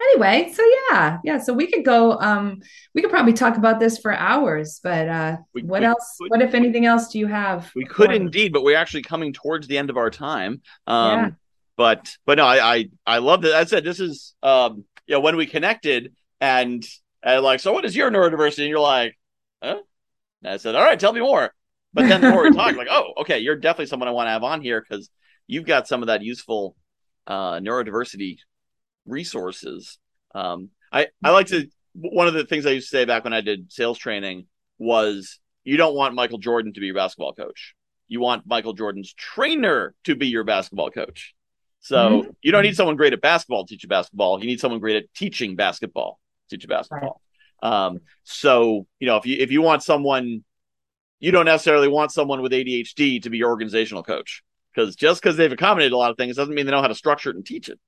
anyway, 0.00 0.52
so 0.54 0.62
yeah, 0.92 1.18
yeah. 1.24 1.38
So 1.38 1.52
we 1.52 1.66
could 1.66 1.84
go, 1.84 2.16
um, 2.20 2.60
we 2.94 3.02
could 3.02 3.10
probably 3.10 3.32
talk 3.32 3.56
about 3.56 3.80
this 3.80 3.98
for 3.98 4.12
hours, 4.12 4.78
but 4.84 5.08
uh, 5.08 5.36
we, 5.52 5.64
what 5.64 5.80
we 5.80 5.86
else, 5.86 6.14
could, 6.20 6.30
what 6.30 6.42
if 6.42 6.54
anything 6.54 6.86
else 6.86 7.08
do 7.08 7.18
you 7.18 7.26
have? 7.26 7.72
We 7.74 7.86
could 7.86 8.12
indeed, 8.12 8.52
but 8.52 8.62
we're 8.62 8.78
actually 8.78 9.02
coming 9.02 9.32
towards 9.32 9.66
the 9.66 9.78
end 9.78 9.90
of 9.90 9.96
our 9.96 10.10
time. 10.10 10.62
Um, 10.86 11.18
yeah. 11.18 11.30
But, 11.76 12.16
but 12.24 12.38
no, 12.38 12.46
I, 12.46 12.76
I, 12.76 12.88
I 13.04 13.18
love 13.18 13.42
that. 13.42 13.54
I 13.54 13.64
said, 13.64 13.82
this 13.82 13.98
is, 13.98 14.34
um, 14.44 14.84
you 15.06 15.14
know, 15.14 15.20
when 15.20 15.36
we 15.36 15.46
connected 15.46 16.14
and, 16.40 16.84
and 17.22 17.42
like, 17.42 17.60
so 17.60 17.72
what 17.72 17.84
is 17.84 17.96
your 17.96 18.10
neurodiversity? 18.10 18.60
And 18.60 18.68
you're 18.68 18.80
like, 18.80 19.16
huh? 19.62 19.78
And 20.42 20.52
I 20.52 20.56
said, 20.58 20.74
all 20.74 20.84
right, 20.84 20.98
tell 20.98 21.12
me 21.12 21.20
more. 21.20 21.52
But 21.94 22.08
then 22.08 22.20
the 22.20 22.30
more 22.30 22.42
we 22.42 22.52
talked, 22.52 22.76
like, 22.76 22.88
oh, 22.90 23.14
okay, 23.20 23.38
you're 23.38 23.56
definitely 23.56 23.86
someone 23.86 24.08
I 24.08 24.12
want 24.12 24.26
to 24.26 24.32
have 24.32 24.42
on 24.42 24.60
here 24.60 24.84
because 24.86 25.08
you've 25.46 25.64
got 25.64 25.88
some 25.88 26.02
of 26.02 26.08
that 26.08 26.22
useful 26.22 26.76
uh, 27.26 27.54
neurodiversity 27.54 28.38
resources. 29.06 29.98
Um, 30.34 30.70
I, 30.92 31.06
I 31.24 31.30
like 31.30 31.46
to, 31.46 31.66
one 31.94 32.28
of 32.28 32.34
the 32.34 32.44
things 32.44 32.66
I 32.66 32.72
used 32.72 32.90
to 32.90 32.96
say 32.96 33.04
back 33.06 33.24
when 33.24 33.32
I 33.32 33.40
did 33.40 33.72
sales 33.72 33.96
training 33.96 34.46
was 34.78 35.38
you 35.64 35.78
don't 35.78 35.94
want 35.94 36.14
Michael 36.14 36.38
Jordan 36.38 36.74
to 36.74 36.80
be 36.80 36.86
your 36.86 36.94
basketball 36.94 37.32
coach. 37.32 37.74
You 38.08 38.20
want 38.20 38.46
Michael 38.46 38.74
Jordan's 38.74 39.14
trainer 39.14 39.94
to 40.04 40.14
be 40.14 40.28
your 40.28 40.44
basketball 40.44 40.90
coach. 40.90 41.34
So 41.86 42.22
mm-hmm. 42.22 42.30
you 42.42 42.50
don't 42.50 42.64
need 42.64 42.74
someone 42.74 42.96
great 42.96 43.12
at 43.12 43.20
basketball 43.20 43.64
to 43.64 43.72
teach 43.72 43.84
you 43.84 43.88
basketball. 43.88 44.40
You 44.40 44.46
need 44.46 44.58
someone 44.58 44.80
great 44.80 44.96
at 44.96 45.14
teaching 45.14 45.54
basketball 45.54 46.18
to 46.48 46.56
teach 46.56 46.64
you 46.64 46.68
basketball. 46.68 47.20
Right. 47.62 47.86
Um, 47.86 48.00
so 48.24 48.88
you 48.98 49.06
know 49.06 49.18
if 49.18 49.24
you 49.24 49.36
if 49.38 49.52
you 49.52 49.62
want 49.62 49.84
someone, 49.84 50.42
you 51.20 51.30
don't 51.30 51.44
necessarily 51.44 51.86
want 51.86 52.10
someone 52.10 52.42
with 52.42 52.50
ADHD 52.50 53.22
to 53.22 53.30
be 53.30 53.38
your 53.38 53.50
organizational 53.50 54.02
coach 54.02 54.42
because 54.74 54.96
just 54.96 55.22
because 55.22 55.36
they've 55.36 55.52
accommodated 55.52 55.92
a 55.92 55.96
lot 55.96 56.10
of 56.10 56.16
things 56.16 56.34
doesn't 56.34 56.56
mean 56.56 56.66
they 56.66 56.72
know 56.72 56.82
how 56.82 56.88
to 56.88 56.94
structure 56.94 57.30
it 57.30 57.36
and 57.36 57.46
teach 57.46 57.68
it. 57.68 57.78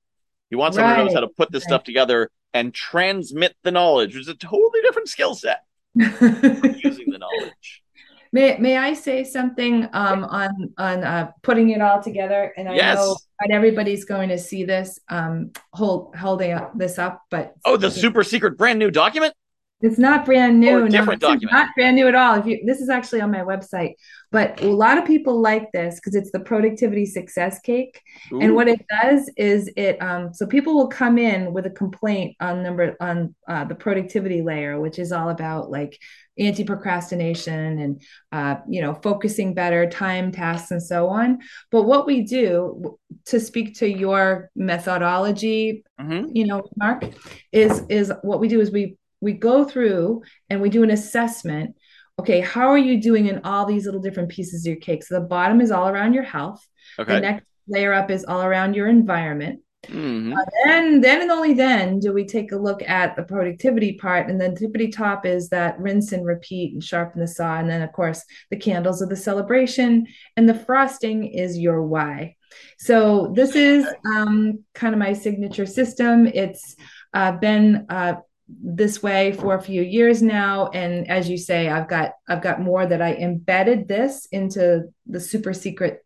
You 0.49 0.57
want 0.57 0.75
someone 0.75 0.91
right. 0.91 0.99
who 0.99 1.05
knows 1.05 1.13
how 1.13 1.19
to 1.19 1.27
put 1.27 1.51
this 1.51 1.63
right. 1.63 1.71
stuff 1.71 1.83
together 1.83 2.31
and 2.53 2.73
transmit 2.73 3.53
the 3.63 3.71
knowledge, 3.71 4.15
which 4.15 4.21
is 4.21 4.29
a 4.29 4.35
totally 4.35 4.81
different 4.81 5.09
skill 5.09 5.35
set. 5.35 5.59
using 5.95 7.09
the 7.09 7.17
knowledge. 7.19 7.83
May 8.31 8.57
May 8.57 8.77
I 8.77 8.93
say 8.93 9.23
something 9.23 9.87
um, 9.93 10.23
on 10.23 10.73
on 10.77 11.03
uh, 11.03 11.31
putting 11.41 11.69
it 11.69 11.81
all 11.81 12.01
together? 12.01 12.53
And 12.57 12.69
I 12.69 12.75
yes. 12.75 12.97
know 12.97 13.17
not 13.41 13.51
everybody's 13.51 14.05
going 14.05 14.29
to 14.29 14.37
see 14.37 14.63
this 14.63 14.99
um, 15.09 15.51
hold 15.73 16.15
holding 16.15 16.51
up 16.51 16.77
this 16.77 16.99
up, 16.99 17.23
but 17.31 17.55
oh, 17.65 17.77
the 17.77 17.89
super 17.89 18.23
secret 18.23 18.57
brand 18.57 18.79
new 18.79 18.91
document. 18.91 19.33
It's 19.81 19.97
not 19.97 20.25
brand 20.25 20.59
new. 20.59 20.83
Or 20.83 20.89
different 20.89 21.21
no, 21.21 21.29
document. 21.29 21.53
Not 21.53 21.69
brand 21.73 21.95
new 21.95 22.07
at 22.07 22.15
all. 22.15 22.35
If 22.35 22.45
you, 22.45 22.61
this 22.65 22.81
is 22.81 22.89
actually 22.89 23.21
on 23.21 23.31
my 23.31 23.39
website, 23.39 23.93
but 24.29 24.61
a 24.61 24.67
lot 24.67 24.97
of 24.97 25.05
people 25.05 25.39
like 25.39 25.71
this 25.71 25.95
because 25.95 26.15
it's 26.15 26.31
the 26.31 26.39
productivity 26.41 27.05
success 27.05 27.59
cake. 27.61 28.01
Ooh. 28.33 28.41
And 28.41 28.55
what 28.55 28.67
it 28.67 28.85
does 29.01 29.31
is 29.37 29.71
it. 29.77 30.01
Um, 30.01 30.33
so 30.33 30.45
people 30.45 30.75
will 30.75 30.89
come 30.89 31.17
in 31.17 31.53
with 31.53 31.65
a 31.65 31.69
complaint 31.69 32.35
on 32.41 32.61
number 32.61 32.97
on 32.99 33.33
uh, 33.47 33.63
the 33.63 33.75
productivity 33.75 34.41
layer, 34.41 34.81
which 34.81 34.99
is 34.99 35.13
all 35.13 35.29
about 35.29 35.71
like 35.71 35.97
anti-procrastination 36.39 37.79
and 37.79 38.01
uh, 38.31 38.55
you 38.67 38.81
know 38.81 38.93
focusing 38.95 39.53
better 39.53 39.89
time 39.89 40.31
tasks 40.31 40.71
and 40.71 40.81
so 40.81 41.07
on. 41.07 41.39
But 41.71 41.83
what 41.83 42.05
we 42.05 42.21
do 42.21 42.97
to 43.25 43.39
speak 43.39 43.75
to 43.79 43.87
your 43.87 44.49
methodology 44.55 45.83
mm-hmm. 45.99 46.29
you 46.33 46.47
know 46.47 46.63
mark 46.77 47.03
is 47.51 47.83
is 47.89 48.11
what 48.21 48.39
we 48.39 48.47
do 48.47 48.61
is 48.61 48.71
we 48.71 48.97
we 49.21 49.33
go 49.33 49.65
through 49.65 50.23
and 50.49 50.61
we 50.61 50.69
do 50.69 50.83
an 50.83 50.91
assessment. 50.91 51.75
Okay 52.19 52.41
how 52.41 52.69
are 52.69 52.77
you 52.77 53.01
doing 53.01 53.27
in 53.27 53.41
all 53.43 53.65
these 53.65 53.85
little 53.85 54.01
different 54.01 54.29
pieces 54.29 54.65
of 54.65 54.71
your 54.71 54.79
cake? 54.79 55.03
So 55.03 55.15
the 55.15 55.25
bottom 55.25 55.61
is 55.61 55.71
all 55.71 55.87
around 55.89 56.13
your 56.13 56.23
health. 56.23 56.65
Okay. 56.97 57.15
the 57.15 57.21
next 57.21 57.45
layer 57.67 57.93
up 57.93 58.09
is 58.09 58.25
all 58.25 58.41
around 58.41 58.73
your 58.73 58.87
environment 58.87 59.61
Mm-hmm. 59.87 60.33
Uh, 60.33 60.43
then, 60.65 61.01
then 61.01 61.21
and 61.21 61.31
only 61.31 61.53
then 61.53 61.99
do 61.99 62.13
we 62.13 62.25
take 62.25 62.51
a 62.51 62.57
look 62.57 62.81
at 62.87 63.15
the 63.15 63.23
productivity 63.23 63.93
part. 63.93 64.29
And 64.29 64.39
then 64.39 64.55
tippity 64.55 64.91
top 64.91 65.25
is 65.25 65.49
that 65.49 65.79
rinse 65.79 66.11
and 66.11 66.25
repeat 66.25 66.73
and 66.73 66.83
sharpen 66.83 67.21
the 67.21 67.27
saw. 67.27 67.57
And 67.57 67.69
then, 67.69 67.81
of 67.81 67.91
course, 67.93 68.23
the 68.49 68.57
candles 68.57 69.01
of 69.01 69.09
the 69.09 69.15
celebration 69.15 70.07
and 70.35 70.47
the 70.47 70.53
frosting 70.53 71.25
is 71.25 71.57
your 71.57 71.83
why. 71.83 72.35
So 72.77 73.31
this 73.35 73.55
is 73.55 73.87
um, 74.05 74.63
kind 74.73 74.93
of 74.93 74.99
my 74.99 75.13
signature 75.13 75.65
system. 75.65 76.27
It's 76.27 76.75
uh, 77.13 77.33
been 77.33 77.85
uh, 77.89 78.15
this 78.61 79.03
way 79.03 79.31
for 79.31 79.55
a 79.55 79.61
few 79.61 79.81
years 79.81 80.23
now 80.23 80.69
and 80.69 81.07
as 81.07 81.29
you 81.29 81.37
say 81.37 81.69
i've 81.69 81.87
got 81.87 82.13
i've 82.27 82.41
got 82.41 82.59
more 82.59 82.83
that 82.83 82.99
i 82.99 83.13
embedded 83.13 83.87
this 83.87 84.25
into 84.31 84.85
the 85.05 85.19
super 85.19 85.53
secret 85.53 86.03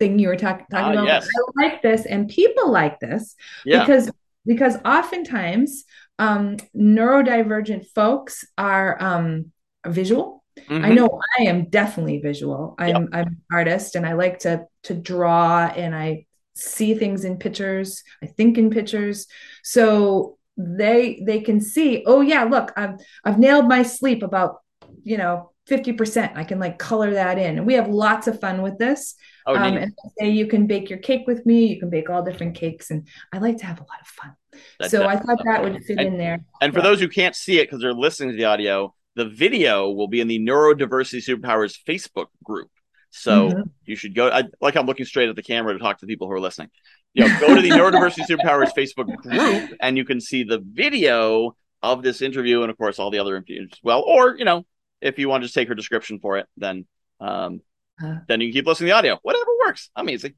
thing 0.00 0.18
you 0.18 0.28
were 0.28 0.36
talk- 0.36 0.68
talking 0.70 0.98
uh, 0.98 1.02
about 1.02 1.06
yes. 1.06 1.28
i 1.28 1.62
like 1.62 1.82
this 1.82 2.06
and 2.06 2.28
people 2.28 2.72
like 2.72 2.98
this 2.98 3.36
yeah. 3.64 3.80
because 3.80 4.10
because 4.44 4.76
oftentimes 4.84 5.84
um, 6.18 6.56
neurodivergent 6.76 7.86
folks 7.94 8.44
are 8.58 9.00
um, 9.00 9.52
visual 9.86 10.42
mm-hmm. 10.58 10.84
i 10.84 10.88
know 10.88 11.20
i 11.38 11.42
am 11.44 11.66
definitely 11.66 12.18
visual 12.18 12.74
i'm 12.78 12.88
yep. 12.88 13.08
i'm 13.12 13.26
an 13.26 13.40
artist 13.52 13.94
and 13.94 14.04
i 14.06 14.14
like 14.14 14.40
to 14.40 14.64
to 14.82 14.94
draw 14.94 15.66
and 15.66 15.94
i 15.94 16.26
see 16.54 16.94
things 16.94 17.24
in 17.24 17.36
pictures 17.36 18.02
i 18.22 18.26
think 18.26 18.58
in 18.58 18.70
pictures 18.70 19.26
so 19.62 20.38
they 20.56 21.22
they 21.24 21.40
can 21.40 21.60
see 21.60 22.02
oh 22.06 22.20
yeah 22.20 22.44
look 22.44 22.72
i've 22.76 22.98
i've 23.24 23.38
nailed 23.38 23.66
my 23.66 23.82
sleep 23.82 24.22
about 24.22 24.56
you 25.02 25.16
know 25.16 25.49
50% 25.70 26.36
i 26.36 26.44
can 26.44 26.58
like 26.58 26.78
color 26.78 27.12
that 27.12 27.38
in. 27.38 27.58
And 27.58 27.66
we 27.66 27.74
have 27.74 27.88
lots 27.88 28.26
of 28.26 28.40
fun 28.40 28.62
with 28.62 28.78
this. 28.78 29.14
Oh, 29.46 29.56
um, 29.56 29.76
and 29.76 29.92
say 30.18 30.30
you 30.30 30.46
can 30.46 30.66
bake 30.66 30.90
your 30.90 30.98
cake 30.98 31.26
with 31.26 31.46
me. 31.46 31.66
You 31.66 31.80
can 31.80 31.90
bake 31.90 32.10
all 32.10 32.22
different 32.22 32.56
cakes. 32.56 32.90
And 32.90 33.06
i 33.32 33.38
like 33.38 33.58
to 33.58 33.66
have 33.66 33.78
a 33.78 33.84
lot 33.84 34.00
of 34.00 34.06
fun. 34.06 34.34
That's 34.78 34.90
so 34.90 35.06
i 35.06 35.16
thought 35.16 35.38
that 35.44 35.62
would 35.62 35.82
fit 35.84 35.98
and, 35.98 36.08
in 36.08 36.18
there. 36.18 36.40
and 36.60 36.72
for 36.72 36.80
yeah. 36.80 36.84
those 36.84 37.00
who 37.00 37.08
can't 37.08 37.36
see 37.36 37.58
it 37.58 37.64
because 37.64 37.80
they're 37.80 37.94
listening 37.94 38.30
to 38.30 38.36
the 38.36 38.44
audio 38.44 38.94
the 39.16 39.24
video 39.28 39.90
will 39.90 40.08
be 40.08 40.20
in 40.20 40.28
the 40.28 40.38
neurodiversity 40.38 41.24
superpowers 41.24 41.76
facebook 41.86 42.26
group. 42.42 42.70
So 43.12 43.48
mm-hmm. 43.48 43.60
you 43.84 43.96
should 43.96 44.14
go 44.14 44.28
I, 44.28 44.44
like 44.60 44.76
i'm 44.76 44.86
looking 44.86 45.06
straight 45.06 45.28
at 45.28 45.36
the 45.36 45.42
camera 45.42 45.72
to 45.72 45.78
talk 45.78 45.98
to 45.98 46.06
the 46.06 46.12
people 46.12 46.26
who 46.26 46.34
are 46.34 46.40
listening. 46.40 46.70
You 47.14 47.26
know, 47.26 47.40
go 47.40 47.54
to 47.56 47.60
the 47.60 47.70
Neurodiversity 47.70 48.24
Superpowers 48.28 48.70
Facebook 48.76 49.16
group 49.16 49.76
and 49.80 49.96
you 49.96 50.04
can 50.04 50.20
see 50.20 50.44
the 50.44 50.62
video 50.64 51.56
of 51.82 52.02
this 52.02 52.22
interview 52.22 52.62
and 52.62 52.70
of 52.70 52.78
course 52.78 52.98
all 52.98 53.10
the 53.10 53.18
other 53.18 53.36
interviews 53.36 53.70
as 53.72 53.78
well. 53.82 54.02
Or, 54.02 54.36
you 54.36 54.44
know, 54.44 54.64
if 55.00 55.18
you 55.18 55.28
want 55.28 55.42
to 55.42 55.46
just 55.46 55.54
take 55.54 55.68
her 55.68 55.74
description 55.74 56.18
for 56.18 56.38
it, 56.38 56.46
then 56.56 56.86
um 57.20 57.60
uh, 58.02 58.16
then 58.28 58.40
you 58.40 58.48
can 58.48 58.54
keep 58.54 58.66
listening 58.66 58.88
to 58.88 58.92
the 58.92 58.96
audio. 58.96 59.18
Whatever 59.22 59.50
works. 59.60 59.90
I'm 59.94 60.08
easy. 60.08 60.34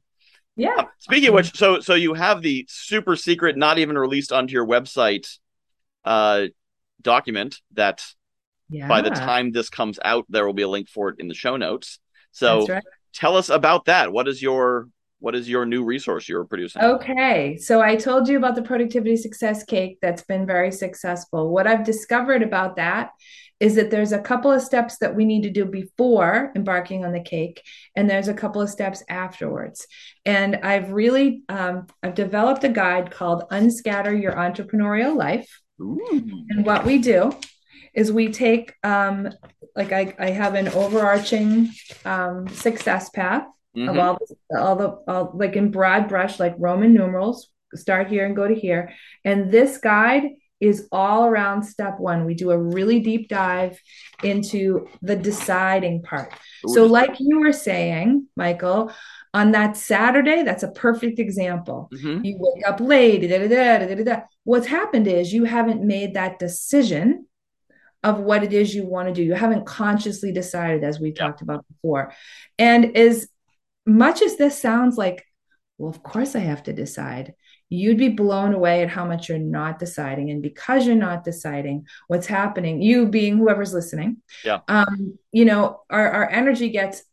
Yeah. 0.55 0.75
Um, 0.75 0.85
speaking 0.99 1.29
of 1.29 1.35
which, 1.35 1.57
so 1.57 1.79
so 1.79 1.95
you 1.95 2.13
have 2.13 2.41
the 2.41 2.65
super 2.69 3.15
secret, 3.15 3.57
not 3.57 3.79
even 3.79 3.97
released 3.97 4.31
onto 4.31 4.53
your 4.53 4.67
website 4.67 5.27
uh 6.05 6.47
document 7.01 7.59
that 7.73 8.03
yeah. 8.69 8.87
by 8.87 9.01
the 9.01 9.09
time 9.09 9.51
this 9.51 9.69
comes 9.69 9.99
out, 10.03 10.25
there 10.29 10.45
will 10.45 10.53
be 10.53 10.63
a 10.63 10.67
link 10.67 10.89
for 10.89 11.09
it 11.09 11.15
in 11.19 11.27
the 11.27 11.33
show 11.33 11.57
notes. 11.57 11.99
So 12.31 12.65
right. 12.67 12.83
tell 13.13 13.37
us 13.37 13.49
about 13.49 13.85
that. 13.85 14.11
What 14.11 14.27
is 14.27 14.41
your 14.41 14.89
what 15.19 15.35
is 15.35 15.47
your 15.47 15.65
new 15.65 15.85
resource 15.85 16.27
you're 16.27 16.43
producing? 16.43 16.81
Okay. 16.81 17.57
So 17.57 17.81
I 17.81 17.95
told 17.95 18.27
you 18.27 18.37
about 18.37 18.55
the 18.55 18.61
productivity 18.61 19.15
success 19.15 19.63
cake 19.63 19.99
that's 20.01 20.23
been 20.23 20.45
very 20.45 20.69
successful. 20.69 21.49
What 21.49 21.65
I've 21.65 21.85
discovered 21.85 22.43
about 22.43 22.75
that 22.75 23.11
is 23.59 23.75
that 23.75 23.91
there's 23.91 24.11
a 24.11 24.19
couple 24.19 24.51
of 24.51 24.61
steps 24.61 24.97
that 24.97 25.15
we 25.15 25.25
need 25.25 25.43
to 25.43 25.49
do 25.49 25.65
before 25.65 26.51
embarking 26.55 27.05
on 27.05 27.11
the 27.11 27.21
cake 27.21 27.63
and 27.95 28.09
there's 28.09 28.27
a 28.27 28.33
couple 28.33 28.61
of 28.61 28.69
steps 28.69 29.03
afterwards 29.09 29.87
and 30.25 30.57
i've 30.57 30.91
really 30.91 31.43
um, 31.49 31.87
i've 32.01 32.15
developed 32.15 32.63
a 32.63 32.69
guide 32.69 33.11
called 33.11 33.43
unscatter 33.51 34.13
your 34.13 34.33
entrepreneurial 34.33 35.15
life 35.15 35.61
Ooh. 35.81 36.45
and 36.49 36.65
what 36.65 36.85
we 36.85 36.97
do 36.97 37.31
is 37.93 38.11
we 38.11 38.31
take 38.31 38.73
um, 38.83 39.29
like 39.75 39.91
I, 39.91 40.13
I 40.19 40.29
have 40.31 40.55
an 40.55 40.67
overarching 40.69 41.71
um, 42.05 42.47
success 42.47 43.09
path 43.09 43.43
mm-hmm. 43.75 43.89
of 43.89 43.97
all 43.97 44.19
all 44.57 44.75
the 44.75 44.89
all, 45.07 45.31
like 45.35 45.55
in 45.55 45.71
broad 45.71 46.09
brush 46.09 46.39
like 46.39 46.55
roman 46.57 46.93
numerals 46.93 47.49
start 47.75 48.07
here 48.07 48.25
and 48.25 48.35
go 48.35 48.47
to 48.47 48.55
here 48.55 48.93
and 49.25 49.51
this 49.51 49.77
guide 49.77 50.23
is 50.63 50.87
all 50.91 51.25
around 51.25 51.63
step 51.63 51.99
one. 51.99 52.25
We 52.25 52.33
do 52.33 52.51
a 52.51 52.57
really 52.57 52.99
deep 52.99 53.27
dive 53.29 53.79
into 54.23 54.87
the 55.01 55.15
deciding 55.15 56.01
part. 56.03 56.33
So, 56.67 56.85
like 56.85 57.15
you 57.19 57.39
were 57.39 57.53
saying, 57.53 58.27
Michael, 58.35 58.91
on 59.33 59.51
that 59.51 59.75
Saturday, 59.75 60.43
that's 60.43 60.63
a 60.63 60.71
perfect 60.71 61.19
example. 61.19 61.89
Mm-hmm. 61.93 62.23
You 62.23 62.37
wake 62.39 62.67
up 62.67 62.79
late. 62.79 63.21
Da, 63.21 63.47
da, 63.47 64.03
da, 64.03 64.21
What's 64.43 64.67
happened 64.67 65.07
is 65.07 65.33
you 65.33 65.43
haven't 65.43 65.83
made 65.83 66.13
that 66.13 66.39
decision 66.39 67.27
of 68.03 68.19
what 68.19 68.43
it 68.43 68.53
is 68.53 68.75
you 68.75 68.85
want 68.85 69.07
to 69.07 69.13
do. 69.13 69.23
You 69.23 69.33
haven't 69.33 69.65
consciously 69.65 70.31
decided, 70.31 70.83
as 70.83 70.99
we 70.99 71.09
yeah. 71.09 71.23
talked 71.25 71.41
about 71.41 71.65
before. 71.67 72.13
And 72.59 72.95
as 72.97 73.27
much 73.85 74.21
as 74.21 74.37
this 74.37 74.59
sounds 74.59 74.97
like, 74.97 75.25
well, 75.77 75.89
of 75.89 76.03
course 76.03 76.35
I 76.35 76.39
have 76.39 76.63
to 76.63 76.73
decide 76.73 77.33
you'd 77.73 77.97
be 77.97 78.09
blown 78.09 78.53
away 78.53 78.83
at 78.83 78.89
how 78.89 79.05
much 79.05 79.27
you're 79.27 79.39
not 79.39 79.79
deciding. 79.79 80.29
And 80.29 80.41
because 80.41 80.85
you're 80.85 80.95
not 80.95 81.23
deciding 81.23 81.87
what's 82.07 82.27
happening 82.27 82.81
you 82.81 83.07
being 83.07 83.37
whoever's 83.37 83.73
listening 83.73 84.17
yeah. 84.43 84.59
um 84.67 85.17
you 85.31 85.45
know 85.45 85.81
our, 85.89 86.09
our 86.11 86.29
energy 86.29 86.69
gets 86.69 87.03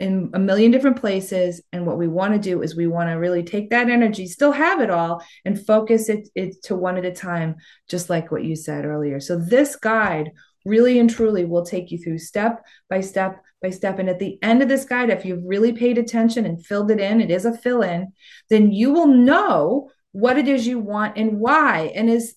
in 0.00 0.30
a 0.32 0.38
million 0.38 0.70
different 0.70 0.96
places. 0.96 1.60
And 1.72 1.86
what 1.86 1.98
we 1.98 2.08
want 2.08 2.32
to 2.32 2.40
do 2.40 2.62
is 2.62 2.74
we 2.74 2.86
want 2.86 3.10
to 3.10 3.14
really 3.14 3.42
take 3.42 3.68
that 3.70 3.90
energy 3.90 4.26
still 4.26 4.52
have 4.52 4.80
it 4.80 4.90
all 4.90 5.22
and 5.44 5.64
focus 5.64 6.08
it, 6.08 6.28
it 6.34 6.62
to 6.64 6.74
one 6.74 6.96
at 6.96 7.04
a 7.04 7.12
time 7.12 7.56
just 7.88 8.08
like 8.08 8.32
what 8.32 8.42
you 8.42 8.56
said 8.56 8.86
earlier. 8.86 9.20
So 9.20 9.36
this 9.36 9.76
guide 9.76 10.30
really 10.64 10.98
and 10.98 11.10
truly 11.10 11.44
will 11.44 11.64
take 11.64 11.90
you 11.90 11.98
through 11.98 12.18
step 12.18 12.64
by 12.88 13.00
step 13.00 13.42
by 13.62 13.70
step. 13.70 13.98
And 13.98 14.08
at 14.08 14.18
the 14.18 14.38
end 14.42 14.62
of 14.62 14.68
this 14.68 14.84
guide, 14.84 15.10
if 15.10 15.24
you've 15.24 15.44
really 15.44 15.72
paid 15.72 15.98
attention 15.98 16.46
and 16.46 16.64
filled 16.64 16.90
it 16.90 17.00
in, 17.00 17.20
it 17.20 17.30
is 17.30 17.44
a 17.44 17.56
fill 17.56 17.82
in, 17.82 18.12
then 18.48 18.72
you 18.72 18.92
will 18.92 19.06
know 19.06 19.90
what 20.12 20.38
it 20.38 20.48
is 20.48 20.66
you 20.66 20.78
want 20.78 21.16
and 21.16 21.38
why. 21.38 21.92
And 21.94 22.10
as, 22.10 22.34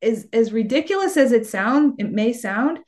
as, 0.00 0.26
as 0.32 0.52
ridiculous 0.52 1.16
as 1.16 1.32
it 1.32 1.46
sound, 1.46 1.94
it 1.98 2.10
may 2.10 2.32
sound, 2.32 2.78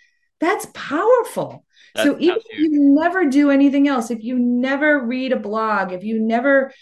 that's 0.40 0.66
powerful. 0.74 1.64
That's 1.94 2.08
so 2.08 2.16
even 2.18 2.38
if 2.38 2.58
you 2.58 2.70
never 2.72 3.26
do 3.26 3.50
anything 3.50 3.86
else, 3.86 4.10
if 4.10 4.24
you 4.24 4.38
never 4.38 5.04
read 5.04 5.32
a 5.32 5.38
blog, 5.38 5.92
if 5.92 6.04
you 6.04 6.20
never 6.20 6.72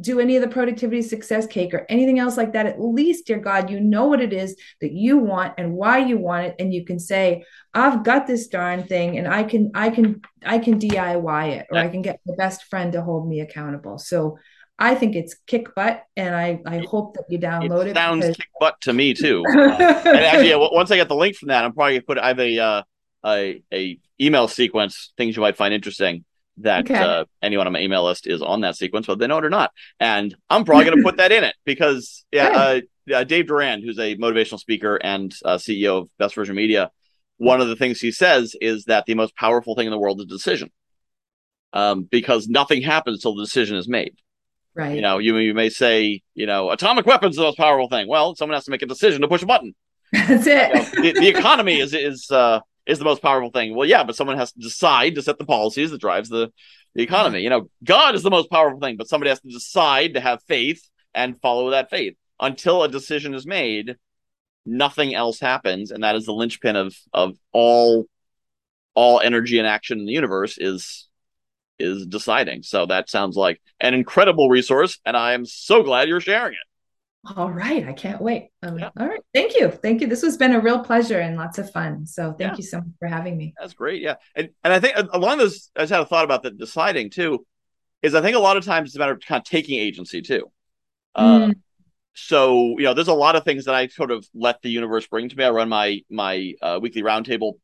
do 0.00 0.18
any 0.18 0.36
of 0.36 0.42
the 0.42 0.48
productivity 0.48 1.02
success 1.02 1.46
cake 1.46 1.72
or 1.72 1.86
anything 1.88 2.18
else 2.18 2.36
like 2.36 2.52
that, 2.54 2.66
at 2.66 2.80
least, 2.80 3.26
dear 3.26 3.38
God, 3.38 3.70
you 3.70 3.80
know 3.80 4.06
what 4.06 4.20
it 4.20 4.32
is 4.32 4.56
that 4.80 4.92
you 4.92 5.18
want 5.18 5.54
and 5.58 5.74
why 5.74 5.98
you 5.98 6.18
want 6.18 6.46
it. 6.46 6.56
And 6.58 6.74
you 6.74 6.84
can 6.84 6.98
say, 6.98 7.44
I've 7.72 8.02
got 8.02 8.26
this 8.26 8.48
darn 8.48 8.82
thing 8.82 9.16
and 9.16 9.28
I 9.28 9.44
can, 9.44 9.70
I 9.74 9.90
can, 9.90 10.22
I 10.44 10.58
can 10.58 10.80
DIY 10.80 11.56
it 11.56 11.66
or 11.70 11.78
I 11.78 11.88
can 11.88 12.02
get 12.02 12.20
my 12.26 12.34
best 12.36 12.64
friend 12.64 12.92
to 12.92 13.02
hold 13.02 13.28
me 13.28 13.40
accountable. 13.40 13.98
So 13.98 14.38
I 14.76 14.94
think 14.94 15.14
it's 15.14 15.34
kick 15.46 15.74
butt, 15.74 16.04
and 16.16 16.34
I, 16.34 16.58
I 16.64 16.78
hope 16.78 17.12
that 17.12 17.24
you 17.28 17.38
download 17.38 17.82
it. 17.82 17.88
it 17.88 17.96
sounds 17.96 18.22
because... 18.22 18.36
kick 18.38 18.48
butt 18.58 18.80
to 18.80 18.94
me 18.94 19.12
too. 19.12 19.44
uh, 19.54 19.60
and 19.60 20.24
actually, 20.24 20.54
once 20.56 20.90
I 20.90 20.96
get 20.96 21.08
the 21.08 21.14
link 21.14 21.36
from 21.36 21.48
that, 21.48 21.66
I'm 21.66 21.74
probably 21.74 21.96
gonna 21.96 22.06
put. 22.06 22.16
I 22.16 22.28
have 22.28 22.40
a 22.40 22.58
uh, 22.58 22.82
a, 23.26 23.62
a 23.72 23.98
email 24.18 24.48
sequence 24.48 25.12
things 25.18 25.36
you 25.36 25.42
might 25.42 25.58
find 25.58 25.74
interesting 25.74 26.24
that 26.58 26.84
okay. 26.84 26.94
uh, 26.94 27.24
anyone 27.42 27.66
on 27.66 27.72
my 27.72 27.80
email 27.80 28.04
list 28.04 28.26
is 28.26 28.42
on 28.42 28.60
that 28.62 28.76
sequence, 28.76 29.08
whether 29.08 29.18
they 29.18 29.26
know 29.26 29.38
it 29.38 29.44
or 29.44 29.50
not. 29.50 29.72
And 29.98 30.34
I'm 30.48 30.64
probably 30.64 30.84
going 30.84 30.98
to 30.98 31.02
put 31.02 31.16
that 31.16 31.32
in 31.32 31.44
it 31.44 31.54
because, 31.64 32.24
yeah, 32.32 32.48
uh, 32.48 32.80
uh, 33.14 33.24
Dave 33.24 33.46
Durand, 33.46 33.82
who's 33.82 33.98
a 33.98 34.16
motivational 34.16 34.58
speaker 34.58 34.96
and 34.96 35.34
uh, 35.44 35.56
CEO 35.56 36.02
of 36.02 36.08
Best 36.18 36.34
Version 36.34 36.54
Media, 36.54 36.90
one 37.38 37.60
of 37.60 37.68
the 37.68 37.76
things 37.76 38.00
he 38.00 38.12
says 38.12 38.54
is 38.60 38.84
that 38.84 39.06
the 39.06 39.14
most 39.14 39.34
powerful 39.34 39.74
thing 39.74 39.86
in 39.86 39.90
the 39.90 39.98
world 39.98 40.20
is 40.20 40.26
decision, 40.26 40.70
um, 41.72 42.02
because 42.02 42.48
nothing 42.48 42.82
happens 42.82 43.18
until 43.18 43.34
the 43.34 43.44
decision 43.44 43.76
is 43.76 43.88
made. 43.88 44.14
Right. 44.74 44.94
You 44.94 45.00
know, 45.00 45.18
you 45.18 45.36
you 45.38 45.54
may 45.54 45.68
say, 45.70 46.20
you 46.34 46.46
know, 46.46 46.70
atomic 46.70 47.06
weapons 47.06 47.38
are 47.38 47.40
the 47.40 47.46
most 47.48 47.58
powerful 47.58 47.88
thing. 47.88 48.08
Well, 48.08 48.36
someone 48.36 48.54
has 48.54 48.66
to 48.66 48.70
make 48.70 48.82
a 48.82 48.86
decision 48.86 49.22
to 49.22 49.28
push 49.28 49.42
a 49.42 49.46
button. 49.46 49.74
That's 50.12 50.46
it. 50.46 50.68
You 50.68 50.74
know, 50.74 51.12
the, 51.12 51.20
the, 51.20 51.28
economy 51.28 51.80
is 51.80 51.94
is 51.94 52.30
uh, 52.30 52.60
is 52.90 52.98
the 52.98 53.04
most 53.04 53.22
powerful 53.22 53.50
thing. 53.50 53.74
Well, 53.74 53.88
yeah, 53.88 54.04
but 54.04 54.16
someone 54.16 54.36
has 54.36 54.52
to 54.52 54.60
decide 54.60 55.14
to 55.14 55.22
set 55.22 55.38
the 55.38 55.44
policies 55.44 55.92
that 55.92 56.00
drives 56.00 56.28
the, 56.28 56.52
the 56.94 57.02
economy. 57.02 57.38
Mm-hmm. 57.38 57.44
You 57.44 57.50
know, 57.50 57.70
God 57.84 58.14
is 58.14 58.22
the 58.22 58.30
most 58.30 58.50
powerful 58.50 58.80
thing, 58.80 58.96
but 58.96 59.08
somebody 59.08 59.28
has 59.28 59.40
to 59.40 59.48
decide 59.48 60.14
to 60.14 60.20
have 60.20 60.42
faith 60.48 60.82
and 61.14 61.40
follow 61.40 61.70
that 61.70 61.90
faith. 61.90 62.16
Until 62.40 62.82
a 62.82 62.88
decision 62.88 63.34
is 63.34 63.46
made, 63.46 63.96
nothing 64.66 65.14
else 65.14 65.38
happens, 65.40 65.90
and 65.90 66.02
that 66.02 66.16
is 66.16 66.26
the 66.26 66.32
linchpin 66.32 66.76
of 66.76 66.96
of 67.12 67.36
all 67.52 68.06
all 68.94 69.20
energy 69.20 69.58
and 69.58 69.68
action 69.68 70.00
in 70.00 70.06
the 70.06 70.12
universe 70.12 70.58
is 70.58 71.08
is 71.78 72.06
deciding. 72.06 72.62
So 72.62 72.86
that 72.86 73.08
sounds 73.08 73.36
like 73.36 73.60
an 73.78 73.94
incredible 73.94 74.48
resource, 74.48 74.98
and 75.04 75.16
I 75.16 75.32
am 75.34 75.46
so 75.46 75.82
glad 75.82 76.08
you're 76.08 76.20
sharing 76.20 76.54
it. 76.54 76.69
All 77.36 77.50
right. 77.50 77.86
I 77.86 77.92
can't 77.92 78.20
wait. 78.20 78.48
Um, 78.62 78.78
yeah. 78.78 78.90
All 78.98 79.06
right. 79.06 79.20
Thank 79.34 79.54
you. 79.54 79.70
Thank 79.70 80.00
you. 80.00 80.06
This 80.06 80.22
has 80.22 80.38
been 80.38 80.52
a 80.52 80.60
real 80.60 80.82
pleasure 80.82 81.18
and 81.18 81.36
lots 81.36 81.58
of 81.58 81.70
fun. 81.70 82.06
So 82.06 82.32
thank 82.32 82.52
yeah. 82.52 82.56
you 82.56 82.62
so 82.62 82.78
much 82.78 82.88
for 82.98 83.08
having 83.08 83.36
me. 83.36 83.52
That's 83.60 83.74
great. 83.74 84.00
Yeah. 84.00 84.14
And 84.34 84.48
and 84.64 84.72
I 84.72 84.80
think 84.80 84.96
along 85.12 85.38
those, 85.38 85.70
I 85.76 85.80
just 85.80 85.92
had 85.92 86.00
a 86.00 86.06
thought 86.06 86.24
about 86.24 86.42
the 86.42 86.50
deciding 86.50 87.10
too, 87.10 87.44
is 88.02 88.14
I 88.14 88.22
think 88.22 88.36
a 88.36 88.40
lot 88.40 88.56
of 88.56 88.64
times 88.64 88.88
it's 88.88 88.96
a 88.96 88.98
matter 88.98 89.12
of 89.12 89.20
kind 89.20 89.38
of 89.38 89.44
taking 89.44 89.78
agency 89.78 90.22
too. 90.22 90.50
Mm. 91.16 91.50
Uh, 91.50 91.54
so, 92.14 92.78
you 92.78 92.84
know, 92.84 92.94
there's 92.94 93.08
a 93.08 93.14
lot 93.14 93.36
of 93.36 93.44
things 93.44 93.66
that 93.66 93.74
I 93.74 93.88
sort 93.88 94.10
of 94.10 94.26
let 94.34 94.62
the 94.62 94.70
universe 94.70 95.06
bring 95.06 95.28
to 95.28 95.36
me. 95.36 95.44
I 95.44 95.50
run 95.50 95.68
my 95.68 96.00
my 96.10 96.54
uh, 96.62 96.78
weekly 96.80 97.02
roundtable 97.02 97.54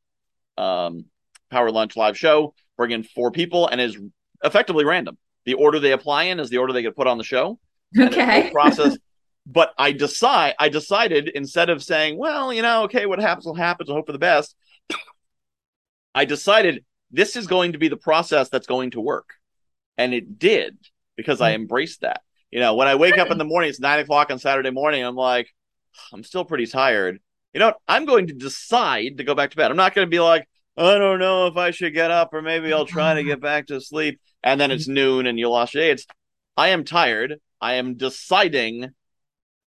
um, 0.58 1.06
power 1.50 1.70
lunch 1.70 1.96
live 1.96 2.18
show, 2.18 2.54
bring 2.76 2.90
in 2.90 3.02
four 3.04 3.30
people, 3.30 3.68
and 3.68 3.80
is 3.80 3.96
effectively 4.44 4.84
random. 4.84 5.16
The 5.46 5.54
order 5.54 5.78
they 5.78 5.92
apply 5.92 6.24
in 6.24 6.40
is 6.40 6.50
the 6.50 6.58
order 6.58 6.74
they 6.74 6.82
get 6.82 6.94
put 6.94 7.06
on 7.06 7.16
the 7.16 7.24
show. 7.24 7.58
Okay. 7.98 8.50
process 8.52 8.98
but 9.46 9.72
I 9.78 9.92
decide 9.92 10.54
I 10.58 10.68
decided 10.68 11.28
instead 11.28 11.70
of 11.70 11.82
saying, 11.82 12.18
well, 12.18 12.52
you 12.52 12.62
know, 12.62 12.84
okay, 12.84 13.06
what 13.06 13.20
happens 13.20 13.46
will 13.46 13.54
happen, 13.54 13.86
so 13.86 13.94
hope 13.94 14.06
for 14.06 14.12
the 14.12 14.18
best. 14.18 14.56
I 16.14 16.24
decided 16.24 16.84
this 17.10 17.36
is 17.36 17.46
going 17.46 17.72
to 17.72 17.78
be 17.78 17.88
the 17.88 17.96
process 17.96 18.48
that's 18.48 18.66
going 18.66 18.90
to 18.92 19.00
work. 19.00 19.30
And 19.96 20.12
it 20.12 20.38
did 20.38 20.76
because 21.16 21.40
I 21.40 21.52
hmm. 21.52 21.62
embraced 21.62 22.00
that. 22.02 22.22
You 22.50 22.60
know, 22.60 22.74
when 22.74 22.88
I 22.88 22.94
wake 22.94 23.18
up 23.18 23.30
in 23.30 23.38
the 23.38 23.44
morning, 23.44 23.70
it's 23.70 23.80
nine 23.80 24.00
o'clock 24.00 24.30
on 24.30 24.38
Saturday 24.38 24.70
morning, 24.70 25.02
I'm 25.02 25.16
like, 25.16 25.48
I'm 26.12 26.24
still 26.24 26.44
pretty 26.44 26.66
tired. 26.66 27.20
You 27.52 27.60
know, 27.60 27.74
I'm 27.88 28.04
going 28.04 28.28
to 28.28 28.34
decide 28.34 29.18
to 29.18 29.24
go 29.24 29.34
back 29.34 29.50
to 29.50 29.56
bed. 29.56 29.70
I'm 29.70 29.76
not 29.76 29.94
going 29.94 30.06
to 30.06 30.10
be 30.10 30.20
like, 30.20 30.48
I 30.76 30.98
don't 30.98 31.18
know 31.18 31.46
if 31.46 31.56
I 31.56 31.70
should 31.70 31.94
get 31.94 32.10
up 32.10 32.34
or 32.34 32.42
maybe 32.42 32.72
I'll 32.72 32.86
try 32.86 33.14
to 33.14 33.24
get 33.24 33.40
back 33.40 33.66
to 33.68 33.80
sleep. 33.80 34.20
And 34.42 34.60
then 34.60 34.70
it's 34.70 34.86
noon 34.86 35.26
and 35.26 35.38
you 35.38 35.48
lost 35.48 35.74
your 35.74 35.84
day. 35.84 35.90
It's 35.90 36.06
I 36.56 36.68
am 36.68 36.84
tired. 36.84 37.40
I 37.60 37.74
am 37.74 37.96
deciding 37.96 38.90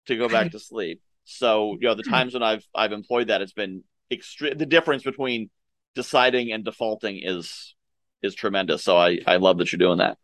to 0.09 0.17
go 0.17 0.29
back 0.29 0.51
to 0.51 0.59
sleep. 0.59 1.01
So, 1.23 1.77
you 1.79 1.87
know, 1.87 1.95
the 1.95 2.03
times 2.03 2.33
when 2.33 2.43
I've 2.43 2.65
I've 2.75 2.91
employed 2.91 3.27
that, 3.27 3.41
it's 3.41 3.53
been 3.53 3.83
extreme. 4.11 4.57
The 4.57 4.65
difference 4.65 5.03
between 5.03 5.49
deciding 5.95 6.51
and 6.51 6.65
defaulting 6.65 7.19
is 7.21 7.75
is 8.21 8.35
tremendous. 8.35 8.83
So 8.83 8.97
I 8.97 9.19
I 9.25 9.37
love 9.37 9.57
that 9.59 9.71
you're 9.71 9.77
doing 9.77 9.99
that. 9.99 10.17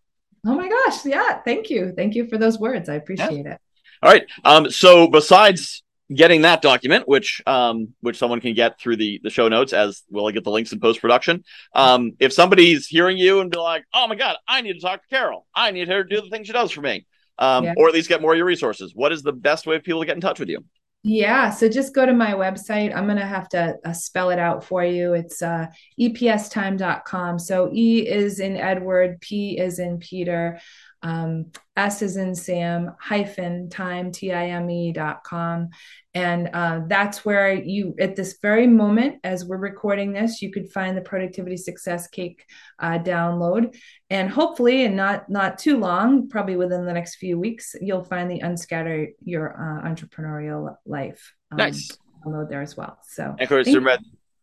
Oh 0.45 0.55
my 0.55 0.67
gosh, 0.67 1.05
yeah! 1.05 1.41
Thank 1.43 1.69
you, 1.69 1.93
thank 1.95 2.15
you 2.15 2.27
for 2.27 2.37
those 2.37 2.59
words. 2.59 2.89
I 2.89 2.95
appreciate 2.95 3.45
yeah. 3.45 3.53
it. 3.53 3.61
All 4.03 4.11
right. 4.11 4.25
Um. 4.43 4.69
So 4.69 5.07
besides 5.07 5.83
getting 6.13 6.43
that 6.43 6.61
document, 6.61 7.07
which 7.07 7.41
um 7.47 7.89
which 8.01 8.17
someone 8.17 8.41
can 8.41 8.53
get 8.53 8.79
through 8.79 8.97
the 8.97 9.19
the 9.23 9.29
show 9.29 9.47
notes, 9.47 9.73
as 9.73 10.03
will 10.09 10.27
I 10.27 10.31
get 10.31 10.43
the 10.43 10.51
links 10.51 10.71
in 10.71 10.79
post 10.79 11.01
production. 11.01 11.43
Um. 11.73 12.13
If 12.19 12.33
somebody's 12.33 12.87
hearing 12.87 13.17
you 13.17 13.41
and 13.41 13.51
be 13.51 13.57
like, 13.57 13.85
oh 13.93 14.07
my 14.07 14.15
god, 14.15 14.37
I 14.47 14.61
need 14.61 14.73
to 14.73 14.79
talk 14.79 15.03
to 15.03 15.07
Carol. 15.07 15.45
I 15.55 15.69
need 15.71 15.87
her 15.87 16.03
to 16.03 16.15
do 16.15 16.21
the 16.21 16.29
thing 16.29 16.43
she 16.43 16.53
does 16.53 16.71
for 16.71 16.81
me 16.81 17.05
um, 17.39 17.65
yeah. 17.65 17.73
or 17.77 17.87
at 17.87 17.93
least 17.93 18.09
get 18.09 18.21
more 18.21 18.33
of 18.33 18.37
your 18.37 18.45
resources. 18.45 18.93
What 18.95 19.11
is 19.11 19.23
the 19.23 19.33
best 19.33 19.67
way 19.67 19.77
for 19.77 19.83
people 19.83 20.01
to 20.01 20.05
get 20.05 20.15
in 20.15 20.21
touch 20.21 20.39
with 20.39 20.49
you? 20.49 20.63
Yeah, 21.07 21.51
so 21.51 21.69
just 21.69 21.93
go 21.93 22.03
to 22.03 22.13
my 22.13 22.33
website. 22.33 22.95
I'm 22.95 23.05
going 23.05 23.19
to 23.19 23.27
have 23.27 23.47
to 23.49 23.75
uh, 23.85 23.93
spell 23.93 24.31
it 24.31 24.39
out 24.39 24.63
for 24.63 24.83
you. 24.83 25.13
It's 25.13 25.39
uh, 25.39 25.67
epstime.com. 25.99 27.37
So 27.37 27.69
E 27.71 28.07
is 28.07 28.39
in 28.39 28.57
Edward, 28.57 29.21
P 29.21 29.59
is 29.59 29.77
in 29.77 29.99
Peter, 29.99 30.59
um, 31.05 31.51
S 31.77 32.01
is 32.01 32.17
in 32.17 32.33
Sam 32.33 32.95
hyphen 32.99 33.69
time, 33.69 34.11
T 34.11 34.33
I 34.33 34.47
M 34.49 34.69
E 34.69 34.91
dot 34.91 35.23
com. 35.23 35.69
And 36.13 36.49
uh, 36.53 36.81
that's 36.87 37.25
where 37.25 37.53
you, 37.53 37.93
at 37.99 38.15
this 38.15 38.37
very 38.41 38.67
moment, 38.67 39.19
as 39.23 39.45
we're 39.45 39.57
recording 39.57 40.13
this, 40.13 40.41
you 40.41 40.51
could 40.51 40.71
find 40.71 40.97
the 40.97 41.01
Productivity 41.01 41.57
Success 41.57 42.07
Cake 42.07 42.45
uh, 42.79 42.97
download. 42.99 43.75
And 44.09 44.29
hopefully, 44.29 44.85
and 44.85 44.95
not 44.95 45.29
not 45.29 45.59
too 45.59 45.77
long, 45.77 46.27
probably 46.29 46.55
within 46.55 46.85
the 46.85 46.93
next 46.93 47.15
few 47.15 47.39
weeks, 47.39 47.75
you'll 47.81 48.05
find 48.05 48.29
the 48.29 48.39
Unscatter 48.39 49.07
Your 49.23 49.45
uh, 49.53 49.87
Entrepreneurial 49.87 50.75
Life. 50.85 51.33
Um, 51.51 51.57
nice. 51.57 51.91
Download 52.25 52.49
there 52.49 52.63
as 52.63 52.75
well. 52.75 52.97
So, 53.03 53.23
and 53.23 53.41
of 53.41 53.49
course, 53.49 53.67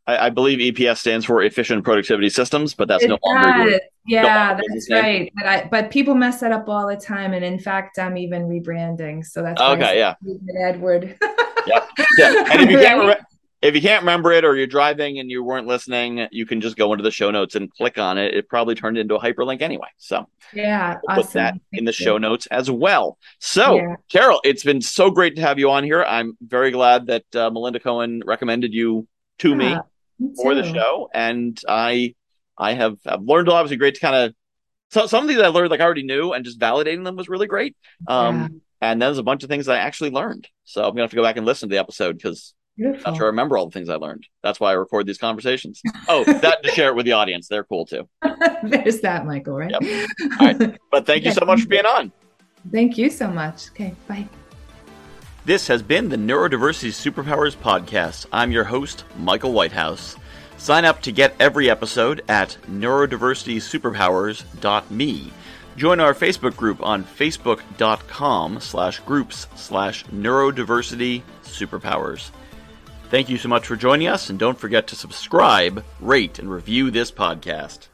I, 0.07 0.27
I, 0.27 0.31
believe 0.31 0.59
EPS 0.75 0.99
stands 0.99 1.25
for 1.25 1.43
Efficient 1.43 1.85
Productivity 1.85 2.29
Systems, 2.29 2.75
but 2.75 2.89
that's 2.89 3.05
it 3.05 3.09
no 3.09 3.19
longer. 3.25 3.71
Your, 3.71 3.81
yeah, 4.07 4.59
no 4.61 4.65
that's 4.69 4.91
right. 4.91 5.33
But, 5.37 5.47
I, 5.47 5.69
but 5.71 5.91
people 5.91 6.15
mess 6.15 6.41
that 6.41 6.51
up 6.51 6.69
all 6.69 6.89
the 6.89 6.97
time, 6.97 7.33
and 7.35 7.45
in 7.45 7.59
fact, 7.59 7.99
I'm 7.99 8.17
even 8.17 8.49
rebranding. 8.49 9.25
So 9.25 9.43
that's 9.43 9.61
okay. 9.61 9.99
Yeah, 9.99 10.15
Edward. 10.61 11.17
yep. 11.67 11.89
Yeah. 12.19 12.45
And 12.51 12.63
if 12.63 12.71
you 12.71 12.79
can't 12.79 13.07
re- 13.07 13.25
if 13.63 13.77
you 13.77 13.81
can't 13.81 14.03
remember 14.03 14.33
it 14.33 14.45
or 14.45 14.57
you're 14.57 14.67
driving 14.67 15.21
and 15.21 15.31
you 15.31 15.45
weren't 15.45 15.69
listening, 15.69 16.27
you 16.33 16.45
can 16.47 16.61
just 16.61 16.77
go 16.77 16.93
into 16.93 17.05
the 17.05 17.13
show 17.13 17.31
notes 17.31 17.55
and 17.55 17.73
click 17.73 17.97
on 17.97 18.19
it. 18.19 18.35
It 18.35 18.49
probably 18.49 18.75
turned 18.75 18.99
into 18.99 19.15
a 19.15 19.21
hyperlink 19.21 19.63
anyway. 19.63 19.87
So 19.99 20.29
yeah, 20.53 20.99
we'll 21.07 21.19
awesome. 21.19 21.23
put 21.23 21.33
that 21.35 21.53
Thank 21.53 21.63
in 21.73 21.85
the 21.85 21.91
you. 21.91 22.05
show 22.05 22.19
notes 22.19 22.47
as 22.47 22.69
well. 22.69 23.19
So 23.39 23.77
yeah. 23.77 23.95
Carol, 24.11 24.41
it's 24.43 24.65
been 24.65 24.83
so 24.83 25.11
great 25.11 25.37
to 25.37 25.43
have 25.43 25.61
you 25.61 25.71
on 25.71 25.85
here. 25.85 26.03
I'm 26.03 26.37
very 26.43 26.73
glad 26.73 27.07
that 27.07 27.37
uh, 27.37 27.51
Melinda 27.51 27.79
Cohen 27.79 28.23
recommended 28.27 28.75
you 28.75 29.07
to 29.39 29.55
me 29.55 29.77
for 30.37 30.55
the 30.55 30.65
show, 30.65 31.09
and 31.13 31.61
I 31.69 32.15
I 32.59 32.75
have 32.75 32.99
I've 33.07 33.23
learned 33.23 33.49
a 33.49 33.53
lot. 33.53 33.61
It 33.61 33.71
was 33.71 33.77
great 33.77 33.95
to 33.95 34.01
kind 34.01 34.17
of 34.17 34.35
so 34.91 35.07
some 35.07 35.27
things 35.27 35.41
I 35.41 35.49
learned 35.49 35.71
like 35.71 35.81
I 35.81 35.85
already 35.85 36.03
knew, 36.03 36.33
and 36.33 36.45
just 36.45 36.59
validating 36.59 37.05
them 37.05 37.17
was 37.17 37.29
really 37.29 37.47
great. 37.47 37.77
Um, 38.07 38.37
yeah. 38.37 38.49
And 38.83 39.01
then 39.01 39.09
there's 39.09 39.19
a 39.19 39.23
bunch 39.23 39.43
of 39.43 39.49
things 39.49 39.69
I 39.69 39.79
actually 39.79 40.11
learned. 40.11 40.49
So 40.65 40.83
I'm 40.83 40.91
gonna 40.91 41.03
have 41.03 41.11
to 41.11 41.17
go 41.17 41.23
back 41.23 41.37
and 41.37 41.47
listen 41.47 41.69
to 41.69 41.75
the 41.75 41.81
episode 41.81 42.17
because 42.17 42.53
I'm 42.79 42.93
not 43.01 43.17
sure 43.17 43.25
I 43.25 43.29
remember 43.29 43.57
all 43.57 43.67
the 43.67 43.73
things 43.73 43.89
I 43.89 43.97
learned. 43.97 44.27
That's 44.43 44.59
why 44.59 44.71
I 44.71 44.75
record 44.75 45.07
these 45.07 45.19
conversations. 45.19 45.81
Oh, 46.09 46.25
that 46.25 46.63
to 46.63 46.71
share 46.71 46.89
it 46.89 46.97
with 46.97 47.07
the 47.07 47.13
audience. 47.13 47.49
They're 47.49 47.65
cool 47.65 47.87
too. 47.87 48.09
There's 48.63 49.01
that, 49.01 49.25
Michael. 49.25 49.55
Right. 49.55 49.71
Yep. 49.71 50.09
All 50.41 50.47
right. 50.47 50.79
But 50.91 51.07
thank 51.07 51.25
you 51.25 51.33
so 51.41 51.45
much 51.45 51.63
for 51.63 51.69
being 51.69 51.87
on. 51.87 52.13
Thank 52.71 52.99
you 52.99 53.11
so 53.11 53.29
much. 53.29 53.71
Okay. 53.71 53.95
Bye. 54.09 54.29
This 55.45 55.67
has 55.67 55.83
been 55.83 56.09
the 56.09 56.17
Neurodiversity 56.17 56.91
Superpowers 56.91 57.57
Podcast. 57.57 58.27
I'm 58.33 58.53
your 58.53 58.63
host, 58.63 59.03
Michael 59.17 59.53
Whitehouse. 59.53 60.15
Sign 60.57 60.85
up 60.85 61.03
to 61.03 61.11
get 61.11 61.35
every 61.41 61.69
episode 61.69 62.23
at 62.29 62.57
neurodiversitysuperpowers.me. 62.71 65.33
Join 65.77 65.99
our 65.99 66.15
Facebook 66.15 66.55
group 66.55 66.81
on 66.81 67.03
facebook.com 67.03 68.61
slash 68.61 69.01
groups 69.01 69.49
slash 69.57 70.05
neurodiversity 70.07 71.23
superpowers. 71.43 72.31
Thank 73.11 73.29
you 73.29 73.37
so 73.37 73.49
much 73.49 73.67
for 73.67 73.75
joining 73.75 74.07
us, 74.07 74.31
and 74.31 74.39
don't 74.39 74.61
forget 74.61 74.87
to 74.87 74.95
subscribe, 74.95 75.85
rate, 76.01 76.39
and 76.39 76.49
review 76.49 76.93
this 76.93 77.11
podcast. 77.11 77.89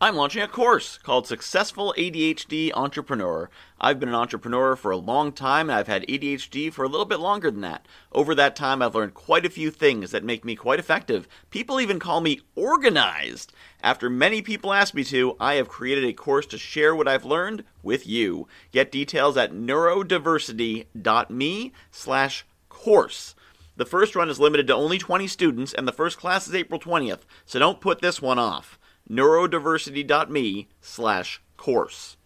I'm 0.00 0.14
launching 0.14 0.42
a 0.42 0.46
course 0.46 0.96
called 0.96 1.26
Successful 1.26 1.92
ADHD 1.98 2.70
Entrepreneur. 2.72 3.50
I've 3.80 3.98
been 3.98 4.10
an 4.10 4.14
entrepreneur 4.14 4.76
for 4.76 4.92
a 4.92 4.96
long 4.96 5.32
time 5.32 5.68
and 5.68 5.76
I've 5.76 5.88
had 5.88 6.06
ADHD 6.06 6.72
for 6.72 6.84
a 6.84 6.88
little 6.88 7.04
bit 7.04 7.18
longer 7.18 7.50
than 7.50 7.62
that. 7.62 7.84
Over 8.12 8.32
that 8.36 8.54
time, 8.54 8.80
I've 8.80 8.94
learned 8.94 9.14
quite 9.14 9.44
a 9.44 9.50
few 9.50 9.72
things 9.72 10.12
that 10.12 10.22
make 10.22 10.44
me 10.44 10.54
quite 10.54 10.78
effective. 10.78 11.26
People 11.50 11.80
even 11.80 11.98
call 11.98 12.20
me 12.20 12.42
organized. 12.54 13.52
After 13.82 14.08
many 14.08 14.40
people 14.40 14.72
ask 14.72 14.94
me 14.94 15.02
to, 15.02 15.34
I 15.40 15.54
have 15.54 15.68
created 15.68 16.04
a 16.04 16.12
course 16.12 16.46
to 16.46 16.58
share 16.58 16.94
what 16.94 17.08
I've 17.08 17.24
learned 17.24 17.64
with 17.82 18.06
you. 18.06 18.46
Get 18.70 18.92
details 18.92 19.36
at 19.36 19.52
neurodiversity.me 19.52 21.72
slash 21.90 22.46
course. 22.68 23.34
The 23.76 23.84
first 23.84 24.14
run 24.14 24.30
is 24.30 24.38
limited 24.38 24.68
to 24.68 24.76
only 24.76 24.98
20 24.98 25.26
students 25.26 25.72
and 25.72 25.88
the 25.88 25.92
first 25.92 26.18
class 26.18 26.46
is 26.46 26.54
April 26.54 26.78
20th, 26.78 27.22
so 27.44 27.58
don't 27.58 27.80
put 27.80 28.00
this 28.00 28.22
one 28.22 28.38
off 28.38 28.77
neurodiversity.me 29.10 30.68
slash 30.80 31.40
course. 31.56 32.17